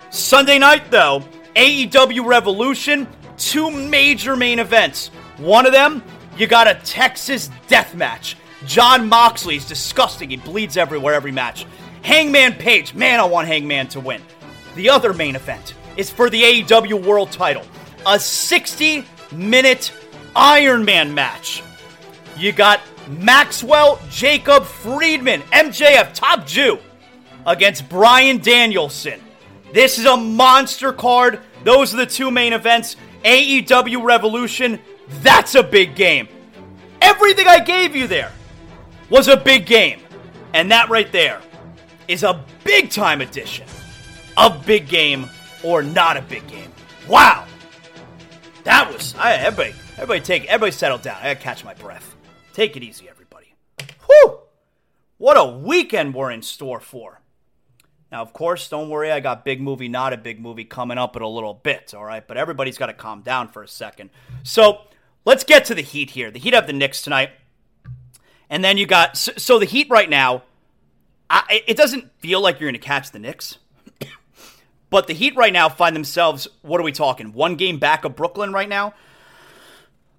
Sunday 0.09 0.57
night, 0.57 0.89
though, 0.89 1.21
AEW 1.57 2.25
Revolution, 2.25 3.09
two 3.35 3.69
major 3.69 4.37
main 4.37 4.57
events. 4.57 5.09
One 5.35 5.65
of 5.65 5.73
them, 5.73 6.01
you 6.37 6.47
got 6.47 6.65
a 6.65 6.75
Texas 6.85 7.49
death 7.67 7.93
match. 7.93 8.37
Jon 8.65 9.09
Moxley 9.09 9.57
is 9.57 9.65
disgusting. 9.65 10.29
He 10.29 10.37
bleeds 10.37 10.77
everywhere 10.77 11.13
every 11.13 11.33
match. 11.33 11.65
Hangman 12.03 12.53
Page, 12.53 12.93
man, 12.93 13.19
I 13.19 13.25
want 13.25 13.49
Hangman 13.49 13.89
to 13.89 13.99
win. 13.99 14.21
The 14.75 14.89
other 14.89 15.13
main 15.13 15.35
event 15.35 15.73
is 15.95 16.09
for 16.09 16.29
the 16.29 16.41
AEW 16.41 17.05
World 17.05 17.31
title. 17.31 17.63
A 18.05 18.19
60 18.19 19.03
minute 19.31 19.91
Iron 20.35 20.85
Man 20.85 21.13
match. 21.13 21.63
You 22.37 22.51
got 22.51 22.79
Maxwell 23.09 23.99
Jacob 24.09 24.63
Friedman, 24.63 25.41
MJF, 25.53 26.13
top 26.13 26.45
Jew, 26.45 26.77
against 27.45 27.89
Bryan 27.89 28.37
Danielson. 28.37 29.19
This 29.73 29.97
is 29.97 30.05
a 30.05 30.15
monster 30.15 30.93
card. 30.93 31.39
Those 31.63 31.93
are 31.93 31.97
the 31.97 32.05
two 32.05 32.29
main 32.29 32.53
events. 32.53 32.95
AEW 33.23 34.03
Revolution, 34.03 34.79
that's 35.21 35.55
a 35.55 35.63
big 35.63 35.95
game. 35.95 36.27
Everything 37.01 37.47
I 37.47 37.59
gave 37.59 37.95
you 37.95 38.07
there 38.07 38.31
was 39.09 39.27
a 39.27 39.37
big 39.37 39.65
game. 39.65 40.01
And 40.53 40.71
that 40.71 40.89
right 40.89 41.11
there 41.11 41.41
is 42.07 42.23
a 42.23 42.43
big 42.63 42.89
time 42.89 43.21
edition 43.21 43.67
of 44.37 44.65
big 44.65 44.87
game 44.87 45.29
or 45.63 45.83
not 45.83 46.15
a 46.15 46.21
big 46.21 46.47
game. 46.47 46.71
Wow. 47.09 47.45
That 48.63 48.91
was 48.91 49.15
I, 49.15 49.33
everybody 49.33 49.73
everybody 49.95 50.21
take 50.21 50.45
everybody 50.45 50.71
settle 50.71 50.97
down. 50.97 51.17
I 51.19 51.33
gotta 51.33 51.35
catch 51.35 51.65
my 51.65 51.73
breath. 51.73 52.15
Take 52.53 52.77
it 52.77 52.83
easy, 52.83 53.09
everybody. 53.09 53.53
Whew! 54.07 54.39
What 55.17 55.37
a 55.37 55.45
weekend 55.45 56.13
we're 56.13 56.31
in 56.31 56.41
store 56.41 56.79
for. 56.79 57.21
Now, 58.11 58.21
of 58.21 58.31
course, 58.31 58.69
don't 58.69 58.89
worry, 58.89 59.11
I 59.11 59.19
got 59.19 59.43
big 59.43 59.59
movie, 59.61 59.89
not 59.89 60.13
a 60.13 60.17
big 60.17 60.39
movie 60.39 60.63
coming 60.63 60.97
up 60.97 61.15
in 61.15 61.21
a 61.21 61.27
little 61.27 61.53
bit, 61.53 61.93
all 61.93 62.05
right? 62.05 62.25
But 62.25 62.37
everybody's 62.37 62.77
got 62.77 62.85
to 62.85 62.93
calm 62.93 63.21
down 63.21 63.49
for 63.49 63.63
a 63.63 63.67
second. 63.67 64.11
So 64.43 64.81
let's 65.25 65.43
get 65.43 65.65
to 65.65 65.75
the 65.75 65.81
Heat 65.81 66.11
here. 66.11 66.31
The 66.31 66.39
Heat 66.39 66.53
have 66.53 66.67
the 66.67 66.73
Knicks 66.73 67.01
tonight. 67.01 67.31
And 68.49 68.63
then 68.63 68.77
you 68.77 68.85
got, 68.85 69.17
so, 69.17 69.33
so 69.35 69.59
the 69.59 69.65
Heat 69.65 69.87
right 69.89 70.09
now, 70.09 70.43
I, 71.29 71.63
it 71.67 71.75
doesn't 71.75 72.09
feel 72.19 72.39
like 72.39 72.61
you're 72.61 72.69
going 72.69 72.79
to 72.79 72.85
catch 72.87 73.11
the 73.11 73.19
Knicks. 73.19 73.57
But 74.89 75.07
the 75.07 75.13
Heat 75.13 75.35
right 75.35 75.51
now 75.51 75.69
find 75.69 75.95
themselves, 75.95 76.47
what 76.61 76.79
are 76.79 76.83
we 76.83 76.91
talking? 76.91 77.33
One 77.33 77.55
game 77.55 77.79
back 77.79 78.05
of 78.05 78.15
Brooklyn 78.15 78.53
right 78.53 78.69
now? 78.69 78.93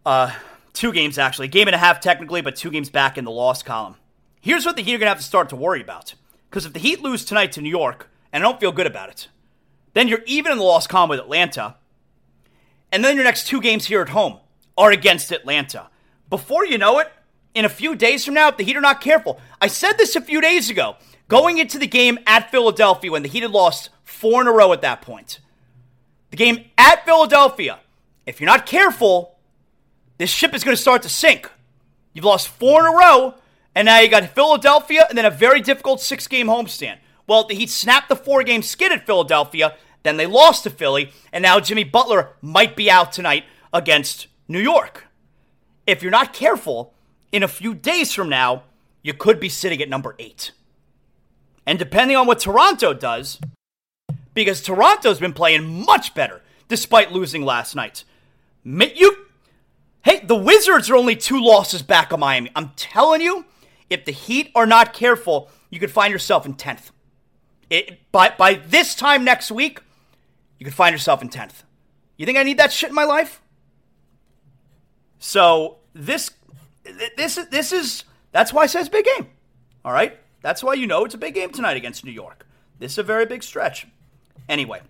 Uh, 0.05 0.33
two 0.73 0.93
games, 0.93 1.19
actually. 1.19 1.49
Game 1.49 1.69
and 1.69 1.75
a 1.75 1.79
half, 1.79 2.01
technically, 2.01 2.41
but 2.41 2.57
two 2.57 2.71
games 2.71 2.91
back 2.91 3.19
in 3.19 3.25
the 3.25 3.31
loss 3.31 3.63
column. 3.63 3.97
Here's 4.41 4.67
what 4.67 4.77
the 4.77 4.83
Heat 4.83 4.95
are 4.95 4.99
going 4.99 5.07
to 5.07 5.11
have 5.11 5.19
to 5.19 5.25
start 5.25 5.49
to 5.51 5.57
worry 5.57 5.81
about. 5.81 6.15
Because 6.51 6.67
if 6.67 6.73
the 6.73 6.79
Heat 6.79 7.03
lose 7.03 7.25
tonight 7.25 7.53
to 7.53 7.61
New 7.61 7.71
York, 7.71 8.09
and 8.33 8.43
I 8.43 8.49
don't 8.49 8.61
feel 8.61 8.73
good 8.73 8.87
about 8.87 9.09
it, 9.09 9.29
then 9.95 10.09
you're 10.09 10.23
even 10.27 10.53
in 10.53 10.59
the 10.59 10.65
loss 10.65 10.87
column 10.87 11.11
with 11.11 11.19
Atlanta. 11.19 11.77
And 12.93 13.05
then 13.05 13.17
your 13.17 13.25
next 13.25 13.47
two 13.47 13.61
games 13.61 13.87
here 13.87 14.01
at 14.01 14.11
home 14.11 14.39
are 14.77 14.91
against 14.91 15.33
Atlanta. 15.33 15.89
Before 16.31 16.65
you 16.65 16.79
know 16.79 16.99
it, 16.99 17.11
in 17.55 17.65
a 17.65 17.71
few 17.71 17.97
days 17.97 18.25
from 18.25 18.35
now, 18.35 18.49
if 18.49 18.57
the 18.57 18.65
Heat 18.65 18.77
are 18.77 18.83
not 18.83 19.01
careful, 19.01 19.41
I 19.61 19.67
said 19.67 19.95
this 19.95 20.15
a 20.15 20.21
few 20.21 20.41
days 20.41 20.71
ago, 20.71 20.97
going 21.27 21.59
into 21.59 21.79
the 21.79 21.87
game 21.87 22.19
at 22.27 22.51
Philadelphia 22.51 23.11
when 23.11 23.23
the 23.23 23.29
Heat 23.29 23.43
had 23.43 23.51
lost 23.51 23.91
four 24.09 24.41
in 24.41 24.49
a 24.49 24.53
row 24.53 24.73
at 24.73 24.83
that 24.83 25.03
point. 25.03 25.41
The 26.31 26.37
game 26.37 26.65
at 26.77 27.05
Philadelphia, 27.05 27.79
if 28.27 28.41
you're 28.41 28.51
not 28.51 28.67
careful, 28.67 29.39
this 30.19 30.31
ship 30.31 30.55
is 30.55 30.65
going 30.65 30.77
to 30.77 30.81
start 30.81 31.03
to 31.03 31.09
sink. 31.09 31.51
You've 32.13 32.25
lost 32.25 32.49
four 32.49 32.81
in 32.81 32.95
a 32.95 32.97
row, 32.97 33.35
and 33.75 33.87
now 33.87 34.01
you 34.01 34.09
got 34.09 34.29
Philadelphia 34.31 35.07
and 35.09 35.17
then 35.17 35.25
a 35.25 35.31
very 35.31 35.61
difficult 35.61 36.01
six 36.01 36.27
game 36.27 36.49
homestand. 36.49 36.99
Well, 37.27 37.45
the 37.45 37.55
Heat 37.55 37.71
snapped 37.71 38.09
the 38.09 38.17
four 38.17 38.43
game 38.43 38.63
skid 38.63 38.93
at 38.93 39.07
Philadelphia, 39.07 39.77
then 40.03 40.17
they 40.17 40.27
lost 40.27 40.65
to 40.65 40.71
Philly, 40.71 41.13
and 41.33 41.43
now 41.43 41.61
Jimmy 41.61 41.85
Butler 41.85 42.31
might 42.41 42.77
be 42.77 42.91
out 42.91 43.13
tonight 43.13 43.45
against 43.73 44.27
New 44.49 44.61
York. 44.61 45.07
If 45.87 46.03
you're 46.03 46.11
not 46.11 46.33
careful, 46.33 46.95
in 47.31 47.43
a 47.43 47.49
few 47.49 47.75
days 47.75 48.13
from 48.13 48.29
now, 48.29 48.65
you 49.03 49.15
could 49.15 49.39
be 49.39 49.49
sitting 49.49 49.81
at 49.83 49.89
number 49.89 50.15
eight. 50.19 50.53
And 51.67 51.79
depending 51.79 52.17
on 52.17 52.27
what 52.27 52.41
Toronto 52.41 52.95
does, 52.95 53.39
because 54.45 54.63
Toronto's 54.63 55.19
been 55.19 55.33
playing 55.33 55.85
much 55.85 56.15
better 56.15 56.43
despite 56.69 57.13
losing 57.13 57.45
last 57.45 57.75
night. 57.75 58.05
You, 58.65 59.27
hey, 60.05 60.21
the 60.21 60.37
Wizards 60.37 60.89
are 60.91 60.97
only 60.97 61.17
two 61.17 61.43
losses 61.43 61.83
back 61.83 62.13
of 62.13 62.21
Miami. 62.21 62.51
I'm 62.55 62.71
telling 62.77 63.21
you, 63.21 63.47
if 63.91 64.05
the 64.05 64.13
Heat 64.13 64.51
are 64.55 64.67
not 64.67 64.93
careful, 64.93 65.51
you 65.71 65.81
could 65.81 65.91
find 65.91 66.13
yourself 66.13 66.47
in 66.47 66.55
10th. 66.55 66.91
It, 67.69 67.99
by, 68.13 68.31
by 68.31 68.55
this 68.55 68.95
time 68.95 69.25
next 69.25 69.51
week, 69.51 69.81
you 70.59 70.65
could 70.65 70.75
find 70.75 70.93
yourself 70.93 71.21
in 71.21 71.31
10th. 71.31 71.65
You 72.17 72.27
think 72.27 72.39
I 72.39 72.43
need 72.43 72.59
that 72.59 72.73
shit 72.73 72.91
in 72.91 72.95
my 72.95 73.05
life? 73.05 73.43
So 75.19 75.79
this 75.95 76.31
this 77.17 77.37
is 77.37 77.49
this 77.49 77.73
is 77.73 78.05
that's 78.31 78.53
why 78.53 78.63
I 78.63 78.67
say 78.67 78.81
it's 78.81 78.89
a 78.89 78.93
big 78.93 79.05
game. 79.05 79.29
All 79.85 79.93
right? 79.93 80.17
That's 80.43 80.63
why 80.63 80.75
you 80.75 80.87
know 80.87 81.05
it's 81.05 81.15
a 81.15 81.19
big 81.19 81.35
game 81.35 81.51
tonight 81.51 81.77
against 81.77 82.05
New 82.05 82.13
York. 82.13 82.47
This 82.79 82.93
is 82.93 82.99
a 82.99 83.03
very 83.03 83.27
big 83.27 83.43
stretch. 83.43 83.87
Anyway, 84.49 84.81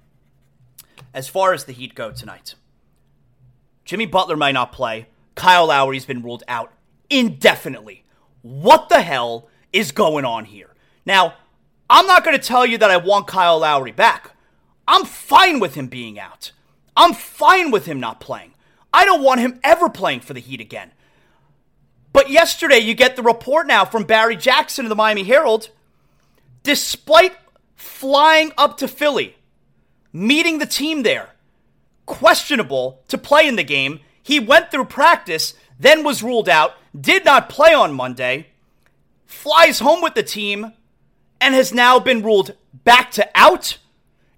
as 1.15 1.29
far 1.29 1.53
as 1.53 1.65
the 1.65 1.73
Heat 1.73 1.95
go 1.95 2.11
tonight, 2.11 2.55
Jimmy 3.85 4.07
Butler 4.07 4.37
might 4.37 4.53
not 4.53 4.73
play. 4.73 5.07
Kyle 5.35 5.67
Lowry's 5.67 6.05
been 6.05 6.23
ruled 6.23 6.43
out 6.49 6.73
indefinitely. 7.09 8.05
What 8.43 8.89
the 8.89 9.01
hell 9.01 9.49
is 9.73 9.93
going 9.93 10.25
on 10.25 10.45
here? 10.45 10.75
Now, 11.07 11.35
I'm 11.89 12.07
not 12.07 12.25
going 12.25 12.37
to 12.37 12.43
tell 12.43 12.67
you 12.67 12.77
that 12.79 12.91
I 12.91 12.99
want 12.99 13.27
Kyle 13.27 13.61
Lowry 13.61 13.93
back. 13.93 14.33
I'm 14.87 15.05
fine 15.05 15.59
with 15.59 15.75
him 15.75 15.87
being 15.87 16.19
out. 16.19 16.53
I'm 16.97 17.15
fine 17.15 17.71
with 17.71 17.87
him 17.87 18.01
not 18.01 18.21
playing. 18.21 18.55
I 18.93 19.05
don't 19.05 19.23
want 19.23 19.41
him 19.41 19.61
ever 19.63 19.89
playing 19.89 20.21
for 20.21 20.35
the 20.35 20.41
Heat 20.41 20.61
again. 20.61 20.93
But 22.13 22.31
yesterday, 22.31 22.79
you 22.79 22.95
get 22.95 23.17
the 23.17 23.23
report 23.23 23.67
now 23.67 23.85
from 23.85 24.05
Barry 24.05 24.37
Jackson 24.37 24.85
of 24.85 24.89
the 24.89 24.97
Miami 24.97 25.25
Herald. 25.25 25.71
Despite 26.63 27.37
flying 27.77 28.53
up 28.59 28.77
to 28.79 28.89
Philly, 28.89 29.37
meeting 30.13 30.59
the 30.59 30.67
team 30.67 31.03
there, 31.03 31.31
questionable 32.07 33.03
to 33.09 33.19
play 33.19 33.47
in 33.47 33.57
the 33.57 33.65
game, 33.65 34.01
he 34.23 34.41
went 34.41 34.71
through 34.71 34.85
practice, 34.87 35.55
then 35.79 36.05
was 36.05 36.23
ruled 36.23 36.49
out, 36.49 36.75
did 36.99 37.25
not 37.25 37.49
play 37.49 37.73
on 37.73 37.95
Monday, 37.95 38.49
flies 39.27 39.79
home 39.79 40.03
with 40.03 40.15
the 40.15 40.23
team, 40.23 40.73
and 41.41 41.55
has 41.55 41.73
now 41.73 41.99
been 41.99 42.23
ruled 42.23 42.55
back 42.85 43.11
to 43.13 43.29
out, 43.35 43.79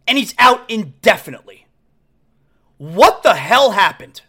and 0.07 0.18
he's 0.18 0.35
out 0.39 0.68
indefinitely. 0.71 1.66
What 2.77 3.23
the 3.23 3.35
hell 3.35 3.73
happened? 3.73 4.23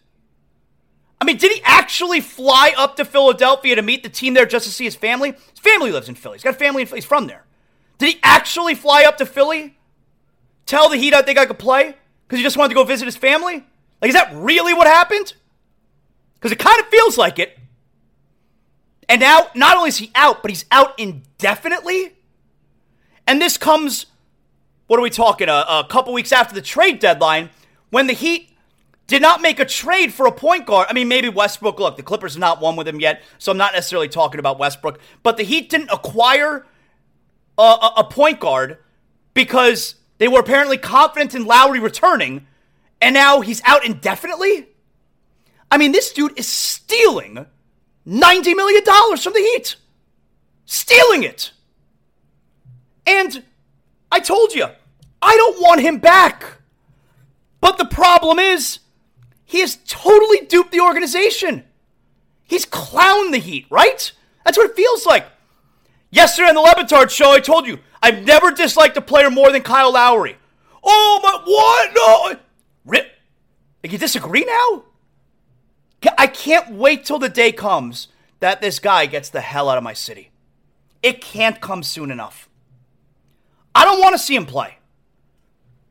I 1.20 1.24
mean, 1.24 1.36
did 1.36 1.52
he 1.52 1.62
actually 1.64 2.20
fly 2.20 2.74
up 2.76 2.96
to 2.96 3.04
Philadelphia 3.04 3.76
to 3.76 3.82
meet 3.82 4.02
the 4.02 4.08
team 4.08 4.34
there 4.34 4.46
just 4.46 4.66
to 4.66 4.72
see 4.72 4.84
his 4.84 4.96
family? 4.96 5.30
His 5.30 5.60
family 5.60 5.92
lives 5.92 6.08
in 6.08 6.16
Philly. 6.16 6.34
He's 6.34 6.42
got 6.42 6.56
family 6.56 6.82
in 6.82 6.88
Philly. 6.88 6.98
He's 6.98 7.04
from 7.04 7.28
there. 7.28 7.44
Did 7.98 8.14
he 8.14 8.20
actually 8.24 8.74
fly 8.74 9.04
up 9.04 9.18
to 9.18 9.26
Philly? 9.26 9.76
Tell 10.66 10.88
the 10.88 10.96
Heat 10.96 11.14
I 11.14 11.22
think 11.22 11.38
I 11.38 11.46
could 11.46 11.58
play? 11.58 11.96
Because 12.26 12.38
he 12.38 12.42
just 12.42 12.56
wanted 12.56 12.70
to 12.70 12.74
go 12.74 12.84
visit 12.84 13.04
his 13.04 13.16
family? 13.16 13.64
Like, 14.00 14.08
is 14.08 14.14
that 14.14 14.32
really 14.34 14.74
what 14.74 14.86
happened? 14.86 15.34
Because 16.34 16.52
it 16.52 16.58
kind 16.58 16.80
of 16.80 16.86
feels 16.86 17.16
like 17.18 17.38
it. 17.38 17.58
And 19.08 19.20
now, 19.20 19.48
not 19.54 19.76
only 19.76 19.88
is 19.88 19.98
he 19.98 20.10
out, 20.14 20.42
but 20.42 20.50
he's 20.50 20.64
out 20.70 20.98
indefinitely. 20.98 22.14
And 23.26 23.40
this 23.40 23.56
comes, 23.56 24.06
what 24.86 24.98
are 24.98 25.02
we 25.02 25.10
talking, 25.10 25.48
a, 25.48 25.64
a 25.68 25.86
couple 25.88 26.12
weeks 26.12 26.32
after 26.32 26.54
the 26.54 26.62
trade 26.62 26.98
deadline 26.98 27.50
when 27.90 28.06
the 28.06 28.12
Heat 28.14 28.52
did 29.06 29.20
not 29.20 29.42
make 29.42 29.60
a 29.60 29.64
trade 29.66 30.14
for 30.14 30.26
a 30.26 30.32
point 30.32 30.64
guard. 30.64 30.86
I 30.88 30.94
mean, 30.94 31.06
maybe 31.08 31.28
Westbrook. 31.28 31.78
Look, 31.78 31.96
the 31.96 32.02
Clippers 32.02 32.34
have 32.34 32.40
not 32.40 32.60
won 32.60 32.76
with 32.76 32.88
him 32.88 32.98
yet, 33.00 33.22
so 33.36 33.52
I'm 33.52 33.58
not 33.58 33.74
necessarily 33.74 34.08
talking 34.08 34.38
about 34.38 34.58
Westbrook. 34.58 34.98
But 35.22 35.36
the 35.36 35.42
Heat 35.42 35.68
didn't 35.68 35.90
acquire 35.90 36.66
a, 37.58 37.62
a, 37.62 37.92
a 37.98 38.04
point 38.04 38.40
guard 38.40 38.78
because 39.34 39.96
they 40.22 40.28
were 40.28 40.38
apparently 40.38 40.78
confident 40.78 41.34
in 41.34 41.46
Lowry 41.46 41.80
returning, 41.80 42.46
and 43.00 43.12
now 43.12 43.40
he's 43.40 43.60
out 43.64 43.84
indefinitely. 43.84 44.68
I 45.68 45.78
mean, 45.78 45.90
this 45.90 46.12
dude 46.12 46.38
is 46.38 46.46
stealing 46.46 47.44
$90 48.06 48.54
million 48.54 48.84
from 49.16 49.32
the 49.32 49.40
Heat. 49.40 49.74
Stealing 50.64 51.24
it. 51.24 51.50
And 53.04 53.42
I 54.12 54.20
told 54.20 54.54
you, 54.54 54.68
I 55.20 55.34
don't 55.34 55.60
want 55.60 55.80
him 55.80 55.98
back. 55.98 56.58
But 57.60 57.78
the 57.78 57.86
problem 57.86 58.38
is, 58.38 58.78
he 59.44 59.58
has 59.58 59.76
totally 59.88 60.46
duped 60.46 60.70
the 60.70 60.82
organization. 60.82 61.64
He's 62.44 62.64
clowned 62.64 63.32
the 63.32 63.38
Heat, 63.38 63.66
right? 63.70 64.12
That's 64.44 64.56
what 64.56 64.70
it 64.70 64.76
feels 64.76 65.04
like. 65.04 65.26
Yesterday 66.12 66.50
on 66.50 66.54
the 66.54 66.60
Le 66.60 66.74
Batard 66.76 67.10
show, 67.10 67.32
I 67.32 67.40
told 67.40 67.66
you 67.66 67.80
I've 68.02 68.24
never 68.24 68.50
disliked 68.50 68.96
a 68.96 69.00
player 69.00 69.30
more 69.30 69.52
than 69.52 69.62
Kyle 69.62 69.92
Lowry. 69.92 70.36
Oh 70.82 71.20
my, 71.22 71.40
what? 71.44 71.92
No, 71.94 72.40
Rip. 72.84 73.12
You 73.84 73.98
disagree 73.98 74.44
now? 74.44 74.84
I 76.18 76.26
can't 76.26 76.72
wait 76.74 77.04
till 77.04 77.18
the 77.18 77.28
day 77.28 77.52
comes 77.52 78.08
that 78.40 78.60
this 78.60 78.80
guy 78.80 79.06
gets 79.06 79.28
the 79.28 79.40
hell 79.40 79.68
out 79.68 79.78
of 79.78 79.84
my 79.84 79.92
city. 79.92 80.30
It 81.02 81.20
can't 81.20 81.60
come 81.60 81.82
soon 81.82 82.10
enough. 82.10 82.48
I 83.74 83.84
don't 83.84 84.00
want 84.00 84.14
to 84.14 84.18
see 84.18 84.34
him 84.34 84.46
play, 84.46 84.78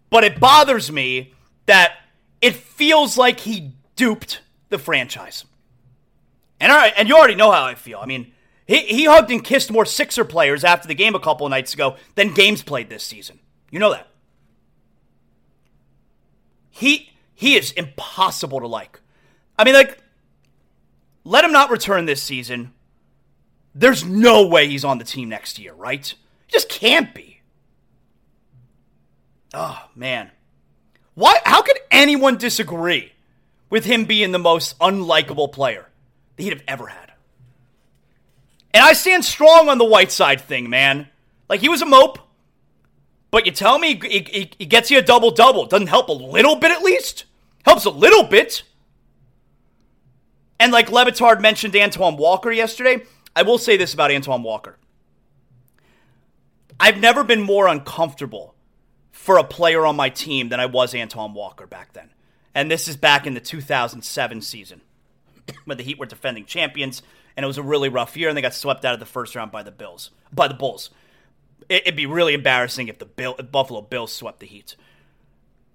but 0.09 0.23
it 0.23 0.39
bothers 0.39 0.91
me 0.91 1.33
that 1.65 1.93
it 2.41 2.55
feels 2.55 3.17
like 3.17 3.39
he 3.41 3.73
duped 3.95 4.41
the 4.69 4.77
franchise. 4.77 5.45
And 6.59 6.71
all 6.71 6.77
right, 6.77 6.93
and 6.95 7.07
you 7.07 7.15
already 7.15 7.35
know 7.35 7.51
how 7.51 7.63
I 7.63 7.75
feel. 7.75 7.99
I 8.01 8.05
mean, 8.05 8.33
he, 8.71 8.79
he 8.83 9.03
hugged 9.03 9.29
and 9.29 9.43
kissed 9.43 9.69
more 9.69 9.83
Sixer 9.85 10.23
players 10.23 10.63
after 10.63 10.87
the 10.87 10.95
game 10.95 11.13
a 11.13 11.19
couple 11.19 11.49
nights 11.49 11.73
ago 11.73 11.97
than 12.15 12.33
games 12.33 12.63
played 12.63 12.89
this 12.89 13.03
season. 13.03 13.37
You 13.69 13.79
know 13.79 13.91
that. 13.91 14.07
He 16.69 17.11
he 17.33 17.57
is 17.57 17.73
impossible 17.73 18.61
to 18.61 18.67
like. 18.67 19.01
I 19.59 19.65
mean, 19.65 19.73
like, 19.73 19.97
let 21.25 21.43
him 21.43 21.51
not 21.51 21.69
return 21.69 22.05
this 22.05 22.23
season. 22.23 22.71
There's 23.75 24.05
no 24.05 24.47
way 24.47 24.69
he's 24.69 24.85
on 24.85 24.99
the 24.99 25.03
team 25.03 25.27
next 25.27 25.59
year, 25.59 25.73
right? 25.73 26.07
He 26.47 26.53
just 26.53 26.69
can't 26.69 27.13
be. 27.13 27.41
Oh 29.53 29.89
man. 29.95 30.31
Why? 31.13 31.39
How 31.43 31.61
could 31.61 31.79
anyone 31.91 32.37
disagree 32.37 33.11
with 33.69 33.83
him 33.83 34.05
being 34.05 34.31
the 34.31 34.39
most 34.39 34.79
unlikable 34.79 35.51
player 35.51 35.89
that 36.37 36.43
he'd 36.43 36.53
have 36.53 36.63
ever 36.69 36.87
had? 36.87 37.10
And 38.73 38.83
I 38.83 38.93
stand 38.93 39.25
strong 39.25 39.69
on 39.69 39.77
the 39.77 39.85
Whiteside 39.85 40.41
thing, 40.41 40.69
man. 40.69 41.07
Like 41.49 41.59
he 41.59 41.69
was 41.69 41.81
a 41.81 41.85
mope, 41.85 42.19
but 43.29 43.45
you 43.45 43.51
tell 43.51 43.77
me 43.77 43.99
he, 44.01 44.25
he, 44.29 44.51
he 44.57 44.65
gets 44.65 44.89
you 44.89 44.97
a 44.97 45.01
double 45.01 45.31
double. 45.31 45.65
Doesn't 45.65 45.87
help 45.87 46.09
a 46.09 46.13
little 46.13 46.55
bit 46.55 46.71
at 46.71 46.81
least. 46.81 47.25
Helps 47.65 47.85
a 47.85 47.89
little 47.89 48.23
bit. 48.23 48.63
And 50.59 50.71
like 50.71 50.91
Le 50.91 51.05
Batard 51.05 51.41
mentioned 51.41 51.75
Antoine 51.75 52.17
Walker 52.17 52.51
yesterday, 52.51 53.03
I 53.35 53.41
will 53.41 53.57
say 53.57 53.77
this 53.77 53.93
about 53.93 54.11
Antoine 54.11 54.43
Walker. 54.43 54.77
I've 56.79 56.99
never 56.99 57.23
been 57.23 57.41
more 57.41 57.67
uncomfortable 57.67 58.55
for 59.11 59.37
a 59.37 59.43
player 59.43 59.85
on 59.85 59.95
my 59.95 60.09
team 60.09 60.49
than 60.49 60.59
I 60.59 60.65
was 60.65 60.95
Antoine 60.95 61.33
Walker 61.33 61.67
back 61.67 61.93
then. 61.93 62.09
And 62.55 62.69
this 62.69 62.87
is 62.87 62.97
back 62.97 63.27
in 63.27 63.33
the 63.33 63.39
2007 63.39 64.41
season 64.41 64.81
when 65.65 65.77
the 65.77 65.83
Heat 65.83 65.99
were 65.99 66.05
defending 66.05 66.45
champions 66.45 67.01
and 67.35 67.43
it 67.43 67.47
was 67.47 67.57
a 67.57 67.63
really 67.63 67.89
rough 67.89 68.15
year 68.17 68.29
and 68.29 68.37
they 68.37 68.41
got 68.41 68.53
swept 68.53 68.85
out 68.85 68.93
of 68.93 68.99
the 68.99 69.05
first 69.05 69.35
round 69.35 69.51
by 69.51 69.63
the 69.63 69.71
Bills, 69.71 70.11
by 70.31 70.47
the 70.47 70.53
Bulls. 70.53 70.89
It'd 71.69 71.95
be 71.95 72.05
really 72.05 72.33
embarrassing 72.33 72.87
if 72.87 72.99
the 72.99 73.05
Bill, 73.05 73.35
if 73.39 73.51
Buffalo 73.51 73.81
Bills 73.81 74.11
swept 74.11 74.39
the 74.39 74.47
Heat. 74.47 74.75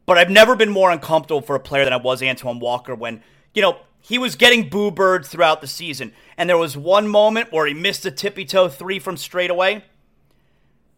But 0.05 0.19
I've 0.19 0.31
never 0.31 0.55
been 0.55 0.71
more 0.71 0.91
uncomfortable 0.91 1.41
for 1.41 1.57
a 1.57 1.61
player 1.61 1.85
than 1.85 1.93
I 1.93 1.97
was 1.97 2.23
Antoine 2.23 2.61
Walker 2.61 2.95
when, 2.95 3.23
you 3.55 3.63
know, 3.63 3.79
he 4.01 4.19
was 4.19 4.37
getting 4.37 4.69
boo 4.69 4.91
bird 4.91 5.27
throughout 5.27 5.61
the 5.61 5.67
season. 5.67 6.13
And 6.37 6.49
there 6.49 6.59
was 6.59 6.77
one 6.77 7.09
moment 7.09 7.53
where 7.53 7.67
he 7.67 7.75
missed 7.75 8.07
a 8.07 8.11
tippy 8.11 8.45
toe 8.45 8.69
three 8.69 8.99
from 8.99 9.17
straight 9.17 9.51
away 9.51 9.85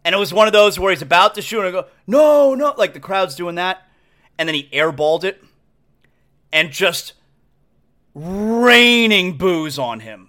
and 0.09 0.15
it 0.15 0.19
was 0.19 0.33
one 0.33 0.47
of 0.47 0.53
those 0.53 0.79
where 0.79 0.91
he's 0.91 1.03
about 1.03 1.35
to 1.35 1.43
shoot 1.43 1.59
and 1.59 1.69
I 1.69 1.71
go, 1.71 1.87
no, 2.07 2.55
no, 2.55 2.75
like 2.79 2.95
the 2.95 3.01
crowd's 3.01 3.35
doing 3.35 3.57
that. 3.57 3.87
And 4.39 4.49
then 4.49 4.55
he 4.55 4.69
airballed 4.73 5.25
it 5.25 5.43
and 6.53 6.71
just 6.71 7.13
raining 8.15 9.37
boos 9.37 9.79
on 9.79 10.01
him. 10.01 10.28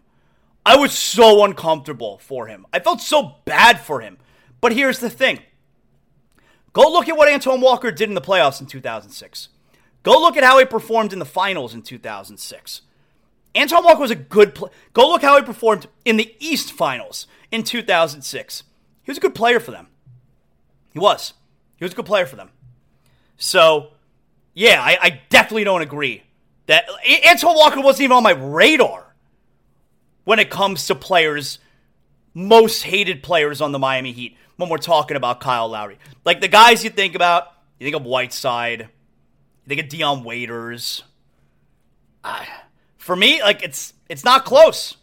I 0.69 0.75
was 0.75 0.93
so 0.93 1.43
uncomfortable 1.43 2.19
for 2.19 2.45
him. 2.45 2.67
I 2.71 2.77
felt 2.77 3.01
so 3.01 3.37
bad 3.43 3.79
for 3.79 4.01
him. 4.01 4.19
But 4.61 4.71
here's 4.71 4.99
the 4.99 5.09
thing 5.09 5.39
go 6.73 6.83
look 6.83 7.09
at 7.09 7.17
what 7.17 7.27
Antoine 7.27 7.59
Walker 7.59 7.89
did 7.89 8.07
in 8.07 8.13
the 8.13 8.21
playoffs 8.21 8.61
in 8.61 8.67
2006. 8.67 9.49
Go 10.03 10.11
look 10.21 10.37
at 10.37 10.43
how 10.43 10.59
he 10.59 10.65
performed 10.65 11.11
in 11.11 11.17
the 11.17 11.25
finals 11.25 11.73
in 11.73 11.81
2006. 11.81 12.81
Antoine 13.57 13.83
Walker 13.83 13.99
was 13.99 14.11
a 14.11 14.15
good 14.15 14.53
player. 14.53 14.71
Go 14.93 15.09
look 15.09 15.23
how 15.23 15.37
he 15.37 15.43
performed 15.43 15.87
in 16.05 16.17
the 16.17 16.35
East 16.37 16.71
Finals 16.71 17.25
in 17.49 17.63
2006. 17.63 18.63
He 19.01 19.09
was 19.09 19.17
a 19.17 19.21
good 19.21 19.33
player 19.33 19.59
for 19.59 19.71
them. 19.71 19.87
He 20.93 20.99
was. 20.99 21.33
He 21.77 21.83
was 21.83 21.93
a 21.93 21.95
good 21.95 22.05
player 22.05 22.27
for 22.27 22.35
them. 22.35 22.51
So, 23.37 23.93
yeah, 24.53 24.79
I, 24.83 24.99
I 25.01 25.21
definitely 25.29 25.63
don't 25.63 25.81
agree 25.81 26.21
that 26.67 26.85
Antoine 27.27 27.55
Walker 27.55 27.81
wasn't 27.81 28.03
even 28.03 28.17
on 28.17 28.21
my 28.21 28.33
radar 28.33 29.08
when 30.29 30.37
it 30.37 30.51
comes 30.51 30.85
to 30.85 30.93
players, 30.93 31.57
most 32.35 32.83
hated 32.83 33.23
players 33.23 33.61
on 33.61 33.71
the 33.71 33.79
Miami 33.79 34.11
Heat 34.11 34.37
when 34.57 34.69
we're 34.69 34.77
talking 34.77 35.17
about 35.17 35.39
Kyle 35.39 35.67
Lowry. 35.67 35.97
Like 36.23 36.39
the 36.39 36.47
guys 36.47 36.83
you 36.83 36.91
think 36.91 37.15
about, 37.15 37.47
you 37.79 37.87
think 37.87 37.95
of 37.95 38.05
Whiteside, 38.05 38.81
you 38.81 38.87
think 39.67 39.81
of 39.81 39.89
Dion 39.89 40.23
Waiters. 40.23 41.03
Uh, 42.23 42.45
for 42.99 43.15
me, 43.15 43.41
like 43.41 43.63
it's 43.63 43.95
it's 44.07 44.23
not 44.23 44.45
close. 44.45 44.97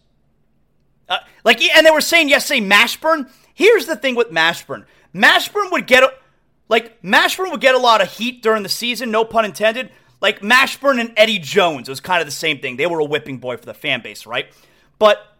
Uh, 1.09 1.19
like 1.43 1.61
and 1.61 1.85
they 1.85 1.91
were 1.91 2.01
saying 2.01 2.29
yesterday, 2.29 2.61
Mashburn. 2.61 3.29
Here's 3.53 3.87
the 3.87 3.97
thing 3.97 4.15
with 4.15 4.31
Mashburn. 4.31 4.85
Mashburn 5.13 5.73
would 5.73 5.89
get 5.89 6.05
like 6.69 7.03
Mashburn 7.03 7.51
would 7.51 7.61
get 7.61 7.75
a 7.75 7.79
lot 7.79 8.01
of 8.01 8.13
heat 8.13 8.45
during 8.45 8.63
the 8.63 8.69
season, 8.69 9.11
no 9.11 9.25
pun 9.25 9.45
intended. 9.45 9.91
Like 10.21 10.41
Mashburn 10.41 11.01
and 11.01 11.13
Eddie 11.17 11.41
Jones, 11.41 11.89
it 11.89 11.91
was 11.91 11.99
kind 11.99 12.21
of 12.21 12.29
the 12.29 12.31
same 12.31 12.61
thing. 12.61 12.77
They 12.77 12.87
were 12.87 13.01
a 13.01 13.05
whipping 13.05 13.39
boy 13.39 13.57
for 13.57 13.67
the 13.67 13.75
fan 13.75 14.03
base, 14.03 14.25
right? 14.25 14.47
But 14.99 15.37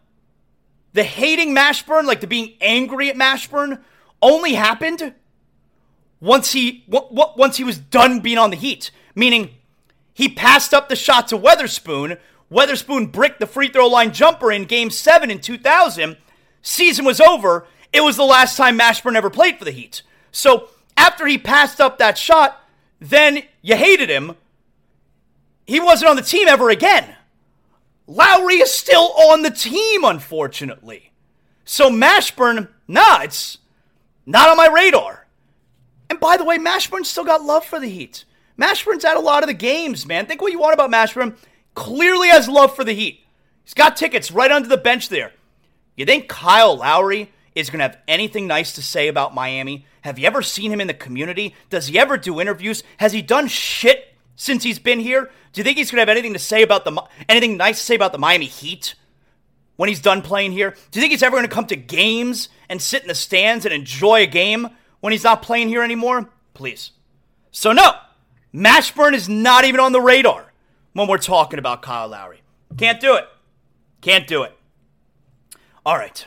the 0.93 1.05
hating 1.05 1.55
Mashburn, 1.55 2.05
like 2.05 2.21
the 2.21 2.27
being 2.27 2.55
angry 2.61 3.11
at 3.11 3.17
Mashburn, 3.17 3.81
only 4.23 4.55
happened 4.55 5.15
once 6.21 6.53
he 6.53 6.85
w- 6.89 7.09
w- 7.15 7.35
once 7.37 7.57
he 7.57 7.65
was 7.65 7.79
done 7.79 8.21
being 8.21 8.39
on 8.39 8.51
the 8.51 8.57
Heat. 8.57 8.91
Meaning, 9.15 9.51
he 10.13 10.29
passed 10.29 10.73
up 10.73 10.89
the 10.89 10.97
shot 10.97 11.29
to 11.29 11.39
Weatherspoon. 11.39 12.19
Weatherspoon 12.51 13.13
bricked 13.13 13.41
the 13.41 13.47
free 13.47 13.69
throw 13.69 13.87
line 13.87 14.13
jumper 14.13 14.53
in 14.53 14.65
Game 14.65 14.91
Seven 14.91 15.31
in 15.31 15.41
2000. 15.41 16.17
Season 16.63 17.05
was 17.05 17.21
over, 17.21 17.67
it 17.93 18.03
was 18.03 18.17
the 18.17 18.25
last 18.25 18.57
time 18.57 18.79
Mashburn 18.79 19.17
ever 19.17 19.31
played 19.31 19.59
for 19.59 19.65
the 19.65 19.71
Heat. 19.71 20.03
So 20.33 20.69
after 20.97 21.27
he 21.27 21.39
passed 21.39 21.81
up 21.81 21.99
that 21.99 22.19
shot, 22.19 22.61
then 23.01 23.43
you 23.63 23.77
hated 23.77 24.11
him. 24.11 24.37
He 25.67 25.81
wasn't 25.81 26.11
on 26.11 26.17
the 26.17 26.23
team 26.23 26.49
ever 26.49 26.71
again. 26.71 27.16
Lowry 28.07 28.57
is 28.57 28.73
still 28.73 29.13
on 29.31 29.43
the 29.43 29.51
team, 29.51 30.05
unfortunately. 30.05 31.13
So 31.65 31.91
Mashburn, 31.91 32.69
nah, 32.87 33.23
it's 33.23 33.59
not 34.25 34.49
on 34.49 34.57
my 34.57 34.69
radar. 34.69 35.27
And 36.09 36.21
by 36.21 36.37
the 36.37 36.45
way, 36.45 36.59
Mashburn 36.59 37.05
still 37.05 37.25
got 37.25 37.43
love 37.43 37.65
for 37.65 37.81
the 37.81 37.89
Heat. 37.89 38.25
Mashburn's 38.59 39.05
at 39.05 39.17
a 39.17 39.21
lot 39.21 39.43
of 39.43 39.49
the 39.49 39.55
games, 39.55 40.07
man. 40.07 40.27
Think 40.27 40.41
what 40.41 40.53
you 40.53 40.59
want 40.61 40.75
about 40.75 40.91
Mashburn. 40.91 41.37
Clearly 41.75 42.29
has 42.29 42.49
love 42.49 42.75
for 42.75 42.85
the 42.85 42.93
Heat. 42.93 43.25
He's 43.65 43.75
got 43.75 43.97
tickets 43.97 44.31
right 44.31 44.53
under 44.53 44.69
the 44.69 44.77
bench 44.77 45.09
there. 45.09 45.33
You 45.97 46.07
think 46.07 46.29
Kyle 46.29 46.77
Lowry 46.77 47.33
is 47.55 47.71
going 47.71 47.81
to 47.81 47.89
have 47.89 47.99
anything 48.07 48.47
nice 48.47 48.73
to 48.75 48.83
say 48.83 49.09
about 49.09 49.35
Miami? 49.35 49.87
Have 50.03 50.19
you 50.19 50.27
ever 50.27 50.43
seen 50.43 50.73
him 50.73 50.81
in 50.81 50.87
the 50.87 50.95
community? 50.95 51.55
Does 51.71 51.89
he 51.89 51.99
ever 51.99 52.17
do 52.17 52.41
interviews? 52.41 52.85
Has 52.99 53.13
he 53.13 53.23
done 53.23 53.49
shit 53.49 54.15
since 54.37 54.63
he's 54.63 54.79
been 54.79 55.01
here 55.01 55.31
Do 55.53 55.61
you 55.61 55.65
think 55.65 55.79
he's 55.79 55.91
going 55.91 55.97
to 55.97 56.03
have 56.03 56.09
anything 56.11 56.35
to 56.35 56.39
say 56.39 56.63
about 56.63 56.85
the 56.85 57.03
anything 57.29 57.57
nice 57.57 57.79
to 57.79 57.85
say 57.85 57.95
about 57.95 58.13
the 58.13 58.19
Miami 58.19 58.47
Heat 58.47 58.95
when 59.77 59.89
he's 59.89 60.01
done 60.01 60.23
playing 60.23 60.53
here? 60.53 60.71
Do 60.91 60.99
you 60.99 61.01
think 61.01 61.13
he's 61.13 61.23
ever 61.23 61.37
going 61.37 61.49
to 61.49 61.55
come 61.55 61.67
to 61.67 61.77
games 61.77 62.51
and 62.69 62.81
sit 62.81 63.03
in 63.03 63.09
the 63.09 63.15
stands 63.15 63.65
and 63.65 63.73
enjoy 63.73 64.23
a 64.23 64.27
game 64.27 64.69
when 65.01 65.13
he's 65.13 65.25
not 65.25 65.43
playing 65.43 65.69
here 65.69 65.83
anymore? 65.83 66.29
Please. 66.55 66.93
So 67.51 67.73
no, 67.73 67.93
Mashburn 68.55 69.15
is 69.15 69.29
not 69.29 69.65
even 69.65 69.81
on 69.81 69.93
the 69.93 70.01
radar 70.01 70.53
when 70.93 71.09
we're 71.09 71.19
talking 71.19 71.59
about 71.59 71.83
Kyle 71.83 72.09
Lowry. 72.09 72.43
Can't 72.77 73.01
do 73.01 73.15
it. 73.15 73.27
Can't 74.01 74.27
do 74.27 74.43
it. 74.43 74.57
All 75.85 75.97
right. 75.97 76.27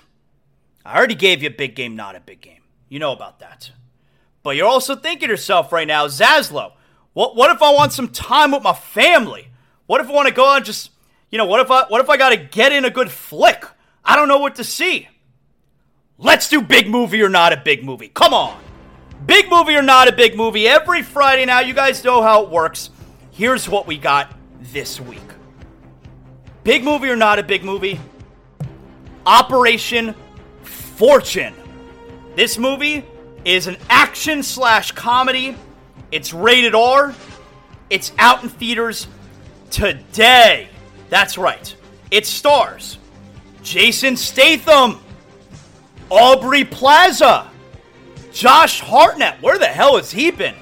I 0.86 0.98
already 0.98 1.16
gave 1.16 1.44
you 1.44 1.50
a 1.50 1.54
big 1.54 1.76
game, 1.76 1.96
not 1.96 2.16
a 2.16 2.20
big 2.20 2.42
game. 2.42 2.62
You 2.88 2.98
know 2.98 3.12
about 3.12 3.40
that. 3.40 3.72
But 4.42 4.56
you're 4.56 4.68
also 4.68 4.96
thinking 4.96 5.28
to 5.28 5.34
yourself 5.34 5.72
right 5.72 5.88
now, 5.88 6.08
Zaslow, 6.08 6.74
what, 7.14 7.36
what 7.36 7.52
if 7.52 7.62
I 7.62 7.72
want 7.72 7.94
some 7.94 8.08
time 8.08 8.52
with 8.52 8.64
my 8.64 8.74
family? 8.74 9.50
What 9.88 10.02
if 10.02 10.10
I 10.10 10.12
want 10.12 10.28
to 10.28 10.34
go 10.34 10.56
and 10.56 10.64
just, 10.64 10.92
you 11.32 11.38
know, 11.38 11.46
what 11.46 11.60
if 11.60 11.72
I 11.72 11.86
what 11.86 12.02
if 12.02 12.10
I 12.10 12.18
got 12.18 12.30
to 12.30 12.38
get 12.38 12.72
in 12.72 12.86
a 12.86 12.90
good 12.90 13.12
flick? 13.12 13.66
I 14.06 14.16
don't 14.16 14.28
know 14.28 14.40
what 14.40 14.56
to 14.56 14.64
see. 14.64 15.08
Let's 16.18 16.50
do 16.50 16.62
big 16.62 16.90
movie 16.90 17.22
or 17.22 17.30
not 17.30 17.54
a 17.54 17.58
big 17.58 17.84
movie. 17.84 18.10
Come 18.10 18.34
on. 18.34 18.62
Big 19.26 19.50
movie 19.50 19.76
or 19.76 19.82
not 19.82 20.08
a 20.08 20.12
big 20.12 20.36
movie. 20.36 20.68
Every 20.68 21.02
Friday 21.02 21.46
now, 21.46 21.60
you 21.60 21.74
guys 21.74 22.04
know 22.04 22.22
how 22.22 22.44
it 22.44 22.50
works. 22.50 22.90
Here's 23.32 23.70
what 23.70 23.88
we 23.88 23.98
got 23.98 24.36
this 24.60 25.00
week. 25.00 25.22
Big 26.64 26.84
movie 26.84 27.10
or 27.10 27.16
not 27.16 27.40
a 27.40 27.44
big 27.44 27.64
movie? 27.64 28.00
Operation 29.26 30.14
Fortune. 30.64 31.54
This 32.36 32.58
movie 32.58 33.06
is 33.46 33.68
an 33.68 33.78
action 33.90 34.44
slash 34.44 34.92
comedy. 34.92 35.56
It's 36.12 36.34
rated 36.34 36.76
R. 36.76 37.14
It's 37.90 38.12
out 38.18 38.44
in 38.44 38.50
theaters 38.50 39.08
today. 39.70 40.70
That's 41.10 41.38
right. 41.38 41.76
It 42.12 42.26
stars 42.26 42.98
Jason 43.62 44.16
Statham, 44.16 45.00
Aubrey 46.10 46.64
Plaza, 46.64 47.50
Josh 48.32 48.80
Hartnett. 48.80 49.42
Where 49.42 49.58
the 49.58 49.68
hell 49.68 49.98
has 49.98 50.12
he 50.12 50.32
been? 50.32 50.56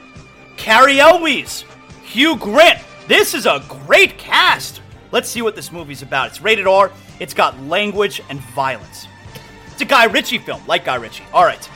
Cary 0.57 0.99
Elwes, 0.99 1.63
Hugh 2.03 2.35
Grant. 2.37 2.83
This 3.07 3.33
is 3.33 3.45
a 3.45 3.63
great 3.85 4.17
cast. 4.17 4.81
Let's 5.11 5.29
see 5.29 5.41
what 5.41 5.55
this 5.55 5.71
movie's 5.71 6.01
about. 6.01 6.29
It's 6.29 6.41
rated 6.41 6.67
R. 6.67 6.91
It's 7.19 7.33
got 7.33 7.59
language 7.63 8.21
and 8.29 8.39
violence. 8.39 9.07
It's 9.71 9.81
a 9.81 9.85
Guy 9.85 10.05
Ritchie 10.05 10.39
film, 10.39 10.61
like 10.67 10.85
Guy 10.85 10.95
Ritchie. 10.95 11.23
All 11.33 11.45
right. 11.45 11.69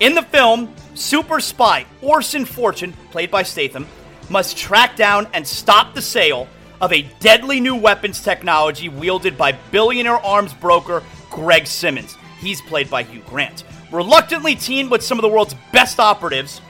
In 0.00 0.14
the 0.14 0.22
film, 0.22 0.72
super 0.94 1.40
spy 1.40 1.86
Orson 2.00 2.44
Fortune, 2.44 2.92
played 3.10 3.30
by 3.30 3.42
Statham, 3.42 3.86
must 4.28 4.56
track 4.56 4.96
down 4.96 5.26
and 5.32 5.46
stop 5.46 5.94
the 5.94 6.02
sale 6.02 6.48
of 6.80 6.92
a 6.92 7.02
deadly 7.20 7.60
new 7.60 7.76
weapons 7.76 8.22
technology 8.22 8.88
wielded 8.88 9.38
by 9.38 9.52
billionaire 9.70 10.18
arms 10.18 10.52
broker 10.54 11.02
Greg 11.30 11.66
Simmons. 11.66 12.16
He's 12.40 12.60
played 12.60 12.90
by 12.90 13.04
Hugh 13.04 13.22
Grant. 13.26 13.64
Reluctantly 13.92 14.54
teamed 14.54 14.90
with 14.90 15.02
some 15.02 15.18
of 15.18 15.22
the 15.22 15.28
world's 15.28 15.54
best 15.72 16.00
operatives, 16.00 16.60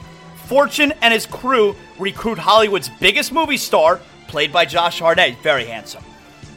Fortune 0.47 0.93
and 1.01 1.15
his 1.15 1.25
crew 1.25 1.75
recruit 1.99 2.37
Hollywood's 2.37 2.91
biggest 3.01 3.33
movie 3.33 3.57
star, 3.57 4.01
played 4.29 4.53
by 4.53 4.65
Josh 4.67 4.99
Hartnett, 4.99 5.39
very 5.43 5.65
handsome, 5.65 6.05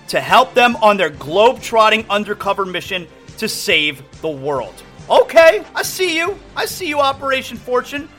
to 0.09 0.20
help 0.20 0.53
them 0.53 0.76
on 0.78 0.97
their 0.97 1.11
globe-trotting 1.11 2.05
undercover 2.09 2.66
mission 2.66 3.07
to 3.38 3.47
save 3.47 4.03
the 4.22 4.30
world. 4.30 4.84
Okay, 5.10 5.64
I 5.76 5.84
see 5.84 6.18
you. 6.18 6.39
I 6.56 6.66
see 6.66 6.88
you, 6.88 6.99
Operation 6.99 7.58
Fortune. 7.58 8.10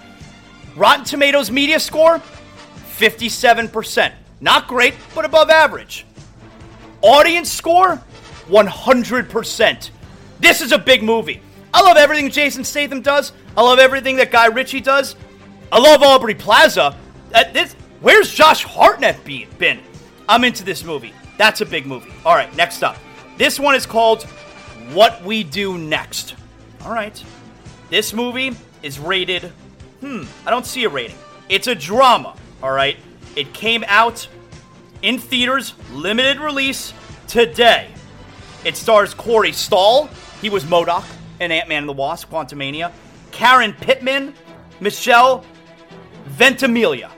Rotten 0.76 1.04
Tomatoes 1.04 1.50
media 1.50 1.80
score 1.80 2.22
57%. 2.98 4.12
Not 4.40 4.68
great, 4.68 4.94
but 5.14 5.24
above 5.24 5.50
average. 5.50 6.06
Audience 7.02 7.50
score 7.50 8.00
100%. 8.48 9.90
This 10.38 10.60
is 10.60 10.72
a 10.72 10.78
big 10.78 11.02
movie. 11.02 11.40
I 11.74 11.82
love 11.82 11.96
everything 11.96 12.30
Jason 12.30 12.62
Statham 12.62 13.00
does. 13.02 13.32
I 13.56 13.62
love 13.62 13.78
everything 13.78 14.16
that 14.16 14.30
Guy 14.30 14.46
Ritchie 14.46 14.80
does. 14.80 15.16
I 15.72 15.78
love 15.78 16.02
Aubrey 16.02 16.34
Plaza. 16.34 16.96
Uh, 17.34 17.44
this, 17.52 17.74
where's 18.00 18.32
Josh 18.32 18.62
Hartnett 18.62 19.24
be, 19.24 19.46
been? 19.58 19.80
I'm 20.28 20.44
into 20.44 20.64
this 20.64 20.84
movie. 20.84 21.12
That's 21.36 21.60
a 21.60 21.66
big 21.66 21.86
movie. 21.86 22.12
All 22.24 22.34
right, 22.34 22.54
next 22.56 22.82
up. 22.82 22.96
This 23.36 23.58
one 23.58 23.74
is 23.74 23.86
called 23.86 24.22
What 24.92 25.22
We 25.24 25.42
Do 25.42 25.78
Next. 25.78 26.36
All 26.86 26.92
right. 26.92 27.20
This 27.90 28.12
movie 28.12 28.52
is 28.80 29.00
rated, 29.00 29.42
hmm, 29.98 30.22
I 30.46 30.50
don't 30.50 30.64
see 30.64 30.84
a 30.84 30.88
rating. 30.88 31.16
It's 31.48 31.66
a 31.66 31.74
drama, 31.74 32.36
all 32.62 32.70
right? 32.70 32.96
It 33.34 33.52
came 33.52 33.84
out 33.88 34.28
in 35.02 35.18
theaters, 35.18 35.74
limited 35.90 36.38
release 36.38 36.92
today. 37.26 37.88
It 38.64 38.76
stars 38.76 39.14
Corey 39.14 39.50
Stoll. 39.50 40.08
He 40.40 40.48
was 40.48 40.62
MODOK 40.62 41.04
in 41.40 41.50
Ant 41.50 41.68
Man 41.68 41.78
and 41.78 41.88
the 41.88 41.92
Wasp, 41.92 42.30
Quantumania. 42.30 42.92
Karen 43.32 43.72
Pittman, 43.72 44.32
Michelle 44.78 45.44
Veintimilla. 46.38 47.10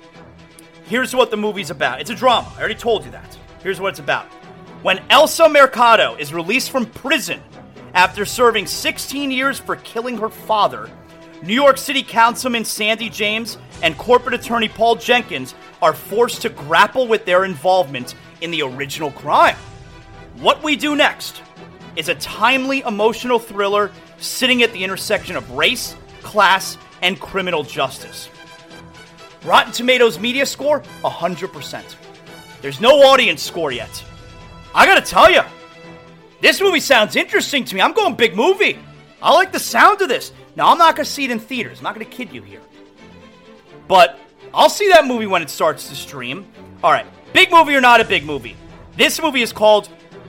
Here's 0.86 1.14
what 1.14 1.30
the 1.30 1.36
movie's 1.36 1.68
about. 1.68 2.00
It's 2.00 2.08
a 2.08 2.14
drama. 2.14 2.50
I 2.56 2.60
already 2.60 2.74
told 2.74 3.04
you 3.04 3.10
that. 3.10 3.36
Here's 3.62 3.82
what 3.82 3.90
it's 3.90 4.00
about. 4.00 4.24
When 4.82 5.02
Elsa 5.10 5.46
Mercado 5.46 6.16
is 6.16 6.32
released 6.32 6.70
from 6.70 6.86
prison 6.86 7.42
after 7.94 8.24
serving 8.24 8.66
16 8.66 9.30
years 9.30 9.58
for 9.58 9.76
killing 9.76 10.18
her 10.18 10.28
father, 10.28 10.90
New 11.42 11.54
York 11.54 11.78
City 11.78 12.02
Councilman 12.02 12.64
Sandy 12.64 13.08
James 13.08 13.58
and 13.82 13.96
corporate 13.96 14.34
attorney 14.34 14.68
Paul 14.68 14.96
Jenkins 14.96 15.54
are 15.80 15.92
forced 15.92 16.42
to 16.42 16.48
grapple 16.48 17.06
with 17.06 17.24
their 17.24 17.44
involvement 17.44 18.14
in 18.40 18.50
the 18.50 18.62
original 18.62 19.10
crime. 19.12 19.56
What 20.40 20.62
We 20.62 20.76
Do 20.76 20.96
Next 20.96 21.42
is 21.96 22.08
a 22.08 22.14
timely 22.16 22.80
emotional 22.80 23.38
thriller 23.38 23.90
sitting 24.18 24.62
at 24.62 24.72
the 24.72 24.82
intersection 24.82 25.36
of 25.36 25.50
race, 25.52 25.96
class, 26.22 26.76
and 27.02 27.20
criminal 27.20 27.62
justice. 27.62 28.28
Rotten 29.44 29.72
Tomatoes 29.72 30.18
media 30.18 30.44
score 30.44 30.80
100%. 31.02 31.96
There's 32.60 32.80
no 32.80 33.02
audience 33.02 33.42
score 33.42 33.70
yet. 33.70 34.04
I 34.74 34.84
gotta 34.84 35.00
tell 35.00 35.30
you, 35.30 35.42
this 36.40 36.60
movie 36.60 36.80
sounds 36.80 37.16
interesting 37.16 37.64
to 37.64 37.74
me. 37.74 37.80
I'm 37.80 37.92
going 37.92 38.14
big 38.14 38.36
movie. 38.36 38.78
I 39.20 39.32
like 39.32 39.52
the 39.52 39.58
sound 39.58 40.00
of 40.00 40.08
this. 40.08 40.32
Now, 40.56 40.70
I'm 40.70 40.78
not 40.78 40.96
going 40.96 41.04
to 41.04 41.10
see 41.10 41.24
it 41.24 41.30
in 41.30 41.40
theaters. 41.40 41.78
I'm 41.78 41.84
not 41.84 41.94
going 41.94 42.06
to 42.06 42.12
kid 42.12 42.32
you 42.32 42.42
here. 42.42 42.60
But 43.88 44.18
I'll 44.54 44.70
see 44.70 44.88
that 44.90 45.06
movie 45.06 45.26
when 45.26 45.42
it 45.42 45.50
starts 45.50 45.88
to 45.88 45.94
stream. 45.94 46.46
All 46.82 46.92
right, 46.92 47.06
big 47.32 47.50
movie 47.50 47.74
or 47.74 47.80
not 47.80 48.00
a 48.00 48.04
big 48.04 48.24
movie? 48.24 48.56
This 48.96 49.20
movie 49.20 49.42
is 49.42 49.52
called 49.52 49.88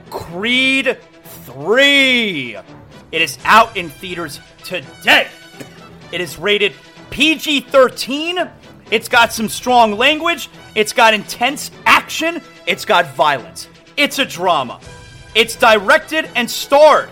Creed 0.10 0.98
3. 1.24 2.58
It 3.12 3.22
is 3.22 3.38
out 3.44 3.76
in 3.76 3.90
theaters 3.90 4.40
today. 4.64 5.28
It 6.12 6.22
is 6.22 6.38
rated 6.38 6.74
PG 7.10 7.62
13. 7.62 8.50
It's 8.92 9.10
got 9.10 9.32
some 9.34 9.50
strong 9.50 9.94
language. 9.94 10.50
It's 10.76 10.94
got 10.94 11.14
intense 11.14 11.70
action. 11.86 12.42
It's 12.66 12.86
got 12.86 13.14
violence. 13.14 13.68
It's 13.98 14.20
a 14.20 14.26
drama. 14.26 14.80
It's 15.36 15.56
directed 15.56 16.30
and 16.36 16.50
starred 16.50 17.10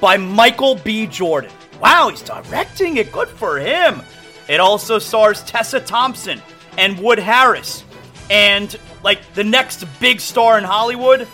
by 0.00 0.16
Michael 0.16 0.76
B. 0.76 1.06
Jordan. 1.06 1.50
Wow, 1.80 2.08
he's 2.08 2.22
directing 2.22 2.96
it. 2.96 3.12
Good 3.12 3.28
for 3.28 3.58
him. 3.58 4.02
It 4.48 4.60
also 4.60 4.98
stars 4.98 5.42
Tessa 5.44 5.80
Thompson 5.80 6.42
and 6.78 6.98
Wood 6.98 7.18
Harris. 7.18 7.84
And, 8.30 8.76
like, 9.02 9.34
the 9.34 9.44
next 9.44 9.84
big 10.00 10.20
star 10.20 10.56
in 10.56 10.64
Hollywood, 10.64 11.26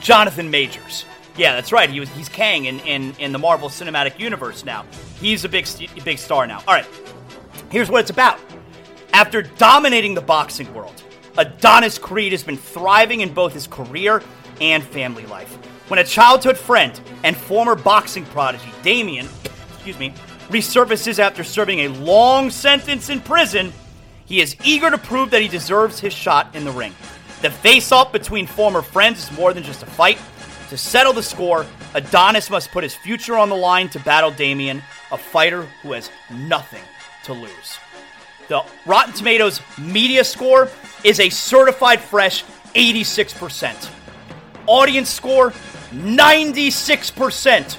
Jonathan 0.00 0.50
Majors. 0.50 1.04
Yeah, 1.36 1.54
that's 1.54 1.72
right. 1.72 1.88
He 1.88 2.00
was 2.00 2.08
he's 2.10 2.28
Kang 2.28 2.66
in, 2.66 2.80
in, 2.80 3.14
in 3.18 3.32
the 3.32 3.38
Marvel 3.38 3.68
Cinematic 3.68 4.18
Universe 4.18 4.64
now. 4.64 4.84
He's 5.20 5.44
a 5.44 5.48
big 5.48 5.66
big 6.04 6.18
star 6.18 6.46
now. 6.46 6.58
All 6.66 6.74
right. 6.74 6.86
Here's 7.70 7.90
what 7.90 8.00
it's 8.00 8.10
about. 8.10 8.38
After 9.12 9.42
dominating 9.42 10.14
the 10.14 10.20
boxing 10.20 10.72
world, 10.74 11.02
Adonis 11.38 11.98
Creed 11.98 12.32
has 12.32 12.42
been 12.42 12.56
thriving 12.56 13.20
in 13.20 13.32
both 13.32 13.52
his 13.52 13.66
career 13.66 14.22
and 14.60 14.82
family 14.84 15.26
life. 15.26 15.54
When 15.88 15.98
a 15.98 16.04
childhood 16.04 16.56
friend 16.56 16.98
and 17.24 17.36
former 17.36 17.74
boxing 17.74 18.24
prodigy, 18.26 18.70
Damian, 18.82 19.28
excuse 19.72 19.98
me, 19.98 20.14
resurfaces 20.48 21.18
after 21.18 21.42
serving 21.42 21.80
a 21.80 21.88
long 21.88 22.50
sentence 22.50 23.08
in 23.08 23.20
prison, 23.20 23.72
he 24.24 24.40
is 24.40 24.56
eager 24.64 24.90
to 24.90 24.98
prove 24.98 25.30
that 25.30 25.42
he 25.42 25.48
deserves 25.48 25.98
his 25.98 26.12
shot 26.12 26.54
in 26.54 26.64
the 26.64 26.70
ring. 26.70 26.94
The 27.42 27.50
face 27.50 27.90
off 27.90 28.12
between 28.12 28.46
former 28.46 28.82
friends 28.82 29.24
is 29.24 29.36
more 29.36 29.52
than 29.52 29.62
just 29.62 29.82
a 29.82 29.86
fight. 29.86 30.18
To 30.68 30.76
settle 30.76 31.12
the 31.12 31.22
score, 31.22 31.66
Adonis 31.94 32.50
must 32.50 32.70
put 32.70 32.84
his 32.84 32.94
future 32.94 33.36
on 33.36 33.48
the 33.48 33.56
line 33.56 33.88
to 33.88 33.98
battle 34.00 34.30
Damian, 34.30 34.82
a 35.10 35.18
fighter 35.18 35.62
who 35.82 35.92
has 35.92 36.10
nothing 36.30 36.82
to 37.24 37.32
lose. 37.32 37.78
The 38.48 38.62
Rotten 38.86 39.14
Tomatoes 39.14 39.60
media 39.78 40.22
score 40.22 40.68
is 41.02 41.18
a 41.18 41.30
certified 41.30 42.00
fresh 42.00 42.44
86%. 42.74 43.90
Audience 44.70 45.10
score 45.10 45.50
96%. 45.90 47.76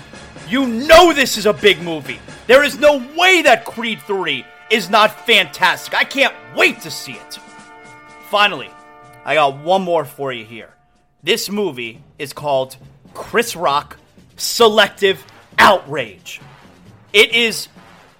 You 0.49 0.67
know 0.67 1.13
this 1.13 1.37
is 1.37 1.45
a 1.45 1.53
big 1.53 1.81
movie. 1.81 2.19
There 2.47 2.65
is 2.65 2.77
no 2.77 2.97
way 3.17 3.43
that 3.43 3.63
Creed 3.63 4.01
3 4.01 4.45
is 4.69 4.89
not 4.89 5.25
fantastic. 5.25 5.93
I 5.93 6.03
can't 6.03 6.35
wait 6.53 6.81
to 6.81 6.91
see 6.91 7.13
it. 7.13 7.39
Finally, 8.29 8.69
I 9.23 9.35
got 9.35 9.59
one 9.59 9.83
more 9.83 10.03
for 10.03 10.33
you 10.33 10.43
here. 10.43 10.73
This 11.23 11.49
movie 11.49 12.03
is 12.19 12.33
called 12.33 12.75
Chris 13.13 13.55
Rock 13.55 13.95
Selective 14.35 15.25
Outrage. 15.57 16.41
It 17.13 17.33
is 17.33 17.69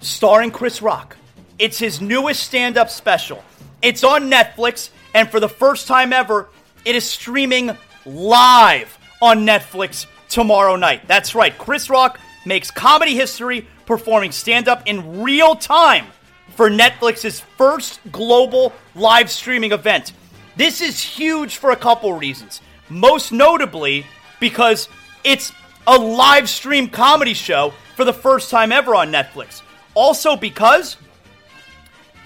starring 0.00 0.50
Chris 0.50 0.80
Rock. 0.80 1.18
It's 1.58 1.78
his 1.78 2.00
newest 2.00 2.42
stand 2.42 2.78
up 2.78 2.88
special. 2.88 3.44
It's 3.82 4.02
on 4.02 4.30
Netflix, 4.30 4.88
and 5.12 5.28
for 5.30 5.40
the 5.40 5.48
first 5.50 5.88
time 5.88 6.14
ever, 6.14 6.48
it 6.86 6.96
is 6.96 7.04
streaming 7.04 7.76
live 8.06 8.98
on 9.20 9.46
Netflix 9.46 10.06
tomorrow 10.28 10.76
night. 10.76 11.06
That's 11.06 11.34
right, 11.34 11.56
Chris 11.56 11.90
Rock 11.90 12.18
makes 12.44 12.70
comedy 12.70 13.14
history 13.14 13.66
performing 13.86 14.32
stand 14.32 14.68
up 14.68 14.82
in 14.86 15.22
real 15.22 15.54
time 15.54 16.06
for 16.54 16.70
Netflix's 16.70 17.40
first 17.40 18.00
global 18.10 18.72
live 18.94 19.30
streaming 19.30 19.72
event. 19.72 20.12
This 20.56 20.80
is 20.80 21.00
huge 21.00 21.56
for 21.56 21.70
a 21.70 21.76
couple 21.76 22.12
reasons. 22.12 22.60
Most 22.88 23.32
notably, 23.32 24.06
because 24.40 24.88
it's 25.24 25.52
a 25.86 25.96
live 25.96 26.48
stream 26.48 26.88
comedy 26.88 27.34
show 27.34 27.72
for 27.96 28.04
the 28.04 28.12
first 28.12 28.50
time 28.50 28.72
ever 28.72 28.94
on 28.94 29.10
Netflix. 29.10 29.62
Also, 29.94 30.36
because 30.36 30.96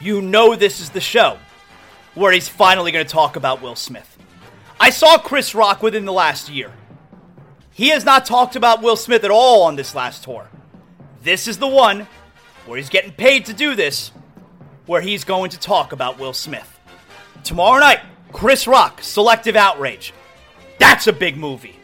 you 0.00 0.22
know 0.22 0.54
this 0.56 0.80
is 0.80 0.90
the 0.90 1.00
show 1.00 1.38
where 2.14 2.32
he's 2.32 2.48
finally 2.48 2.92
going 2.92 3.04
to 3.04 3.12
talk 3.12 3.36
about 3.36 3.62
Will 3.62 3.76
Smith. 3.76 4.15
I 4.78 4.90
saw 4.90 5.18
Chris 5.18 5.54
Rock 5.54 5.82
within 5.82 6.04
the 6.04 6.12
last 6.12 6.48
year. 6.48 6.72
He 7.72 7.88
has 7.88 8.04
not 8.04 8.26
talked 8.26 8.56
about 8.56 8.82
Will 8.82 8.96
Smith 8.96 9.24
at 9.24 9.30
all 9.30 9.62
on 9.62 9.76
this 9.76 9.94
last 9.94 10.24
tour. 10.24 10.48
This 11.22 11.48
is 11.48 11.58
the 11.58 11.66
one 11.66 12.06
where 12.66 12.76
he's 12.78 12.88
getting 12.88 13.12
paid 13.12 13.46
to 13.46 13.52
do 13.52 13.74
this, 13.74 14.12
where 14.86 15.00
he's 15.00 15.24
going 15.24 15.50
to 15.50 15.58
talk 15.58 15.92
about 15.92 16.18
Will 16.18 16.32
Smith. 16.32 16.78
Tomorrow 17.44 17.80
night, 17.80 18.00
Chris 18.32 18.66
Rock, 18.66 19.02
Selective 19.02 19.56
Outrage. 19.56 20.12
That's 20.78 21.06
a 21.06 21.12
big 21.12 21.36
movie. 21.36 21.78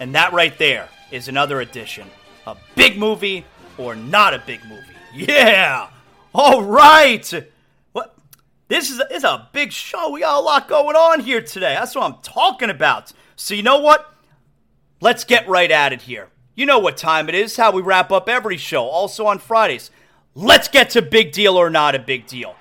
And 0.00 0.14
that 0.14 0.32
right 0.32 0.56
there 0.58 0.88
is 1.10 1.28
another 1.28 1.60
edition. 1.60 2.08
A 2.46 2.56
big 2.76 2.98
movie 2.98 3.44
or 3.78 3.94
not 3.94 4.34
a 4.34 4.42
big 4.46 4.62
movie. 4.64 4.84
Yeah! 5.14 5.88
All 6.34 6.62
right! 6.62 7.32
This 8.68 8.90
is 8.90 9.00
a, 9.00 9.12
is 9.12 9.24
a 9.24 9.48
big 9.52 9.72
show. 9.72 10.10
We 10.10 10.20
got 10.20 10.38
a 10.38 10.40
lot 10.40 10.68
going 10.68 10.94
on 10.94 11.20
here 11.20 11.40
today. 11.40 11.74
That's 11.74 11.94
what 11.94 12.04
I'm 12.04 12.20
talking 12.22 12.68
about. 12.68 13.12
So, 13.34 13.54
you 13.54 13.62
know 13.62 13.80
what? 13.80 14.14
Let's 15.00 15.24
get 15.24 15.48
right 15.48 15.70
at 15.70 15.94
it 15.94 16.02
here. 16.02 16.28
You 16.54 16.66
know 16.66 16.78
what 16.78 16.96
time 16.96 17.28
it 17.28 17.34
is, 17.34 17.56
how 17.56 17.70
we 17.70 17.80
wrap 17.80 18.12
up 18.12 18.28
every 18.28 18.56
show, 18.58 18.84
also 18.84 19.26
on 19.26 19.38
Fridays. 19.38 19.90
Let's 20.34 20.68
get 20.68 20.90
to 20.90 21.02
big 21.02 21.32
deal 21.32 21.56
or 21.56 21.70
not 21.70 21.94
a 21.94 21.98
big 21.98 22.26
deal. 22.26 22.56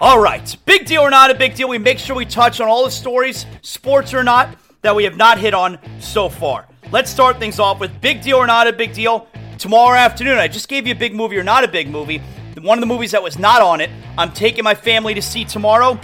All 0.00 0.20
right, 0.20 0.56
big 0.64 0.86
deal 0.86 1.02
or 1.02 1.10
not 1.10 1.30
a 1.30 1.34
big 1.34 1.54
deal. 1.54 1.68
We 1.68 1.78
make 1.78 1.98
sure 1.98 2.16
we 2.16 2.26
touch 2.26 2.60
on 2.60 2.68
all 2.68 2.84
the 2.84 2.90
stories, 2.90 3.46
sports 3.60 4.12
or 4.14 4.24
not, 4.24 4.56
that 4.80 4.96
we 4.96 5.04
have 5.04 5.16
not 5.16 5.38
hit 5.38 5.54
on 5.54 5.78
so 6.00 6.28
far. 6.28 6.66
Let's 6.90 7.10
start 7.10 7.38
things 7.38 7.60
off 7.60 7.78
with 7.78 8.00
big 8.00 8.20
deal 8.20 8.36
or 8.36 8.46
not 8.46 8.66
a 8.66 8.72
big 8.72 8.94
deal. 8.94 9.28
Tomorrow 9.58 9.96
afternoon, 9.96 10.38
I 10.38 10.48
just 10.48 10.68
gave 10.68 10.88
you 10.88 10.94
a 10.94 10.98
big 10.98 11.14
movie 11.14 11.38
or 11.38 11.44
not 11.44 11.62
a 11.62 11.68
big 11.68 11.88
movie. 11.88 12.20
One 12.60 12.76
of 12.76 12.80
the 12.80 12.86
movies 12.86 13.12
that 13.12 13.22
was 13.22 13.38
not 13.38 13.62
on 13.62 13.80
it, 13.80 13.90
I'm 14.18 14.30
taking 14.30 14.62
my 14.62 14.74
family 14.74 15.14
to 15.14 15.22
see 15.22 15.44
tomorrow 15.44 15.98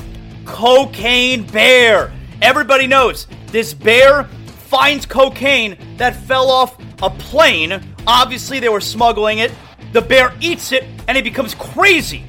Cocaine 0.46 1.46
Bear. 1.46 2.10
Everybody 2.40 2.86
knows 2.86 3.26
this 3.48 3.74
bear 3.74 4.24
finds 4.24 5.04
cocaine 5.04 5.76
that 5.98 6.16
fell 6.16 6.50
off 6.50 6.78
a 7.02 7.10
plane. 7.10 7.80
Obviously, 8.06 8.60
they 8.60 8.70
were 8.70 8.80
smuggling 8.80 9.38
it. 9.38 9.52
The 9.92 10.00
bear 10.00 10.32
eats 10.40 10.72
it 10.72 10.84
and 11.06 11.16
he 11.16 11.22
becomes 11.22 11.54
crazy. 11.54 12.24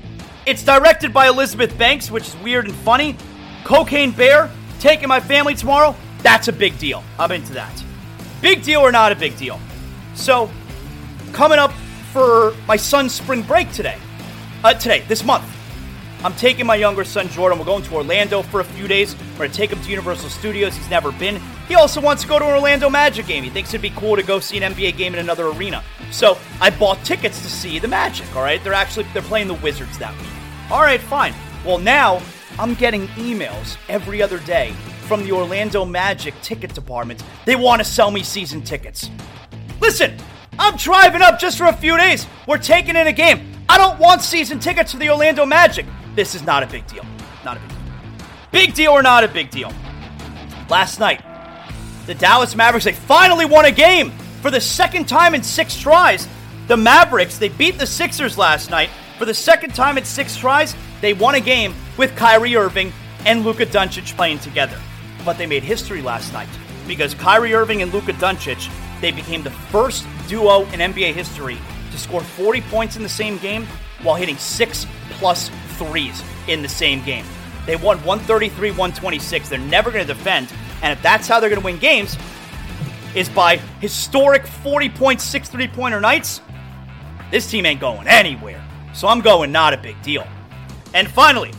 It's 0.45 0.63
directed 0.63 1.13
by 1.13 1.28
Elizabeth 1.28 1.78
Banks, 1.78 2.11
which 2.11 2.28
is 2.28 2.36
weird 2.38 2.65
and 2.65 2.76
funny. 2.76 3.15
Cocaine 3.63 4.11
Bear, 4.11 4.49
taking 4.80 5.07
my 5.07 5.22
family 5.22 5.55
tomorrow, 5.55 5.95
that's 6.24 6.49
a 6.49 6.53
big 6.53 6.78
deal. 6.78 7.03
I'm 7.17 7.32
into 7.32 7.53
that. 7.53 7.84
Big 8.41 8.63
deal 8.63 8.82
or 8.82 8.91
not 8.91 9.11
a 9.13 9.15
big 9.15 9.38
deal? 9.38 9.59
So, 10.13 10.49
coming 11.32 11.59
up 11.59 11.72
for 12.11 12.53
my 12.67 12.76
son's 12.76 13.13
spring 13.13 13.43
break 13.43 13.72
today. 13.72 13.97
Uh, 14.62 14.74
today, 14.74 15.03
this 15.07 15.24
month. 15.24 15.45
I'm 16.22 16.34
taking 16.34 16.66
my 16.66 16.76
younger 16.76 17.05
son 17.05 17.30
Jordan. 17.30 17.57
We're 17.57 17.66
going 17.66 17.84
to 17.84 17.95
Orlando 17.95 18.41
for 18.41 18.60
a 18.60 18.64
few 18.66 18.89
days. 18.89 19.16
We're 19.32 19.38
going 19.38 19.51
to 19.51 19.55
take 19.55 19.72
him 19.72 19.82
to 19.82 19.89
Universal 19.89 20.30
Studios. 20.30 20.76
He's 20.76 20.89
never 20.89 21.14
been. 21.14 21.41
He 21.70 21.76
also 21.76 22.01
wants 22.01 22.24
to 22.24 22.28
go 22.28 22.39
to 22.39 22.45
an 22.45 22.51
Orlando 22.51 22.89
Magic 22.89 23.26
game. 23.26 23.41
He 23.41 23.49
thinks 23.49 23.70
it'd 23.70 23.82
be 23.82 23.91
cool 23.91 24.18
to 24.18 24.24
go 24.24 24.41
see 24.41 24.62
an 24.62 24.74
NBA 24.74 24.97
game 24.97 25.14
in 25.14 25.20
another 25.20 25.47
arena. 25.47 25.82
So 26.12 26.38
I 26.60 26.72
bought 26.72 27.01
tickets 27.05 27.41
to 27.41 27.47
see 27.47 27.80
the 27.80 27.88
Magic. 27.88 28.36
All 28.36 28.41
right, 28.41 28.62
they're 28.62 28.74
actually 28.74 29.05
they're 29.14 29.22
playing 29.22 29.47
the 29.47 29.53
Wizards 29.53 29.97
that 29.99 30.14
week. 30.20 30.28
All 30.70 30.82
right, 30.82 30.99
fine. 30.99 31.34
Well, 31.66 31.78
now 31.78 32.22
I'm 32.57 32.74
getting 32.74 33.07
emails 33.10 33.78
every 33.88 34.22
other 34.22 34.39
day 34.39 34.74
from 35.07 35.24
the 35.24 35.32
Orlando 35.32 35.86
Magic 35.86 36.34
ticket 36.41 36.74
department. 36.74 37.24
They 37.45 37.55
want 37.55 37.80
to 37.80 37.86
sell 37.86 38.12
me 38.12 38.24
season 38.24 38.62
tickets. 38.62 39.10
Listen, 39.80 40.18
I'm 40.57 40.76
driving 40.76 41.22
up 41.22 41.39
just 41.39 41.57
for 41.57 41.68
a 41.68 41.74
few 41.74 41.95
days. 41.95 42.28
We're 42.45 42.57
taking 42.57 42.97
in 42.97 43.07
a 43.07 43.14
game. 43.14 43.49
I 43.70 43.78
don't 43.78 43.99
want 43.99 44.24
season 44.24 44.59
tickets 44.59 44.93
for 44.93 44.97
the 44.97 45.11
Orlando 45.11 45.45
Magic. 45.45 45.86
This 46.15 46.34
is 46.34 46.43
not 46.43 46.63
a 46.63 46.65
big 46.65 46.88
deal. 46.88 47.05
Not 47.45 47.57
a 47.57 47.59
big 47.59 47.70
deal. 47.70 47.78
Big 48.51 48.74
deal 48.74 48.91
or 48.93 49.03
not 49.03 49.24
a 49.24 49.28
big 49.28 49.51
deal? 49.51 49.72
Last 50.72 50.99
night, 50.99 51.22
the 52.07 52.15
Dallas 52.15 52.55
Mavericks, 52.55 52.86
they 52.86 52.93
finally 52.93 53.45
won 53.45 53.65
a 53.65 53.72
game 53.72 54.09
for 54.41 54.49
the 54.49 54.59
second 54.59 55.07
time 55.07 55.36
in 55.36 55.43
six 55.43 55.78
tries. 55.78 56.28
The 56.67 56.78
Mavericks, 56.78 57.38
they 57.38 57.49
beat 57.49 57.78
the 57.78 57.86
Sixers 57.86 58.39
last 58.39 58.72
night. 58.72 58.89
For 59.20 59.26
the 59.26 59.36
second 59.36 59.76
time 59.76 59.99
in 59.99 60.03
six 60.03 60.36
tries, 60.36 60.76
they 60.99 61.13
won 61.13 61.36
a 61.36 61.39
game 61.39 61.76
with 61.95 62.15
Kyrie 62.15 62.55
Irving 62.55 62.91
and 63.28 63.45
Luka 63.45 63.67
Doncic 63.67 64.15
playing 64.15 64.39
together. 64.39 64.80
But 65.24 65.38
they 65.38 65.45
made 65.45 65.61
history 65.61 66.01
last 66.01 66.34
night 66.34 66.49
because 66.88 67.13
Kyrie 67.13 67.53
Irving 67.53 67.84
and 67.84 67.93
Luka 67.93 68.13
Doncic, 68.13 68.67
they 68.99 69.11
became 69.11 69.43
the 69.43 69.51
first 69.51 70.07
duo 70.28 70.61
in 70.67 70.80
NBA 70.80 71.13
history 71.13 71.59
to 71.92 71.98
score 71.98 72.22
40 72.22 72.62
points 72.62 72.96
in 72.96 73.04
the 73.04 73.10
same 73.10 73.38
game 73.38 73.66
while 74.04 74.16
hitting 74.16 74.38
six 74.38 74.86
plus 75.12 75.50
threes 75.78 76.24
in 76.48 76.62
the 76.62 76.70
same 76.70 77.04
game. 77.04 77.26
They 77.66 77.76
won 77.76 77.98
133 77.98 78.72
126. 78.72 79.50
They're 79.50 79.60
never 79.60 79.92
going 79.92 80.06
to 80.06 80.14
defend. 80.14 80.52
And 80.82 80.92
if 80.92 81.02
that's 81.04 81.28
how 81.28 81.40
they're 81.40 81.50
going 81.50 81.62
to 81.62 81.66
win 81.66 81.78
games, 81.78 82.18
is 83.16 83.30
by 83.30 83.58
historic 83.80 84.46
40 84.46 84.90
point, 84.90 85.22
6 85.22 85.50
three 85.50 85.68
pointer 85.68 86.00
nights, 86.00 86.42
this 87.32 87.50
team 87.50 87.66
ain't 87.66 87.80
going 87.80 88.08
anywhere. 88.08 88.64
So 88.94 89.08
I'm 89.08 89.22
going 89.22 89.52
not 89.52 89.74
a 89.74 89.78
big 89.78 90.02
deal. 90.02 90.26
And 90.94 91.10
finally, 91.10 91.52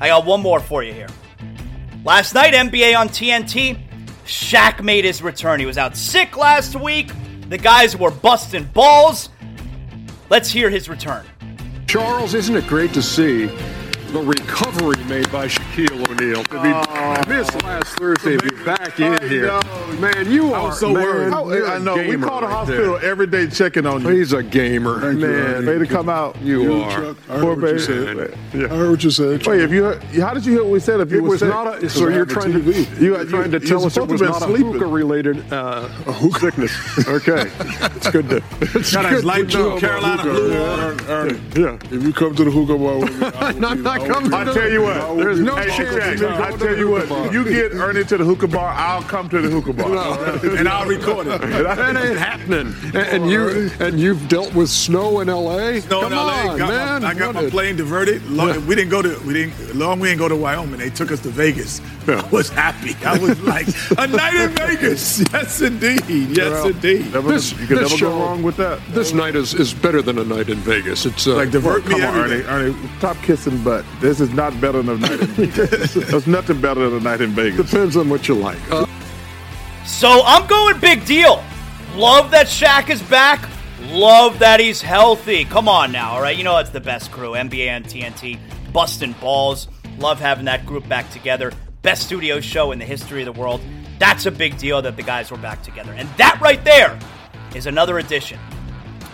I 0.00 0.08
got 0.08 0.24
one 0.24 0.40
more 0.40 0.60
for 0.60 0.82
you 0.82 0.92
here. 0.92 1.08
Last 2.04 2.34
night, 2.34 2.54
NBA 2.54 2.96
on 2.96 3.08
TNT, 3.08 3.78
Shaq 4.24 4.82
made 4.82 5.04
his 5.04 5.22
return. 5.22 5.58
He 5.58 5.66
was 5.66 5.78
out 5.78 5.96
sick 5.96 6.36
last 6.36 6.76
week. 6.76 7.10
The 7.48 7.58
guys 7.58 7.96
were 7.96 8.10
busting 8.10 8.64
balls. 8.66 9.30
Let's 10.30 10.50
hear 10.50 10.68
his 10.68 10.88
return. 10.88 11.24
Charles, 11.86 12.34
isn't 12.34 12.54
it 12.54 12.66
great 12.66 12.92
to 12.92 13.02
see 13.02 13.48
the 14.12 14.20
recovery 14.20 15.02
made 15.04 15.30
by 15.30 15.46
Shaquille 15.46 16.08
O'Neal 16.10 16.42
to 16.44 16.62
be 16.62 16.72
Oh. 16.72 17.22
missed 17.28 17.62
last 17.62 17.88
Thursday, 17.98 18.36
be 18.38 18.48
back 18.64 18.98
in 18.98 19.28
here. 19.28 19.60
Man, 20.00 20.30
you 20.30 20.52
I 20.54 20.58
are 20.60 20.66
was 20.68 20.80
so 20.80 20.92
man, 20.92 21.02
worried. 21.32 21.64
a 21.64 21.66
I 21.68 21.78
know. 21.78 21.96
We 21.96 22.16
call 22.16 22.40
the 22.40 22.46
right 22.46 22.52
hospital 22.54 22.98
there. 22.98 23.10
every 23.10 23.26
day 23.26 23.46
checking 23.48 23.84
on 23.86 24.02
you. 24.02 24.08
He's 24.08 24.32
a 24.32 24.42
gamer, 24.42 25.00
Thank 25.00 25.20
you, 25.20 25.26
man. 25.26 25.66
Way 25.66 25.78
to 25.78 25.86
come 25.86 26.08
out. 26.08 26.40
You 26.40 26.62
Yeah, 26.78 26.84
are. 26.84 26.90
Chuck. 27.00 27.16
I 27.28 27.40
Poor 27.40 27.54
heard 27.56 27.62
what 27.62 27.72
you 27.72 27.78
said. 27.78 28.38
Yeah. 28.54 28.64
I 28.64 28.68
heard 28.68 28.90
what 28.90 29.04
you 29.04 29.10
said. 29.10 29.46
Wait, 29.46 29.60
if 29.60 29.70
you 29.72 29.82
heard, 29.84 30.02
how 30.04 30.32
did 30.34 30.46
you 30.46 30.52
hear 30.52 30.62
what 30.62 30.72
we 30.72 30.80
said? 30.80 31.00
If 31.00 31.10
you 31.10 31.18
It 31.18 31.22
were 31.22 31.28
was 31.30 31.42
not 31.42 31.82
a. 31.84 31.90
So 31.90 32.08
you're 32.08 32.24
trying 32.24 32.52
to 32.52 32.60
TV. 32.60 33.00
you're 33.00 33.24
trying 33.26 33.50
to 33.50 33.60
tell 33.60 33.84
us 33.84 33.96
it 33.96 34.06
was 34.08 34.20
to 34.20 34.28
not 34.28 34.42
a 34.42 34.46
hookah 34.46 34.86
related 34.86 35.52
uh, 35.52 35.88
sickness. 36.38 36.72
Okay, 37.08 37.50
it's 37.96 38.10
good 38.10 38.28
to. 38.30 38.42
It's 38.60 38.94
good 38.94 39.24
light 39.24 39.48
blue. 39.48 39.78
Carolina 39.78 40.22
blue 40.22 41.62
Yeah. 41.62 41.78
if 41.90 42.02
you 42.02 42.12
come 42.12 42.34
to 42.36 42.44
the 42.44 42.50
hookah 42.50 42.78
bar, 42.78 42.98
with 42.98 43.20
me, 43.20 43.26
I 43.26 43.52
will 43.52 43.74
be- 43.76 43.82
not 43.98 44.04
I 44.04 44.08
will 44.08 44.14
coming 44.14 44.30
to 44.30 44.36
I 44.36 44.44
the- 44.44 44.52
tell 44.54 44.70
you 44.70 44.82
what. 44.82 45.16
There's 45.18 45.40
no 45.40 45.56
Hey, 45.56 45.66
chance 45.68 45.94
Shaq, 45.96 46.12
of 46.14 46.20
me 46.20 46.26
I 46.44 46.50
tell 46.56 46.76
you 46.76 46.84
the 46.84 46.90
what. 46.90 47.08
hookah 47.08 47.32
you 47.32 47.44
get 47.44 47.72
Ernie 47.74 48.04
to 48.04 48.16
the 48.16 48.24
hookah 48.24 48.48
bar, 48.48 48.68
I'll 48.76 49.02
come 49.02 49.28
to 49.30 49.40
the 49.40 49.48
hookah 49.48 49.72
bar. 49.72 50.56
And 50.58 50.68
I'll 50.68 50.86
record 50.86 51.26
it. 51.26 51.40
That 51.68 51.96
ain't 51.96 52.18
happening. 52.18 52.74
And, 52.84 52.96
and 52.96 53.30
you 53.30 53.70
and 53.80 53.98
you've 54.00 54.28
dealt 54.28 54.54
with 54.54 54.68
snow 54.70 55.20
in 55.20 55.28
L.A. 55.28 55.80
Snow 55.80 56.00
Come 56.02 56.12
in 56.12 56.18
LA. 56.18 56.50
on, 56.52 56.58
got 56.58 56.68
man. 56.68 57.02
My, 57.02 57.08
I 57.08 57.14
got 57.14 57.34
What 57.34 57.44
my 57.44 57.50
plane 57.50 57.76
diverted. 57.76 58.24
Long, 58.30 58.66
We 58.66 58.74
didn't 58.74 58.90
go 58.90 59.02
to 59.02 59.18
we 59.26 59.32
didn't 59.34 59.76
long 59.76 60.00
we 60.00 60.08
didn't 60.08 60.18
go 60.20 60.28
to 60.28 60.36
Wyoming. 60.36 60.78
They 60.78 60.90
took 60.90 61.10
us 61.12 61.20
to 61.20 61.28
Vegas. 61.28 61.80
I 62.08 62.26
was 62.30 62.48
happy. 62.48 62.96
I 63.04 63.18
was 63.18 63.38
like 63.42 63.66
a 63.98 64.06
night 64.06 64.34
in 64.34 64.50
Vegas. 64.50 65.22
Yes 65.32 65.60
indeed. 65.60 66.02
Yes 66.36 66.50
Well, 66.50 66.66
indeed. 66.68 67.12
never- 67.12 67.32
This- 67.32 67.52
you 67.52 67.66
can 67.66 67.76
never 67.76 67.88
show- 67.90 68.10
go 68.10 68.18
wrong 68.18 68.42
with 68.42 68.56
that. 68.56 68.80
This 68.90 69.12
night 69.12 69.36
is, 69.36 69.52
is 69.54 69.74
better 69.74 70.00
than 70.02 70.18
a 70.18 70.24
night 70.24 70.48
in 70.48 70.56
Vegas. 70.58 71.04
It's 71.06 71.26
uh, 71.26 71.36
Like 71.36 71.50
divert 71.50 71.84
me 71.86 71.92
Come 72.00 72.02
on, 72.02 72.16
every 72.24 72.44
Ernie. 72.44 72.70
Ernie, 72.72 72.88
stop 72.98 73.16
kissing 73.22 73.62
butt. 73.62 73.84
This 74.00 74.20
is 74.20 74.30
not 74.32 74.58
better 74.60 74.82
than 74.82 74.96
a 74.96 74.98
night 74.98 75.20
in 75.20 75.26
Vegas. 75.26 75.94
There's 76.10 76.26
nothing 76.26 76.60
better 76.60 76.88
than 76.88 77.00
a 77.00 77.02
night 77.02 77.20
in 77.20 77.30
Vegas. 77.30 77.70
depends 77.70 77.96
on 77.96 78.08
what 78.08 78.28
you 78.28 78.34
like. 78.34 78.58
Uh, 78.70 78.86
So 79.84 80.22
I'm 80.24 80.46
going 80.46 80.78
big 80.80 81.04
deal. 81.04 81.42
Love 81.94 82.30
that 82.30 82.46
Shaq 82.46 82.90
is 82.90 83.02
back. 83.04 83.48
Love 83.90 84.38
that 84.40 84.60
he's 84.60 84.82
healthy. 84.82 85.44
Come 85.44 85.68
on 85.68 85.90
now, 85.92 86.12
all 86.12 86.20
right? 86.22 86.36
You 86.36 86.44
know 86.44 86.56
that's 86.56 86.70
the 86.70 86.80
best 86.80 87.10
crew. 87.10 87.30
NBA 87.32 87.66
and 87.68 87.84
TNT, 87.84 88.38
busting 88.72 89.12
balls. 89.14 89.66
Love 89.98 90.20
having 90.20 90.44
that 90.44 90.64
group 90.66 90.86
back 90.88 91.10
together. 91.10 91.52
best 91.82 92.02
studio 92.04 92.38
show 92.40 92.70
in 92.72 92.78
the 92.78 92.84
history 92.84 93.22
of 93.22 93.34
the 93.34 93.40
world. 93.40 93.60
That's 93.98 94.26
a 94.26 94.30
big 94.30 94.58
deal 94.58 94.80
that 94.82 94.96
the 94.96 95.02
guys 95.02 95.30
were 95.30 95.38
back 95.38 95.62
together. 95.62 95.92
And 95.92 96.08
that 96.18 96.38
right 96.40 96.62
there 96.64 96.96
is 97.54 97.66
another 97.66 97.98
edition. 97.98 98.38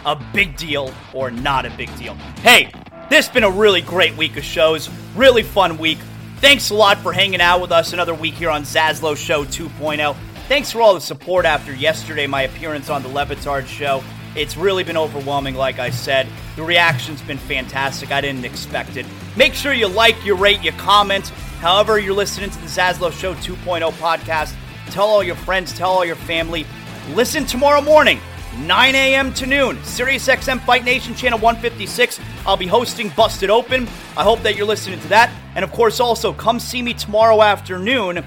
A 0.05 0.16
big 0.35 0.57
deal 0.57 0.93
or 1.14 1.31
not 1.31 1.64
a 1.64 1.70
big 1.70 1.95
deal. 1.97 2.14
Hey, 2.43 2.70
this 3.11 3.26
has 3.26 3.34
been 3.34 3.44
a 3.44 3.50
really 3.50 3.80
great 3.80 4.16
week 4.16 4.36
of 4.36 4.44
shows. 4.44 4.90
Really 5.14 5.42
fun 5.42 5.78
week. 5.78 5.98
Thanks 6.38 6.70
a 6.70 6.74
lot 6.74 6.98
for 6.98 7.12
hanging 7.12 7.40
out 7.40 7.61
with 7.61 7.72
us 7.72 7.92
another 7.92 8.14
week 8.14 8.34
here 8.34 8.50
on 8.50 8.62
Zaslow 8.62 9.16
Show 9.16 9.44
2.0. 9.44 10.16
Thanks 10.48 10.72
for 10.72 10.82
all 10.82 10.94
the 10.94 11.00
support 11.00 11.44
after 11.44 11.74
yesterday, 11.74 12.26
my 12.26 12.42
appearance 12.42 12.90
on 12.90 13.02
the 13.02 13.09
Le 13.09 13.24
Batard 13.24 13.66
Show. 13.66 14.02
It's 14.36 14.57
really 14.57 14.84
been 14.84 14.96
overwhelming, 14.96 15.55
like 15.55 15.78
I 15.78 15.90
said. 15.90 16.26
The 16.57 16.62
reaction's 16.62 17.22
been 17.22 17.38
fantastic. 17.38 18.11
I 18.11 18.20
didn't 18.20 18.44
expect 18.44 18.96
it. 18.96 19.07
Make 19.36 19.55
sure 19.55 19.72
you 19.72 19.86
like, 19.86 20.22
you 20.24 20.34
rate, 20.34 20.62
you 20.62 20.72
comment. 20.72 21.28
However, 21.61 21.98
you're 21.98 22.14
listening 22.14 22.50
to 22.50 22.59
the 22.59 22.66
Zaslow 22.66 23.12
Show 23.12 23.34
2.0 23.34 23.92
podcast. 23.92 24.55
Tell 24.90 25.07
all 25.07 25.22
your 25.22 25.36
friends, 25.36 25.72
tell 25.72 25.90
all 25.90 26.05
your 26.05 26.16
family. 26.16 26.66
Listen 27.11 27.46
tomorrow 27.46 27.80
morning, 27.80 28.20
9 28.59 28.94
a.m. 28.94 29.34
to 29.34 29.46
noon, 29.46 29.76
SiriusXM 29.78 30.61
Fight 30.64 30.84
Nation 30.84 31.14
Channel 31.14 31.38
156. 31.38 32.20
I'll 32.46 32.57
be 32.57 32.66
hosting 32.66 33.11
Busted 33.11 33.50
Open. 33.50 33.88
I 34.16 34.22
hope 34.22 34.42
that 34.42 34.57
you're 34.57 34.66
listening 34.66 35.00
to 35.00 35.09
that. 35.09 35.30
And 35.55 35.64
of 35.64 35.72
course, 35.72 36.00
also 36.00 36.32
come 36.32 36.61
see 36.61 36.82
me 36.82 36.94
tomorrow 36.94 37.42
afternoon 37.42 38.24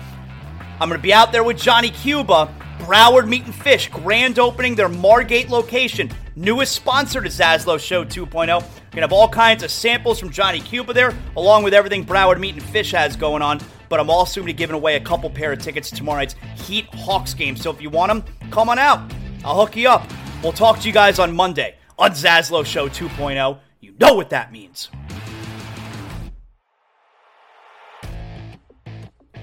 I'm 0.80 0.89
going 0.89 0.99
to 0.99 1.03
be 1.03 1.13
out 1.13 1.32
there 1.32 1.43
with 1.43 1.57
Johnny 1.57 1.89
Cuba, 1.89 2.53
Broward 2.82 3.28
Meat 3.28 3.45
and 3.45 3.55
Fish, 3.55 3.89
grand 3.89 4.38
opening 4.38 4.75
their 4.75 4.88
Margate 4.88 5.49
location. 5.49 6.11
Newest 6.36 6.75
sponsor 6.75 7.19
to 7.19 7.30
Zaslow 7.30 7.80
Show 7.80 8.05
2.0. 8.05 8.30
We're 8.30 8.45
going 8.45 8.61
to 8.91 9.01
have 9.01 9.11
all 9.11 9.28
kinds 9.28 9.63
of 9.63 9.71
samples 9.71 10.19
from 10.19 10.30
Johnny 10.30 10.59
Cuba 10.59 10.93
there, 10.93 11.15
along 11.36 11.63
with 11.63 11.73
everything 11.73 12.05
Broward 12.05 12.39
Meat 12.39 12.53
and 12.53 12.63
Fish 12.63 12.91
has 12.91 13.15
going 13.15 13.41
on. 13.41 13.59
But 13.89 13.99
I'm 13.99 14.11
also 14.11 14.41
going 14.41 14.49
to 14.49 14.53
be 14.53 14.57
giving 14.57 14.75
away 14.75 14.97
a 14.97 14.99
couple 14.99 15.32
pair 15.32 15.51
of 15.51 15.59
tickets 15.59 15.89
to 15.89 15.95
tomorrow 15.95 16.19
night's 16.19 16.36
Heat 16.57 16.86
Hawks 16.93 17.34
game. 17.34 17.55
So 17.57 17.71
if 17.71 17.82
you 17.82 17.89
want 17.89 18.09
them, 18.09 18.51
come 18.51 18.69
on 18.69 18.78
out. 18.78 19.01
I'll 19.48 19.56
hook 19.66 19.78
you 19.78 19.88
up. 19.88 20.06
We'll 20.43 20.52
talk 20.52 20.82
to 20.82 20.88
you 20.88 20.93
guys 20.93 21.20
on 21.20 21.34
Monday 21.34 21.78
on 21.98 22.12
Zaslow 22.12 22.66
Show 22.66 22.89
2.0. 22.89 23.58
You 23.80 23.93
know 23.98 24.14
what 24.14 24.32
that 24.32 24.52
means. 24.52 24.89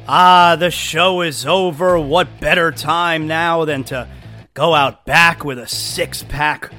Ah, 0.06 0.56
the 0.58 0.70
show 0.70 1.22
is 1.22 1.46
over. 1.46 1.98
What 1.98 2.38
better 2.38 2.70
time 2.70 3.26
now 3.26 3.64
than 3.64 3.82
to 3.84 4.06
go 4.52 4.74
out 4.74 5.06
back 5.06 5.42
with 5.42 5.58
a 5.58 5.66
six 5.66 6.22
pack 6.22 6.70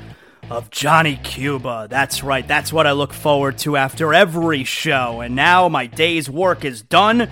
of 0.51 0.69
Johnny 0.69 1.15
Cuba? 1.23 1.87
That's 1.89 2.21
right, 2.21 2.47
that's 2.47 2.71
what 2.71 2.85
I 2.85 2.91
look 2.91 3.11
forward 3.11 3.57
to 3.59 3.75
after 3.75 4.13
every 4.13 4.65
show. 4.65 5.21
And 5.21 5.35
now 5.35 5.67
my 5.67 5.87
day's 5.87 6.29
work 6.29 6.63
is 6.63 6.83
done. 6.83 7.31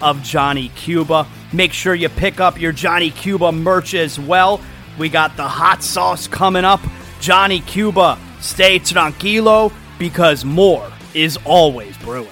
of 0.00 0.22
Johnny 0.22 0.70
Cuba. 0.70 1.26
Make 1.52 1.72
sure 1.72 1.94
you 1.94 2.08
pick 2.08 2.40
up 2.40 2.60
your 2.60 2.72
Johnny 2.72 3.10
Cuba 3.10 3.52
merch 3.52 3.94
as 3.94 4.18
well. 4.18 4.60
We 4.98 5.08
got 5.08 5.36
the 5.36 5.46
hot 5.46 5.82
sauce 5.82 6.26
coming 6.26 6.64
up. 6.64 6.80
Johnny 7.20 7.60
Cuba, 7.60 8.18
stay 8.40 8.78
tranquilo 8.78 9.72
because 9.98 10.44
more 10.44 10.90
is 11.14 11.38
always 11.44 11.96
brewing. 11.98 12.28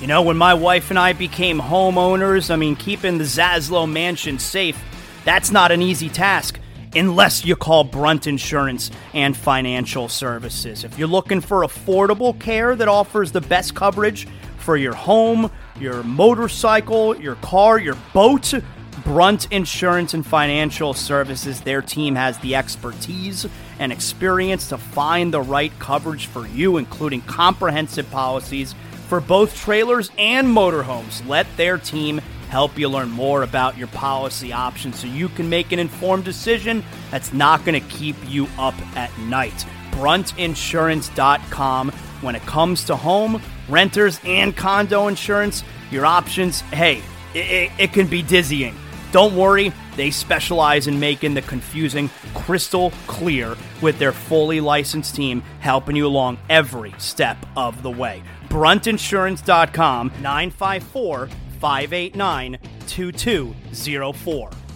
You 0.00 0.06
know, 0.06 0.22
when 0.22 0.36
my 0.36 0.54
wife 0.54 0.90
and 0.90 0.98
I 0.98 1.12
became 1.12 1.58
homeowners, 1.58 2.52
I 2.52 2.56
mean, 2.56 2.76
keeping 2.76 3.18
the 3.18 3.24
Zaslow 3.24 3.90
mansion 3.90 4.38
safe, 4.38 4.80
that's 5.24 5.50
not 5.50 5.72
an 5.72 5.82
easy 5.82 6.08
task 6.08 6.60
unless 6.94 7.44
you 7.44 7.56
call 7.56 7.84
Brunt 7.84 8.26
Insurance 8.26 8.90
and 9.14 9.36
Financial 9.36 10.08
Services. 10.08 10.84
If 10.84 10.98
you're 10.98 11.08
looking 11.08 11.40
for 11.40 11.62
affordable 11.62 12.38
care 12.38 12.74
that 12.76 12.88
offers 12.88 13.32
the 13.32 13.40
best 13.40 13.74
coverage 13.74 14.26
for 14.58 14.76
your 14.76 14.94
home, 14.94 15.50
your 15.78 16.02
motorcycle, 16.02 17.16
your 17.16 17.36
car, 17.36 17.78
your 17.78 17.96
boat, 18.12 18.52
Brunt 19.04 19.50
Insurance 19.52 20.12
and 20.14 20.26
Financial 20.26 20.92
Services, 20.92 21.60
their 21.60 21.80
team 21.80 22.14
has 22.16 22.36
the 22.38 22.56
expertise 22.56 23.46
and 23.78 23.92
experience 23.92 24.68
to 24.68 24.78
find 24.78 25.32
the 25.32 25.40
right 25.40 25.72
coverage 25.78 26.26
for 26.26 26.46
you, 26.46 26.76
including 26.76 27.20
comprehensive 27.22 28.10
policies 28.10 28.74
for 29.08 29.20
both 29.20 29.56
trailers 29.56 30.10
and 30.18 30.48
motorhomes. 30.48 31.26
Let 31.26 31.46
their 31.56 31.78
team 31.78 32.20
help 32.48 32.78
you 32.78 32.88
learn 32.88 33.10
more 33.10 33.42
about 33.42 33.76
your 33.76 33.88
policy 33.88 34.52
options 34.52 34.98
so 34.98 35.06
you 35.06 35.28
can 35.28 35.48
make 35.48 35.72
an 35.72 35.78
informed 35.78 36.24
decision 36.24 36.82
that's 37.10 37.32
not 37.32 37.64
going 37.64 37.80
to 37.80 37.88
keep 37.88 38.16
you 38.26 38.48
up 38.58 38.74
at 38.96 39.16
night. 39.20 39.66
Bruntinsurance.com. 39.92 41.90
When 42.20 42.34
it 42.34 42.42
comes 42.42 42.84
to 42.84 42.96
home, 42.96 43.40
renters, 43.68 44.20
and 44.24 44.56
condo 44.56 45.06
insurance, 45.06 45.62
your 45.90 46.04
options, 46.04 46.60
hey, 46.62 47.00
it, 47.34 47.70
it 47.78 47.92
can 47.92 48.08
be 48.08 48.22
dizzying. 48.22 48.74
Don't 49.12 49.36
worry, 49.36 49.72
they 49.96 50.10
specialize 50.10 50.88
in 50.88 50.98
making 50.98 51.34
the 51.34 51.42
confusing 51.42 52.10
crystal 52.34 52.92
clear 53.06 53.56
with 53.80 53.98
their 53.98 54.12
fully 54.12 54.60
licensed 54.60 55.14
team 55.14 55.42
helping 55.60 55.96
you 55.96 56.06
along 56.06 56.38
every 56.48 56.92
step 56.98 57.38
of 57.56 57.82
the 57.82 57.90
way 57.90 58.22
bruntinsurance.com 58.48 60.08
954 60.20 61.28
589 61.60 62.58
2204. 62.86 64.67